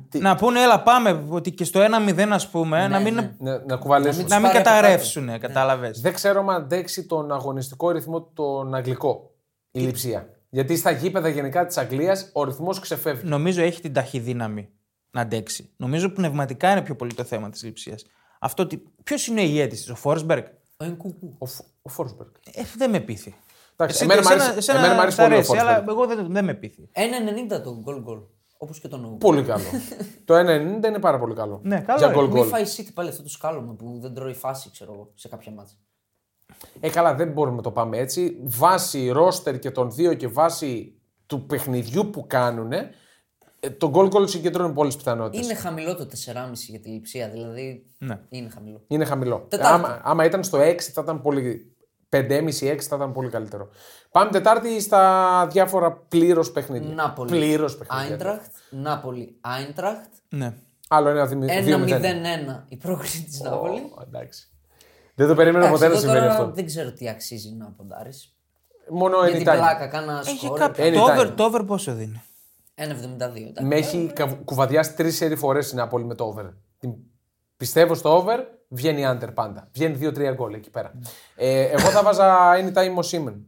τη- 0.08 0.18
Να 0.18 0.36
πούνε, 0.36 0.60
έλα, 0.60 0.82
πάμε. 0.82 1.24
Ότι 1.28 1.50
και 1.52 1.64
στο 1.64 1.80
1-0, 1.80 2.32
ας 2.32 2.48
πούμε, 2.50 2.88
να 2.88 3.00
μην, 3.00 3.14
ναι. 3.14 3.34
Να, 3.38 3.64
να 3.66 3.76
κουβαλήσουν. 3.76 4.26
να 4.28 4.34
μην 4.38 4.46
πάρει 4.46 4.58
από 4.58 4.68
καταρρεύσουν, 4.68 5.38
κατάλαβες. 5.38 6.00
Δεν 6.00 6.12
ξέρω 6.12 6.40
αν 6.40 6.50
αντέξει 6.50 7.06
τον 7.06 7.32
αγωνιστικό 7.32 7.90
ρυθμό 7.90 8.22
τον 8.22 8.74
αγγλικό. 8.74 9.34
Η 9.70 9.80
λειψία. 9.80 10.28
Γιατί 10.50 10.76
στα 10.76 10.90
γήπεδα 10.90 11.28
γενικά 11.28 11.66
της 11.66 11.76
Αγγλίας 11.78 12.30
ο 12.32 12.44
ρυθμός 12.44 12.78
ξεφεύγει. 12.80 13.28
Νομίζω 13.28 13.62
έχει 13.62 13.80
την 13.80 13.92
ταχυδύναμη 13.92 14.68
να 15.10 15.20
αντέξει. 15.20 15.70
Νομίζω 15.76 16.08
πνευματικά 16.08 16.70
είναι 16.72 16.82
πιο 16.82 16.96
πολύ 16.96 17.14
το 17.14 17.24
θέμα 17.24 17.50
της 17.50 17.62
λειψίας. 17.62 18.04
Αυτό 18.44 18.62
ότι. 18.62 18.82
Ποιος 19.02 19.26
είναι 19.26 19.40
ο 19.40 19.44
ηγέτη 19.44 19.84
τη, 19.84 19.90
ο 19.90 19.94
Φόρσμπεργκ. 19.94 20.44
Ο 20.76 20.84
Ενκούκου. 20.84 21.34
Ο, 21.38 21.46
Φ- 21.46 21.64
ο 21.82 21.88
Φόρσμπεργκ. 21.88 22.30
Ε, 22.52 22.62
δεν 22.76 22.90
με 22.90 23.00
πείθει. 23.00 23.34
Εντάξει, 23.76 23.96
Εσύ- 23.96 24.02
εμένα 24.04 24.20
μ' 24.20 24.24
εσένα- 24.32 24.42
άρεσε- 24.42 24.58
εσένα 24.58 24.78
εμένα 24.78 24.94
μ' 24.94 25.00
άρεσε 25.00 25.16
σ' 25.16 25.20
πολύ 25.20 25.32
ο 25.32 25.36
αρέσει, 25.36 25.56
αλλά 25.56 25.62
Φόρσμπεργκ. 25.74 25.88
εγώ 25.98 26.06
δεν, 26.06 26.32
δεν 26.32 26.44
με 26.44 26.54
πείθει. 26.54 26.88
1,90 26.92 27.60
το 27.62 27.78
γκολ 27.82 28.00
γκολ. 28.02 28.18
Όπως 28.56 28.80
και 28.80 28.88
το 28.88 28.96
νου. 28.96 29.16
Πολύ 29.18 29.42
καλό. 29.42 29.64
το 30.24 30.34
1,90 30.34 30.88
είναι 30.88 30.98
πάρα 30.98 31.18
πολύ 31.18 31.34
καλό. 31.34 31.60
Ναι, 31.62 31.80
καλό 31.80 31.98
Για 31.98 32.06
είναι. 32.06 32.16
γκολ 32.16 32.26
Μην 32.26 32.34
γκολ. 32.36 32.46
φάει 32.48 32.62
η 32.62 32.66
City 32.76 32.90
πάλι 32.94 33.08
αυτό 33.08 33.22
το 33.22 33.28
σκάλωμα 33.28 33.72
που 33.74 33.98
δεν 34.00 34.14
τρώει 34.14 34.34
φάση, 34.34 34.70
ξέρω 34.70 34.92
εγώ, 34.92 35.10
σε 35.14 35.28
κάποια 35.28 35.52
μάτσα. 35.52 35.74
Ε, 36.80 36.90
καλά, 36.90 37.14
δεν 37.14 37.28
μπορούμε 37.32 37.56
να 37.56 37.62
το 37.62 37.70
πάμε 37.70 37.98
έτσι. 37.98 38.36
Βάσει 38.42 39.08
ρόστερ 39.08 39.58
και 39.58 39.70
των 39.70 39.90
δύο 39.92 40.14
και 40.14 40.28
βάσει 40.28 41.00
του 41.26 41.46
παιχνιδιού 41.46 42.10
που 42.10 42.26
κάνουν, 42.26 42.70
το 43.78 43.88
γκολ 43.88 44.08
γκολ 44.08 44.26
συγκεντρώνει 44.26 44.72
πολλές 44.72 44.96
πιθανότητες. 44.96 45.44
Είναι 45.44 45.54
χαμηλό 45.54 45.96
το 45.96 46.08
4,5 46.26 46.68
για 46.68 46.80
τη 46.80 46.88
λειψία, 46.88 47.28
δηλαδή. 47.28 47.86
Ναι. 47.98 48.20
Είναι 48.28 48.48
χαμηλό. 48.48 48.84
Είναι 48.86 49.04
χαμηλό. 49.04 49.46
Τετάρτη. 49.48 49.74
Άμα, 49.74 50.00
άμα 50.04 50.24
ήταν 50.24 50.44
στο 50.44 50.58
6 50.58 50.76
θα 50.80 51.00
ήταν 51.02 51.20
πολύ. 51.20 51.66
5,5-6 52.08 52.76
θα 52.80 52.96
ήταν 52.96 53.12
πολύ 53.12 53.28
καλύτερο. 53.28 53.68
Πάμε 54.10 54.30
Τετάρτη 54.30 54.80
στα 54.80 55.46
διάφορα 55.50 55.92
πλήρως 55.92 56.52
παιχνίδια. 56.52 56.94
Νάπολη. 56.94 57.30
Πλήρως 57.30 57.76
παιχνίδια. 57.76 58.06
Άιντραχτ. 58.10 58.52
Νάπολη. 58.70 59.36
Άιντραχτ. 59.40 60.12
Ναι. 60.28 60.54
Άλλο 60.88 61.08
ένα 61.08 61.28
2-0. 61.28 61.32
1-0-1 61.32 62.64
η 62.68 62.76
πρόκριση 62.76 63.24
της 63.24 63.40
Νάπολη. 63.40 63.80
Ω, 63.80 64.02
εντάξει. 64.06 64.46
Δεν 65.14 65.28
το 65.28 65.34
περίμενα 65.34 65.66
Εντάξει, 65.66 65.82
ποτέ 65.82 65.86
να 65.86 65.92
εδώ 65.92 66.00
συμβαίνει 66.00 66.26
τώρα 66.26 66.40
αυτό. 66.40 66.54
Δεν 66.54 66.66
ξέρω 66.66 66.92
τι 66.92 67.08
αξίζει 67.08 67.50
να 67.58 67.66
ποντάρεις. 67.76 68.34
Μόνο 68.90 69.26
Για 69.26 69.36
την 69.36 69.48
anytime. 69.48 69.56
πλάκα, 69.56 69.86
κάνα 69.86 70.22
Έχει 70.26 70.44
σκορ. 70.44 70.58
κάποιο. 70.58 70.84
Anytime. 70.84 70.94
Το 70.94 71.04
over, 71.04 71.32
το 71.36 71.44
over 71.44 71.64
πόσο 71.66 71.92
δίνει; 71.94 72.22
1,72. 72.88 73.48
εντάξει. 73.48 73.64
Με 73.64 73.74
έχει 73.74 74.10
κα- 74.14 74.40
κουβαδιάσει 74.44 74.94
τρεις 74.94 75.16
σερι 75.16 75.36
φορές 75.36 75.72
η 75.72 75.74
Νάπολη 75.74 76.04
με 76.04 76.14
το 76.14 76.34
over. 76.36 76.48
Την... 76.78 76.92
Πιστεύω 77.56 77.94
στο 77.94 78.16
over, 78.16 78.38
βγαίνει 78.68 79.02
under 79.06 79.28
πάντα. 79.34 79.68
Βγαίνει 79.72 79.98
2-3 80.02 80.32
γκολ 80.34 80.54
εκεί 80.54 80.70
πέρα. 80.70 80.92
Ε, 81.36 81.60
εγώ 81.62 81.78
θα 81.90 82.02
βάζα 82.02 82.36
anytime 82.54 82.94
ο 82.96 83.02
Σίμεν. 83.02 83.46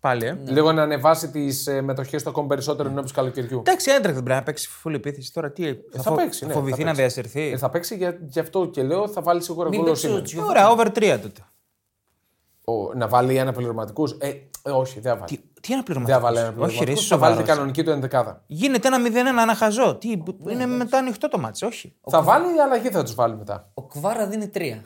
Πάλι, 0.00 0.26
ε. 0.26 0.38
Λίγο 0.44 0.72
να 0.72 0.82
ανεβάσει 0.82 1.30
τις 1.30 1.66
ε, 1.66 1.80
μετοχές 1.80 2.22
του 2.22 2.28
ακόμα 2.28 2.46
περισσότερο 2.46 2.88
ενώπιση 2.88 3.14
καλοκαιριού. 3.14 3.58
Εντάξει, 3.58 3.90
έντρεχε 3.90 4.14
δεν 4.14 4.22
πρέπει 4.22 4.38
να 4.38 4.44
παίξει 4.44 4.68
full 4.84 4.94
επίθεση 4.94 5.32
τώρα. 5.32 5.50
Τι, 5.52 5.64
θα, 5.74 5.78
θα 5.90 6.02
φο- 6.02 6.14
παίξει, 6.14 6.46
ναι, 6.46 6.52
φοβηθεί 6.52 6.82
θα 6.82 6.84
να 6.90 6.94
παίξει. 6.94 7.20
διασυρθεί; 7.20 7.52
Ε, 7.52 7.56
θα 7.56 7.70
παίξει 7.70 7.96
για, 7.96 8.18
γι' 8.26 8.38
αυτό 8.40 8.66
και 8.66 8.82
λέω 8.82 9.08
θα 9.08 9.22
βάλει 9.22 9.42
σίγουρα 9.42 9.68
Μην 9.68 9.78
γκολ 9.80 9.88
ο 9.88 9.92
παίξεις 9.92 10.08
ο 10.08 10.08
Σίμεν. 10.08 10.24
Τζιου- 10.24 10.44
Ωραία, 10.48 10.70
over 10.70 10.86
3 10.86 11.18
τότε. 11.22 11.40
Ο- 12.68 12.94
Να 12.94 13.08
βάλει 13.08 13.36
ένα 13.36 13.52
πληρωματικούς. 13.52 14.16
Ε, 14.18 14.28
ε, 14.62 14.70
όχι, 14.70 15.00
δεν 15.00 15.12
θα 15.12 15.18
βάλει. 15.18 15.26
Τι, 15.36 15.60
τι 15.60 15.72
ένα 15.72 15.82
Δεν 15.86 16.04
θα 16.06 16.20
βάλει 16.20 16.38
ένα 16.38 16.46
πληρωματικό. 16.52 16.64
Όχι, 16.64 16.84
ρε, 16.84 16.84
πληρωματικούς. 16.84 17.00
είσαι 17.04 17.08
Θα 17.14 17.18
βάλει 17.18 17.32
την 17.36 17.40
σοβαρός. 17.44 17.56
κανονική 17.56 17.82
του 17.84 17.90
ενδεκάδα. 17.90 18.42
Γίνεται 18.46 18.88
ένα 18.88 18.98
0-1, 19.00 19.42
ένα 19.42 19.54
χαζό. 19.54 19.94
Τι, 19.96 20.22
είναι 20.50 20.66
μετά 20.66 20.98
ανοιχτό 20.98 21.28
το 21.28 21.38
μάτσο, 21.38 21.66
όχι. 21.66 21.94
Θα 22.10 22.22
βάλει 22.22 22.60
αλλαγή 22.60 22.88
θα 22.90 23.02
τους 23.02 23.14
βάλει 23.14 23.36
μετά. 23.36 23.70
Ο 23.74 23.82
Κβάρα 23.82 24.26
δίνει 24.26 24.50
3. 24.54 24.82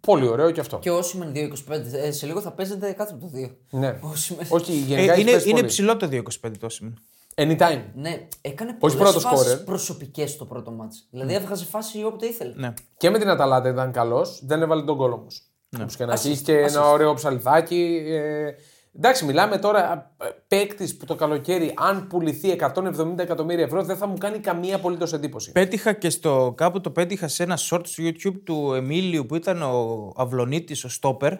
Πολύ 0.00 0.26
ωραίο 0.28 0.50
και 0.50 0.60
αυτό. 0.60 0.78
Και 0.78 0.90
ο 0.90 0.96
Όσιμεν 0.96 1.32
2,25. 1.34 1.92
Ε, 1.92 2.10
σε 2.10 2.26
λίγο 2.26 2.40
θα 2.40 2.50
παίζετε 2.52 2.92
κάτω 2.92 3.14
από 3.14 3.24
το 3.24 3.30
2. 3.34 3.56
Ναι. 3.70 3.98
Όσιμεν. 4.00 4.46
Όχι, 4.48 4.72
Ε, 4.72 4.74
γενικά 4.74 5.12
έχεις 5.12 5.22
είναι, 5.22 5.32
πέσει 5.32 5.48
είναι 5.48 5.56
πολύ. 5.58 5.68
ψηλό 5.70 5.96
το 5.96 6.06
2-25 6.08 6.50
το 6.60 6.68
σημείο. 6.68 6.94
Anytime. 7.34 7.82
Ναι, 7.94 8.26
έκανε 8.40 8.70
Όχι 8.80 8.96
πολλές 8.96 9.12
πρώτος 9.12 9.22
φάσεις 9.22 9.52
scorer. 9.60 9.64
προσωπικές 9.64 10.30
στο 10.30 10.44
πρώτο 10.44 10.70
μάτς. 10.70 11.06
Δηλαδή 11.10 11.34
έβγαζε 11.34 11.64
φάση 11.64 12.04
όποτε 12.04 12.26
ήθελε. 12.26 12.52
Ναι. 12.56 12.72
Και 12.96 13.10
με 13.10 13.18
την 13.18 13.28
Αταλάντα 13.28 13.68
ήταν 13.68 13.92
καλός, 13.92 14.40
δεν 14.44 14.62
έβαλε 14.62 14.82
τον 14.82 14.96
κόλλο 14.96 15.14
όμως. 15.14 15.46
Ναι. 15.76 15.82
Όπως 15.82 15.96
και 15.96 16.04
να 16.04 16.12
έχεις, 16.12 16.24
Assist, 16.26 16.30
είχε 16.32 16.42
και 16.42 16.58
ένα 16.58 16.82
assist. 16.84 16.92
ωραίο 16.92 17.14
ψαλιδάκι. 17.14 18.02
Ε, 18.06 18.50
εντάξει, 18.96 19.24
μιλάμε 19.24 19.58
τώρα 19.58 20.14
παίκτης 20.48 20.96
που 20.96 21.04
το 21.04 21.14
καλοκαίρι, 21.14 21.72
αν 21.76 22.06
πουληθεί 22.06 22.48
170 22.50 23.14
εκατομμύρια 23.18 23.64
ευρώ, 23.64 23.82
δεν 23.84 23.96
θα 23.96 24.06
μου 24.06 24.18
κάνει 24.18 24.38
καμία 24.38 24.76
απολύτως 24.76 25.12
εντύπωση. 25.12 25.52
Πέτυχα 25.52 25.92
και 25.92 26.10
στο 26.10 26.52
κάπου 26.56 26.80
το 26.80 26.90
πέτυχα 26.90 27.28
σε 27.28 27.42
ένα 27.42 27.58
short 27.70 27.80
στο 27.84 28.02
YouTube 28.06 28.40
του 28.44 28.72
Εμίλιου 28.74 29.26
που 29.26 29.34
ήταν 29.34 29.62
ο 29.62 30.12
Αυλονίτης, 30.16 30.84
ο 30.84 30.88
Στόπερ 30.88 31.32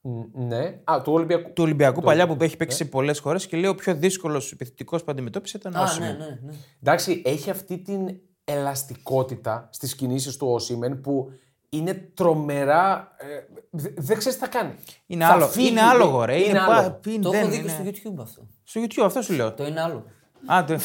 Μ, 0.00 0.20
Ναι. 0.32 0.80
Α, 0.84 1.00
του 1.04 1.12
Ολυμπιακού. 1.12 1.52
του 1.52 1.62
Ολυμπιακού 1.62 2.00
παλιά 2.00 2.26
που 2.26 2.36
έχει 2.42 2.56
παίξει 2.56 2.76
σε 2.76 2.84
πολλές 2.84 3.18
χώρες 3.18 3.46
και 3.46 3.56
λέει 3.56 3.70
ο 3.70 3.74
πιο 3.74 3.94
δύσκολος 3.94 4.52
επιθετικός 4.52 5.04
που 5.04 5.10
αντιμετώπισε 5.10 5.56
ήταν 5.56 5.74
ο 5.74 5.78
Α, 5.78 5.82
Όσιμεν. 5.82 6.16
ναι, 6.16 6.24
ναι, 6.24 6.38
ναι. 6.42 6.52
Εντάξει, 6.82 7.22
έχει 7.24 7.50
αυτή 7.50 7.78
την 7.78 8.08
ελαστικότητα 8.44 9.68
στις 9.72 9.94
κινήσεις 9.94 10.36
του 10.36 10.46
Όσιμεν 10.48 11.00
που 11.00 11.30
είναι 11.68 11.94
τρομερά. 12.14 13.14
Ε, 13.16 13.26
δε- 13.70 13.90
δεν 13.96 14.18
ξέρεις 14.18 14.38
τι 14.38 14.44
θα 14.44 14.50
κάνει. 14.50 14.74
Είναι, 15.06 15.24
Θα 15.24 15.32
άλλο, 15.32 15.46
φύγει, 15.48 15.68
είναι 15.68 15.82
άλογο, 15.82 16.24
ρε. 16.24 16.36
Είναι, 16.36 16.46
Είναι, 16.48 16.58
άλλο. 16.60 16.82
πα- 16.82 16.90
πι- 16.90 17.22
Το 17.22 17.30
δεν 17.30 17.40
έχω 17.40 17.50
δει 17.50 17.56
και 17.56 17.62
είναι. 17.62 17.92
στο 17.92 18.10
YouTube 18.12 18.22
αυτό. 18.22 18.46
Στο 18.64 18.80
YouTube, 18.80 19.04
αυτό 19.04 19.22
σου 19.22 19.32
λέω. 19.32 19.52
Το 19.52 19.66
είναι 19.66 19.80
άλλο. 19.80 20.04
Άντε. 20.46 20.78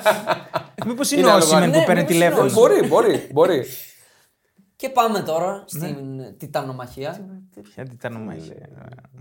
Μήπως 0.86 1.10
είναι, 1.10 1.20
Είναι 1.20 1.30
ο 1.30 1.32
άλλο, 1.32 1.44
Όσιμεν 1.44 1.70
ναι, 1.70 1.78
που 1.78 1.84
παίρνει 1.84 2.00
μήπως 2.00 2.12
τηλέφωνο; 2.16 2.44
είναι 2.44 2.52
Μπορεί, 2.54 2.86
μπορεί, 2.88 3.28
μπορεί. 3.32 3.64
Και 4.76 4.88
πάμε 4.88 5.20
τώρα 5.22 5.52
Ναι. 5.72 5.86
στην 5.86 6.38
τιτανομαχία. 6.38 7.20
Γιατί 7.74 7.90
ήταν 7.94 8.16
ομαγία. 8.16 8.68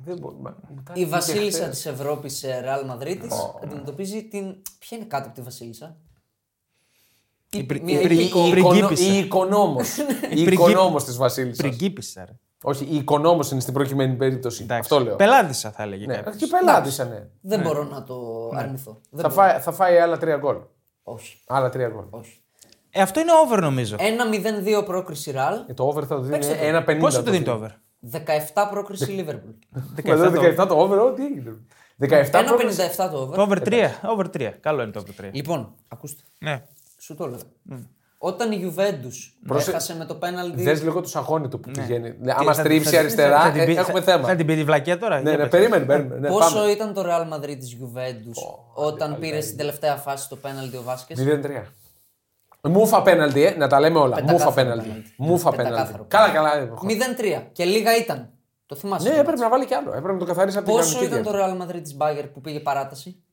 Δεν 0.05 0.17
μπορεί. 0.19 0.35
μα- 0.41 0.55
Η 0.93 1.05
Βασίλισσα 1.05 1.67
της 1.69 1.85
Ευρώπης 1.85 2.45
Ρεάλ 2.61 2.85
Μαδρίτη 2.85 3.27
αντιμετωπίζει 3.63 4.23
την. 4.23 4.55
Ποια 4.79 4.97
είναι 4.97 5.05
κάτω 5.05 5.25
από 5.25 5.35
τη 5.35 5.41
Βασίλισσα, 5.41 5.97
Η 7.53 7.63
πρι- 7.63 7.83
Μια 7.83 7.99
η 7.99 8.03
πρι- 8.03 8.19
Η, 8.19 8.23
οικο- 8.23 8.45
η, 8.47 8.49
πριγκίπισσα. 8.49 9.13
η 9.13 9.17
οικονόμος. 9.17 9.97
η 9.97 10.03
Πριγκίπ- 10.29 10.51
οικονόμος 10.51 11.03
της 11.03 11.17
Βασίλισσας. 11.17 11.57
Πριγκίπισσα. 11.57 12.25
ρε. 12.25 12.31
Όχι, 12.65 12.87
η 12.89 12.95
οικονόμος 12.95 13.51
είναι 13.51 13.59
στην 13.59 13.73
προκειμένη 13.73 14.15
περίπτωση. 14.15 14.63
Εντάξει. 14.63 14.93
Αυτό 14.93 15.05
λέω. 15.05 15.15
Πελάτησα 15.15 15.71
θα 15.71 15.83
έλεγε 15.83 16.05
Ναι, 16.05 16.15
κάποιος. 16.15 16.35
και 16.35 16.45
πελάτησα, 16.47 17.03
ναι. 17.05 17.27
Δεν 17.41 17.59
μπορώ 17.61 17.83
να 17.83 18.03
το 18.03 18.15
αρνηθώ. 18.55 19.01
Δεν 19.09 19.21
Θα, 19.21 19.29
μπορώ. 19.29 19.41
φάει, 19.41 19.59
θα 19.59 19.71
φάει 19.71 19.97
άλλα 19.97 20.17
τρία 20.17 20.37
γκολ. 20.37 20.55
Όχι. 21.03 21.37
Άλλα 21.47 21.69
τρία 21.69 21.87
γκολ. 21.87 22.03
όχι. 22.09 22.37
Ε, 22.89 23.01
αυτό 23.01 23.19
είναι 23.19 23.31
over 23.45 23.59
νομίζω. 23.59 23.95
Ένα 23.99 24.25
0-2 24.81 24.85
πρόκριση 24.85 25.31
Ραλ. 25.31 25.55
Ε, 25.67 25.73
το 25.73 25.83
over 25.83 26.03
θα 26.07 26.15
το 26.15 26.21
δίνει 26.21 26.31
Παίξτε 26.33 26.53
το. 26.55 26.65
ένα 26.65 26.83
50. 26.87 26.97
Πόσο 26.99 27.17
το 27.17 27.31
δίνει 27.31 27.37
δίνει. 27.37 27.45
το 27.45 27.51
over. 27.53 27.69
17 28.11 28.67
πρόκριση 28.71 29.11
Λίβερπουλ. 29.11 29.51
Μετά 30.05 30.63
17 30.63 30.67
το 30.67 30.75
over, 30.81 30.99
ό, 30.99 31.13
τι 31.13 31.25
έγινε. 31.25 31.57
17 31.99 32.43
πρόκληση. 32.47 32.81
1,57 32.97 33.09
το 33.11 33.17
over. 33.17 33.35
Το 33.35 33.41
over 33.41 33.57
3. 33.65 33.73
Over 34.03 34.25
3. 34.37 34.51
Καλό 34.59 34.81
είναι 34.81 34.91
το 34.91 34.99
over 34.99 35.27
3. 35.27 35.29
Λοιπόν, 35.33 35.73
ακούστε. 35.87 36.23
Ναι. 36.39 36.63
Σου 37.03 37.15
το 37.15 37.27
λέω. 37.27 37.39
Όταν 38.17 38.51
η 38.51 38.73
Juventus 38.75 39.13
Προσε- 39.47 39.67
έχασε 39.69 39.95
με 39.95 40.05
το 40.05 40.15
πέναλτι. 40.15 40.63
Δες 40.63 40.83
λίγο 40.83 41.01
το 41.01 41.07
σαγόνι 41.07 41.47
του 41.47 41.59
που 41.59 41.71
πηγαίνει. 41.71 42.09
Ναι, 42.19 42.33
Και 42.33 42.35
άμα 42.39 42.53
θα- 42.53 42.61
στρίψει 42.63 42.89
θα- 42.93 42.99
αριστερά, 42.99 43.41
θα 43.41 43.51
την 43.51 43.61
ε, 43.61 43.65
πει- 43.65 43.77
έχουμε 43.77 44.01
θα- 44.01 44.11
θέμα. 44.11 44.27
Θα 44.27 44.35
την 44.35 44.45
πει 44.45 44.55
τη 44.55 44.63
βλακία 44.63 44.97
τώρα; 44.99 45.15
Ναι, 45.21 45.29
Για 45.29 45.31
ναι, 45.31 45.37
πες. 45.37 45.49
περίμενε, 45.49 45.85
περίμενε. 45.85 46.19
Ναι, 46.19 46.27
Πόσο 46.27 46.55
πάμε. 46.55 46.71
ήταν 46.71 46.93
το 46.93 47.03
Real 47.05 47.33
Madrid 47.33 47.57
της 47.59 47.77
Juventus 47.81 48.41
όταν 48.73 49.17
πήρε 49.19 49.41
στην 49.41 49.57
τελευταία 49.57 49.95
φάση 49.95 50.29
το 50.29 50.35
πέναλτι 50.35 50.77
ο 50.77 50.81
Βάσκες; 50.83 51.19
0-3. 51.19 51.63
Μούφα 52.61 53.01
πέναλτι, 53.01 53.43
ε, 53.45 53.55
να 53.57 53.67
τα 53.67 53.79
λέμε 53.79 53.99
όλα. 53.99 54.15
Πεντακάθαρο 54.15 54.43
Μούφα 54.49 54.61
πέναλτι. 54.61 54.87
πέναλτι. 54.87 55.13
Μούφα 55.17 55.49
Πεντακάθαρο 55.51 56.03
πέναλτι. 56.05 56.07
Καλά, 56.07 56.29
καλά. 56.29 56.57
ε, 56.57 56.71
0-3 56.81 57.49
και 57.51 57.65
λίγα 57.65 57.95
ήταν. 57.97 58.29
Το 58.65 58.75
θυμάσαι. 58.75 59.07
Ναι, 59.07 59.13
το 59.13 59.19
έπρεπε 59.19 59.39
να 59.39 59.49
βάλει 59.49 59.65
κι 59.65 59.73
άλλο. 59.73 59.89
Έπρεπε 59.89 60.11
να 60.13 60.19
το 60.19 60.25
καθαρίσει 60.25 60.57
από 60.57 60.65
την 60.67 60.75
Πόσο 60.75 60.89
κανονική 60.93 61.13
ήταν 61.19 61.23
το 61.33 61.37
διάρκεια. 61.37 61.57
Real 61.57 61.69
Madrid 61.69 61.81
της 61.83 61.97
Bayern 61.99 62.29
που 62.33 62.41
πήγε 62.41 62.59
παράταση; 62.59 63.23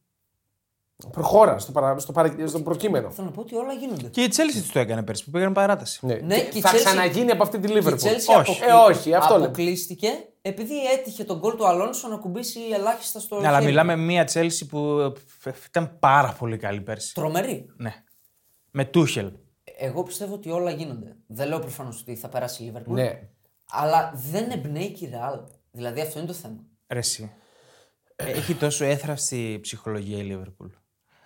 Προχώρα 1.12 1.59
στο, 1.59 1.72
παρα... 1.72 1.98
στο, 1.98 2.12
παρα... 2.12 2.34
στο 2.46 2.61
προκείμενο. 2.61 3.11
Θέλω 3.11 3.26
να 3.26 3.32
πω 3.32 3.40
ότι 3.40 3.55
όλα 3.57 3.72
γίνονται. 3.72 4.09
Και 4.09 4.22
η 4.22 4.28
Chelsea 4.30 4.62
τη 4.62 4.72
το 4.72 4.78
έκανε 4.78 5.03
πέρσι 5.03 5.24
που 5.24 5.30
πήγαν 5.30 5.53
παράταση. 5.53 6.07
Ναι. 6.07 6.14
Ναι, 6.14 6.34
Και 6.40 6.48
και 6.48 6.59
η 6.59 6.61
θα 6.61 6.70
Chelsea- 6.70 6.74
ξαναγίνει 6.74 7.30
από 7.30 7.42
αυτή 7.42 7.59
τη 7.59 7.66
Και 7.72 7.78
η 7.78 7.82
Liverpool. 7.84 7.92
Chelsea 7.92 8.38
Όχι. 8.38 8.61
Ε, 8.62 8.72
όχι, 8.72 9.14
αυτό 9.14 9.32
λέμε. 9.34 9.44
αποκλείστηκε 9.46 10.09
επειδή 10.42 10.74
έτυχε 10.92 11.24
τον 11.24 11.38
γκολ 11.38 11.57
του 11.57 11.66
Αλόνσο 11.66 12.09
να 12.09 12.16
κουμπίσει 12.16 12.61
ελάχιστα 12.72 13.20
στο. 13.20 13.40
Ναι, 13.40 13.46
αλλά 13.46 13.57
χέρι. 13.59 13.70
μιλάμε 13.70 13.96
μια 13.96 14.28
Chelsea 14.32 14.66
που 14.68 14.78
ε, 15.44 15.51
ήταν 15.68 15.96
πάρα 15.98 16.36
πολύ 16.38 16.57
καλή 16.57 16.80
πέρσι. 16.80 17.14
Τρομερή. 17.14 17.66
Ναι. 17.76 17.94
Με 18.70 18.84
Τούχελ. 18.84 19.32
Εγώ 19.78 20.03
πιστεύω 20.03 20.34
ότι 20.34 20.51
όλα 20.51 20.70
γίνονται. 20.70 21.16
Δεν 21.26 21.48
λέω 21.48 21.59
προφανώς 21.59 22.01
ότι 22.01 22.16
θα 22.16 22.28
περάσει 22.28 22.62
η 22.62 22.66
Λίβερπουλ. 22.66 22.94
Ναι. 22.94 23.20
Αλλά 23.70 24.12
δεν 24.30 24.51
εμπνέει 24.51 24.90
και 24.90 25.05
η 25.05 25.11
Real. 25.14 25.40
Δηλαδή 25.70 26.01
αυτό 26.01 26.18
είναι 26.18 26.28
το 26.28 26.34
θέμα. 26.34 26.57
Ρε 26.88 26.98
εσύ. 26.98 27.32
Έχει 28.16 28.55
τόσο 28.55 28.84
έθραυστη 28.84 29.59
ψυχολογία 29.62 30.18
η 30.18 30.28
Liverpool. 30.36 30.70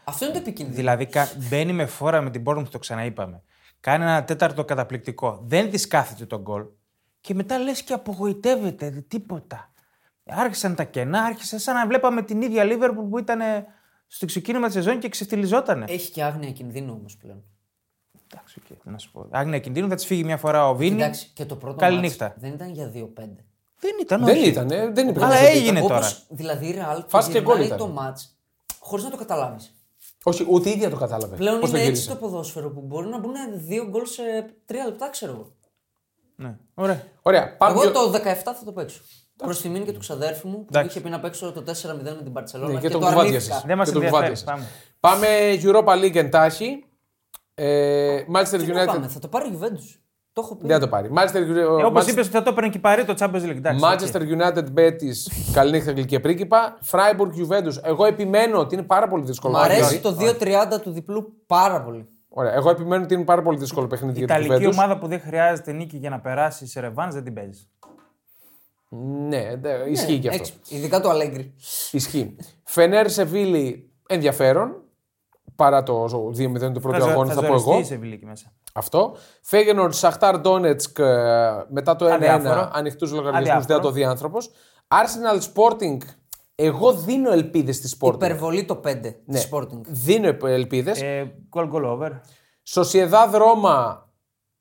Αυτό 0.04 0.24
είναι 0.24 0.34
το 0.34 0.40
επικίνδυνο. 0.40 0.76
Δηλαδή 0.76 1.06
κα- 1.06 1.28
μπαίνει 1.48 1.72
με 1.72 1.86
φόρα 1.86 2.20
με 2.20 2.30
την 2.30 2.42
Bournemouth, 2.46 2.68
το 2.70 2.78
ξαναείπαμε. 2.78 3.42
Κάνει 3.80 4.04
ένα 4.04 4.24
τέταρτο 4.24 4.64
καταπληκτικό. 4.64 5.40
Δεν 5.46 5.70
της 5.70 5.86
κάθεται 5.86 6.26
το 6.26 6.40
γκολ. 6.40 6.64
Και 7.20 7.34
μετά 7.34 7.58
λες 7.58 7.82
και 7.82 7.92
απογοητεύεται. 7.92 8.90
δε- 8.90 9.00
Τίποτα. 9.00 9.72
Άρχισαν 10.26 10.74
τα 10.74 10.84
κενά, 10.84 11.22
άρχισε 11.22 11.58
σαν 11.58 11.74
να 11.74 11.86
βλέπαμε 11.86 12.22
την 12.22 12.42
ίδια 12.42 12.64
Liverpool 12.66 13.06
που 13.10 13.18
ήταν 13.18 13.40
ε, 13.40 13.66
στο 14.06 14.26
ξεκίνημα 14.26 14.64
της 14.66 14.74
σεζόν 14.74 14.98
και 14.98 15.08
ξεφτιλιζότανε. 15.08 15.84
Έχει 15.88 16.10
και 16.10 16.22
άγνοια 16.24 16.50
κινδύνου 16.52 16.94
όμως 16.98 17.16
πλέον. 17.16 17.42
Εντάξει, 18.32 18.60
οκ, 18.70 18.78
τι 18.82 18.90
να 18.90 18.98
σου 18.98 19.10
πω. 19.10 19.26
Άγνοια 19.30 19.58
κινδύνου, 19.58 19.88
θα 19.88 19.94
της 19.94 20.04
φύγει 20.06 20.24
μια 20.24 20.36
φορά 20.36 20.68
ο 20.68 20.74
Βίνι. 20.76 20.94
Εντάξει, 21.02 21.30
και 21.34 21.44
το 21.44 21.56
πρώτο 21.56 21.76
Καλή 21.76 21.94
μάτς 21.96 22.08
νύχτα. 22.08 22.34
δεν 22.38 22.52
ήταν 22.52 22.70
για 22.70 22.90
2-5. 22.94 23.44
Δεν 23.78 23.92
ήταν, 24.00 24.24
Δεν 24.24 24.36
όχι. 24.36 24.48
ήταν, 24.48 24.70
ε, 24.70 24.90
δεν 24.90 25.08
υπήρχε. 25.08 25.24
Αλλά 25.26 25.34
αμφιβολία. 25.34 25.60
έγινε 25.60 25.80
τώρα. 25.80 25.96
Όπως, 25.96 26.26
δηλαδή 26.28 26.66
η 26.66 26.74
Real 26.78 27.04
Φάση 27.08 27.30
και 27.30 27.40
γκολ 27.40 27.46
γυρνάει 27.60 27.66
ήταν. 27.66 27.78
το 27.78 27.88
μάτς 27.88 28.36
χωρίς 28.78 29.04
να 29.04 29.10
το 29.10 29.16
καταλάβεις. 29.16 29.74
Όχι, 30.26 30.46
ούτε 30.48 30.68
η 30.68 30.72
ίδια 30.72 30.90
το 30.90 30.96
κατάλαβε. 30.96 31.36
Πλέον 31.36 31.60
Πώς 31.60 31.70
το 31.70 31.76
είναι 31.76 31.86
έτσι 31.86 32.00
γύρισε. 32.00 32.18
το 32.20 32.26
ποδόσφαιρο 32.26 32.70
που 32.70 32.80
μπορεί 32.80 33.06
να 33.08 33.18
μπουν 33.18 33.32
δύο 33.54 33.86
γκολ 33.88 34.06
σε 34.06 34.22
τρία 34.64 34.84
λεπτά, 34.84 35.10
ξέρω 35.10 35.32
εγώ. 35.32 35.52
Ναι. 36.36 36.56
Ωραία. 36.74 37.02
Ωραία, 37.22 37.56
πάμε. 37.56 37.72
Εγώ 37.72 37.80
πιο- 37.80 37.92
το 37.92 38.10
17 38.10 38.54
θα 38.54 38.62
το 38.64 38.72
παίξω. 38.72 39.00
Προς 39.36 39.60
τιμήν 39.60 39.84
και 39.84 39.92
του 39.92 39.98
ξαδέρφου 39.98 40.48
μου 40.48 40.56
που 40.58 40.66
Εντάξει. 40.68 40.88
είχε 40.88 41.00
πει 41.00 41.10
να 41.10 41.20
παίξω 41.20 41.52
το 41.52 41.62
4-0 41.62 42.14
με 42.16 42.22
την 42.22 42.32
Παρσελόνα 42.32 42.72
Ναι, 42.72 42.78
και, 42.80 42.86
και 42.86 42.92
τον 42.92 43.00
το 43.00 43.06
κουβάντιασες. 43.06 43.34
αρνήθηκα. 43.50 43.66
Δεν 43.66 43.76
μας 43.76 43.86
Και 43.88 43.92
τον 43.92 44.02
ενδιαφέρει. 44.02 44.34
κουβάντιασες. 44.36 44.44
Πάμε. 44.44 44.66
Πάμε 45.00 45.26
Europa 45.62 46.04
League 46.04 46.14
εντάχει. 46.16 46.84
Ε, 47.54 48.24
Manchester 48.34 48.58
Τι 48.58 48.72
να 48.72 48.84
πάμε, 48.84 49.06
United. 49.06 49.10
θα 49.10 49.18
το 49.18 49.28
πάρει 49.28 49.48
η 49.48 49.58
Juventus. 49.60 49.98
Το 50.34 50.40
έχω 50.44 50.56
πει. 50.56 50.66
Δεν 50.66 50.74
θα 50.76 50.82
το 50.82 50.88
πάρει. 50.88 51.10
Manchester, 51.16 51.56
Ε, 51.56 51.62
Όπως 51.64 52.04
Manchester- 52.04 52.08
είπες, 52.10 52.28
θα 52.28 52.42
το 52.42 52.50
έπαιρνε 52.50 52.68
και 52.70 52.78
πάρει 52.78 53.04
το 53.04 53.14
Champions 53.18 53.42
League. 53.44 53.56
εντάξει, 53.56 53.84
Manchester 53.84 54.20
ok. 54.20 54.28
United 54.28 54.78
Betis, 54.78 55.16
καληνύχτα 55.56 55.92
γλυκέ 55.92 56.20
πρίγκιπα. 56.20 56.78
Freiburg 56.90 57.28
Juventus. 57.40 57.76
Εγώ 57.82 58.04
επιμένω 58.04 58.58
ότι 58.58 58.74
είναι 58.74 58.84
πάρα 58.84 59.08
πολύ 59.08 59.24
δύσκολο. 59.24 59.52
Μ' 59.54 59.60
αρέσει 59.60 60.00
παιχνίδι. 60.00 60.34
το 60.38 60.46
2-30 60.76 60.80
του 60.80 60.90
διπλού 60.90 61.34
πάρα 61.46 61.82
πολύ. 61.82 62.06
Ωραία. 62.28 62.52
Εγώ 62.54 62.70
επιμένω 62.70 63.04
ότι 63.04 63.14
είναι 63.14 63.24
πάρα 63.24 63.42
πολύ 63.42 63.58
δύσκολο 63.58 63.86
παιχνίδι 63.86 64.14
Η 64.20 64.24
για 64.24 64.34
την 64.36 64.44
Ιταλική 64.44 64.66
Juventus. 64.66 64.72
ομάδα 64.72 64.98
που 64.98 65.06
δεν 65.06 65.20
χρειάζεται 65.20 65.72
νίκη 65.72 65.96
για 65.96 66.10
να 66.10 66.20
περάσει 66.20 66.66
σε 66.66 66.80
ρεβάνς 66.80 67.10
δεν 67.10 67.24
την 67.24 67.34
παίζεις. 67.34 67.68
Ναι, 69.28 69.56
δε- 69.60 69.90
ισχύει 69.90 70.18
και 70.18 70.28
αυτό. 70.28 70.40
Έξι. 70.40 70.52
Ειδικά 70.68 71.00
του 71.00 71.10
Allegri. 71.10 71.44
Ισχύει. 71.90 72.36
Φενέρ 72.64 73.10
Σεβίλη 73.10 73.90
ενδιαφέρον. 74.08 74.82
Παρά 75.56 75.82
το 75.82 76.04
2-0 76.04 76.72
του 76.72 76.80
πρώτου 76.80 77.04
αγώνα, 77.04 77.32
θα, 77.32 77.40
πω 77.40 77.46
εγώ. 77.46 77.58
ζοριστεί 77.58 77.80
η 77.82 77.84
Σεβίλη 77.84 78.14
εκεί 78.14 78.26
μέσα. 78.26 78.52
Αυτό. 78.74 79.16
Φέγενορ 79.42 79.92
Σαχτάρ 79.92 80.38
Ντόνετσκ 80.38 80.98
ε, 80.98 81.04
μετά 81.68 81.96
το 81.96 82.06
1-1 82.06 82.10
Αδιάφορο. 82.10 82.70
ανοιχτούς 82.72 83.10
λογαριασμούς 83.12 83.40
Αδιάφορο. 83.48 83.66
δεν 83.66 83.76
θα 83.76 83.82
το 83.82 83.90
δει 83.90 84.04
άνθρωπος. 84.04 84.50
Arsenal 84.88 85.40
Sporting. 85.54 85.96
Εγώ 86.54 86.92
δίνω 86.92 87.32
ελπίδες 87.32 87.76
στη 87.76 87.96
Sporting. 88.00 88.14
Υπερβολή 88.14 88.64
το 88.64 88.80
5 88.84 89.00
Ναι. 89.24 89.38
τη 89.38 89.48
Sporting. 89.52 89.80
Δίνω 89.86 90.36
ελπίδες. 90.44 91.02
Ε, 91.02 91.32
goal 91.54 91.70
goal 91.72 91.84
over. 91.84 92.10
Σοσιεδάδ 92.62 93.34
Ρώμα 93.34 94.08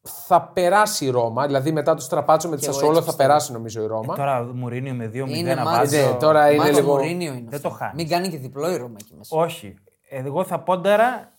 θα 0.01 0.41
περάσει 0.41 1.05
η 1.05 1.09
Ρώμα. 1.09 1.45
Δηλαδή 1.45 1.71
μετά 1.71 1.93
το 1.95 2.01
στραπάτσο 2.01 2.49
με 2.49 2.55
τη 2.55 2.61
Και 2.61 2.67
εγώ 2.67 2.75
Σασόλο 2.77 2.97
έτσι 2.97 3.09
θα 3.09 3.15
περάσει 3.15 3.51
νομίζω 3.51 3.81
η 3.83 3.85
Ρώμα. 3.85 4.13
Ε, 4.13 4.17
Τώρα 4.17 4.49
Μουρίνιο 4.53 4.93
με 4.93 5.05
2-0 5.13 5.29
Είναι 5.37 5.53
να 5.55 5.63
μάτς. 5.63 5.77
βάζω. 5.91 6.07
Ναι, 6.09 6.13
τώρα 6.19 6.51
είναι 6.51 6.63
μάτς 6.63 6.77
λίγο- 6.77 6.91
Μουρίνιο 6.93 7.33
είναι 7.33 7.45
Δεν 7.49 7.55
αυτό. 7.55 7.69
το 7.69 7.75
χάνεις. 7.75 7.95
Μην 7.95 8.07
κάνει 8.07 8.29
και 8.29 8.37
διπλό 8.37 8.71
η 8.71 8.77
Ρώμα 8.77 8.95
εκεί 8.99 9.13
μέσα. 9.17 9.37
Όχι. 9.37 9.73
Εγώ 10.15 10.43
θα 10.43 10.59
πόνταρα 10.59 11.31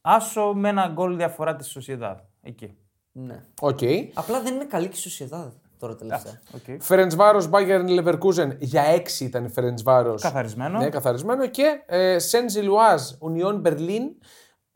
άσο 0.00 0.52
με 0.54 0.68
ένα 0.68 0.90
γκολ 0.92 1.16
διαφορά 1.16 1.56
της 1.56 1.66
Σοσιεδάδ. 1.70 2.18
Εκεί. 2.42 2.76
Ναι. 3.12 3.42
Οκ. 3.60 3.78
Απλά 4.14 4.40
δεν 4.40 4.54
είναι 4.54 4.64
καλή 4.64 4.88
και 4.88 4.96
η 4.96 5.00
Σοσιεδάδ 5.00 5.52
τώρα 5.78 5.96
τελευταία. 5.96 6.40
Okay. 6.56 6.76
Φερεντσβάρος 6.80 7.48
Μπάγερ 7.48 7.88
Λεβερκούζεν 7.88 8.56
για 8.60 8.82
6 8.96 9.20
ήταν 9.20 9.44
η 9.44 9.48
Φερεντσβάρος. 9.48 10.22
Καθαρισμένο. 10.22 10.78
Ναι, 10.78 10.88
καθαρισμένο. 10.88 11.46
Και 11.46 11.82
ε, 11.86 12.18
Σεν 12.18 12.48
Ζιλουάζ 12.48 13.02
Ουνιόν 13.18 13.60
Μπερλίν. 13.60 14.02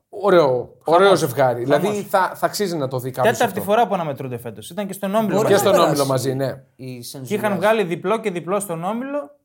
Ωραίο, 0.09 0.75
ωραίο 0.85 1.15
ζευγάρι. 1.17 1.63
Δηλαδή 1.63 2.03
θα, 2.03 2.33
θα 2.35 2.47
αξίζει 2.47 2.77
να 2.77 2.89
το 2.89 2.99
δει 2.99 3.11
κάποιος. 3.11 3.39
Τέταρτη 3.39 3.61
φορά 3.61 3.87
που 3.87 3.95
αναμετρούνται 3.95 4.39
φέτος. 4.39 4.71
Ήταν 4.71 4.87
και 4.87 4.93
στον 4.93 5.15
Όμιλο. 5.15 5.37
Μπορεί 5.37 5.47
Και 5.47 5.53
μαζί. 5.53 5.65
να 5.65 5.71
στον 5.71 5.73
περάσει 5.73 5.91
Όμιλο 5.91 6.07
μαζί, 6.07 6.35
ναι. 6.35 6.63
Η 6.77 7.05
Saint 7.13 7.23
Και 7.27 7.35
είχαν 7.35 7.53
Gilloise. 7.53 7.57
βγάλει 7.57 7.85
διπλό 7.85 8.21
και 8.21 8.31
διπλό 8.31 8.61
στον 8.61 8.85
Όμιλο. 8.85 9.38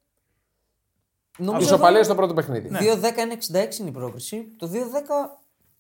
Νομίζω 1.38 1.66
Ισοπαλία 1.66 1.96
εδώ 1.98 2.04
στο 2.06 2.16
πρώτο 2.16 2.34
παιχνίδι. 2.34 2.70
2-10 2.72 2.78
είναι 2.78 3.38
66 3.74 3.80
είναι 3.80 3.90
η 3.90 3.92
πρόκριση. 3.92 4.48
Το 4.58 4.68
2-10 4.68 4.74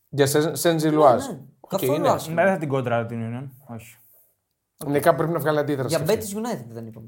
Για 0.10 0.26
Σεν- 0.28 0.56
Σεν 0.56 0.80
Ζιλουάζ. 0.80 1.26
ναι, 1.28 1.40
Οκ, 1.60 1.70
καθόλου 1.70 1.94
είναι. 1.94 2.10
άσχημο. 2.10 2.36
Δεν 2.36 2.46
θα 2.48 2.58
την 2.58 2.68
πόνταρα 2.70 3.06
την 3.06 3.20
Union. 3.22 3.76
Όχι. 3.76 3.98
Ναι, 4.86 5.00
κάπου 5.00 5.18
πρέπει 5.18 5.34
να 5.34 5.40
βγάλει 5.40 5.60
αντίδραση. 5.60 5.96
Για 5.96 6.06
και 6.06 6.12
αυτή. 6.14 6.34
Betis 6.34 6.38
United 6.38 6.66
δεν 6.70 6.86
είπαμε. 6.88 7.08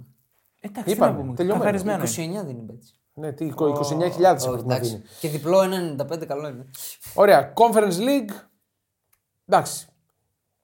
Εντάξει, 0.61 0.91
Είπαμε, 0.93 1.11
τι 1.11 1.17
να 1.17 1.23
πούμε. 1.23 1.35
τελειωμένο. 1.35 1.63
Καθαρισμένο. 1.63 2.03
29 2.41 2.45
δίνει 2.45 2.59
η 2.59 2.65
Betis. 2.71 2.93
Ναι, 3.13 3.31
τι, 3.31 3.53
29.000 3.57 4.35
Όχι, 4.35 4.49
πρέπει 4.49 4.67
να 4.67 4.75
εντάξει. 4.75 4.89
δίνει. 4.91 5.03
Και 5.19 5.29
διπλό 5.29 5.59
1,95 5.61 6.25
καλό 6.25 6.47
είναι. 6.47 6.65
Ωραία, 7.13 7.53
Conference 7.55 7.97
League. 7.99 8.33
Εντάξει. 9.45 9.87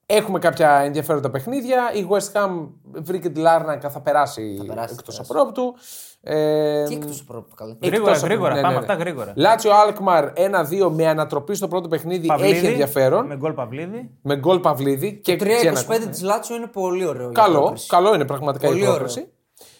Έχουμε 0.05 0.39
κάποια 0.39 0.71
ενδιαφέροντα 0.71 1.29
παιχνίδια. 1.29 1.91
Η 1.93 2.07
West 2.09 2.31
Ham 2.31 2.67
βρήκε 2.83 3.29
τη 3.29 3.39
Λάρνακα, 3.39 3.89
θα 3.89 4.01
περάσει, 4.01 4.55
Θα 4.57 4.65
περάσει, 4.65 4.93
εκτός 4.99 5.15
θα 5.15 5.21
περάσει. 5.21 5.39
απρόπτου. 5.39 5.75
Ε, 6.23 6.83
Τι 6.83 6.93
εκτό 6.93 7.11
από 7.27 7.45
καλά. 7.55 7.77
Γρήγορα, 7.81 8.11
εκτός 8.11 8.17
από- 8.23 8.25
γρήγορα. 8.33 8.53
ναι, 8.55 8.61
Πάμε 8.61 8.73
ναι, 8.73 8.79
αυτά 8.79 8.95
ναι. 8.95 9.01
γρήγορα. 9.03 9.33
Λάτσιο 9.35 9.71
Αλκμαρ 9.73 10.31
1-2 10.35 10.89
με 10.91 11.07
ανατροπή 11.07 11.55
στο 11.55 11.67
πρώτο 11.67 11.87
παιχνίδι. 11.87 12.27
Έχει 12.39 12.65
ενδιαφέρον. 12.65 13.25
Με 13.25 13.35
γκολ 13.37 13.53
Παυλίδη. 13.53 14.09
Με 14.21 14.35
γκολ 14.37 14.59
Παυλίδη 14.59 15.19
και 15.19 15.35
3,25 15.39 16.07
της 16.09 16.21
Λάτσιο 16.21 16.55
είναι 16.55 16.67
πολύ 16.67 17.05
ωραίο. 17.05 17.29
για 17.31 17.43
Καλό, 17.43 17.59
πρόκριση. 17.59 17.87
καλό 17.87 18.13
είναι 18.15 18.25
πραγματικά 18.25 18.67
Πολύ 18.67 18.81
η 18.81 18.85
πρόκριση. 18.85 19.31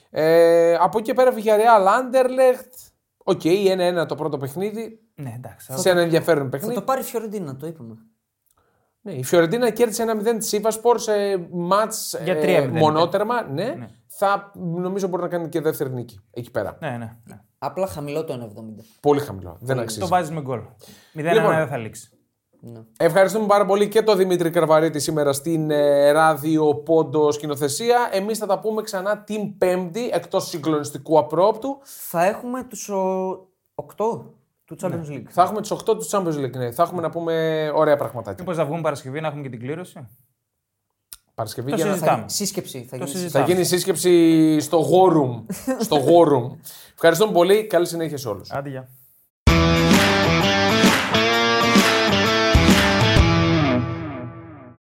Ε, 0.10 0.74
από 0.76 0.98
εκεί 0.98 1.02
και 1.08 1.14
πέρα 1.14 1.32
Villarreal 1.34 1.88
Anderlecht. 1.88 2.92
Ok, 3.24 3.42
1-1 3.44 4.06
το 4.08 4.16
πρώτο 4.16 4.38
παιχνίδι. 4.38 5.00
Ναι, 5.16 5.34
εντάξει. 5.38 5.74
Σε 5.80 5.90
ένα 5.90 6.02
ενδιαφέρον 6.02 6.44
Θα 6.44 6.50
παιχνίδι. 6.50 6.74
το 6.76 6.82
πάρει 6.82 7.02
η 7.02 7.04
Φιωρεντίνα, 7.04 7.56
το 7.56 7.68
είπαμε. 7.68 7.94
Ναι, 9.02 9.12
η 9.12 9.24
Φιωρεντίνα 9.24 9.70
κέρδισε 9.70 10.06
1-0 10.24 10.36
της 10.38 10.48
Σίβασπορ 10.48 11.00
σε 11.00 11.12
μάτς 11.52 12.20
Για 12.24 12.34
ε, 12.34 12.68
3-0 12.68 12.72
μονότερμα. 12.72 13.42
Ναι. 13.42 13.90
Θα 14.08 14.52
νομίζω 14.56 15.08
μπορεί 15.08 15.22
να 15.22 15.28
κάνει 15.28 15.50
και 15.50 15.62
δεύτερη 15.62 15.94
νίκη 15.94 16.20
εκεί 16.32 16.52
πέρα. 16.52 16.78
Ναι, 16.82 16.90
ναι. 16.90 17.18
ναι. 17.24 17.42
Απλά 17.58 17.88
χαμηλό 17.88 18.24
το 18.24 18.54
1,70. 18.80 18.84
Πολύ 19.00 19.20
χαμηλό. 19.20 19.58
Δεν 19.60 19.80
αξίζει. 19.80 20.00
Το 20.00 20.08
βάζεις 20.08 20.32
με 20.32 20.42
γκολ. 20.42 20.60
0-1 20.60 20.64
Λοιπόν. 21.14 21.56
δεν 21.56 21.68
θα 21.68 21.78
λήξει. 21.78 22.10
Ναι. 22.60 22.80
Ευχαριστούμε 22.98 23.46
πάρα 23.46 23.66
πολύ 23.66 23.88
και 23.88 24.02
τον 24.02 24.18
Δημήτρη 24.18 24.50
Καρβαρίτη 24.50 25.00
σήμερα 25.00 25.34
στην 25.34 25.72
ε, 25.72 26.12
ράδιο 26.12 26.76
πόντο 26.76 27.32
σκηνοθεσία. 27.32 28.10
Εμείς 28.12 28.38
θα 28.38 28.46
τα 28.46 28.60
πούμε 28.60 28.82
ξανά 28.82 29.24
την 29.24 29.58
Πέμπτη 29.58 30.10
εκτός 30.14 30.48
συγκλονιστικού 30.48 31.18
απρόπτου. 31.18 31.80
Θα 31.84 32.26
έχουμε 32.26 32.64
τους 32.64 32.90
8 33.98 34.22
του 34.76 34.86
Champions 34.88 35.10
League. 35.12 35.24
Ναι. 35.24 35.30
Θα 35.30 35.42
έχουμε 35.42 35.62
του 35.62 35.78
8 35.78 35.84
του 35.86 36.08
Champions 36.10 36.38
League. 36.46 36.52
Ναι. 36.56 36.72
Θα 36.72 36.84
έχουμε 36.84 37.02
να 37.02 37.10
πούμε 37.10 37.34
ωραία 37.76 37.98
πραγματάκια. 37.98 38.36
Μήπως 38.40 38.56
θα 38.56 38.66
βγούμε 38.66 38.82
Παρασκευή 38.82 39.22
να 39.22 39.28
έχουμε 39.28 39.42
και 39.44 39.50
την 39.50 39.60
κλήρωση; 39.60 40.08
Παρασκευή 41.36 41.70
Το 41.70 41.76
για 41.76 41.86
να- 41.86 41.92
συζητάμε. 41.92 42.24
Σύσκεψη 42.28 42.86
θα 42.90 42.96
γίνει. 42.98 43.10
συζητάμε. 43.10 43.46
θα 43.46 43.52
γίνει 43.54 43.66
σύσκεψη 43.66 44.60
στο 44.60 44.86
War 44.92 45.12
Room. 45.18 45.44
στο 45.80 45.98
War 46.06 46.28
Room. 46.34 46.58
Ευχαριστούμε 46.94 47.32
πολύ. 47.32 47.66
Καλή 47.68 47.86
συνέχεια 47.88 48.18
σε 48.18 48.28
όλους. 48.28 48.52
Άντε, 48.52 48.70
γεια. 48.70 48.90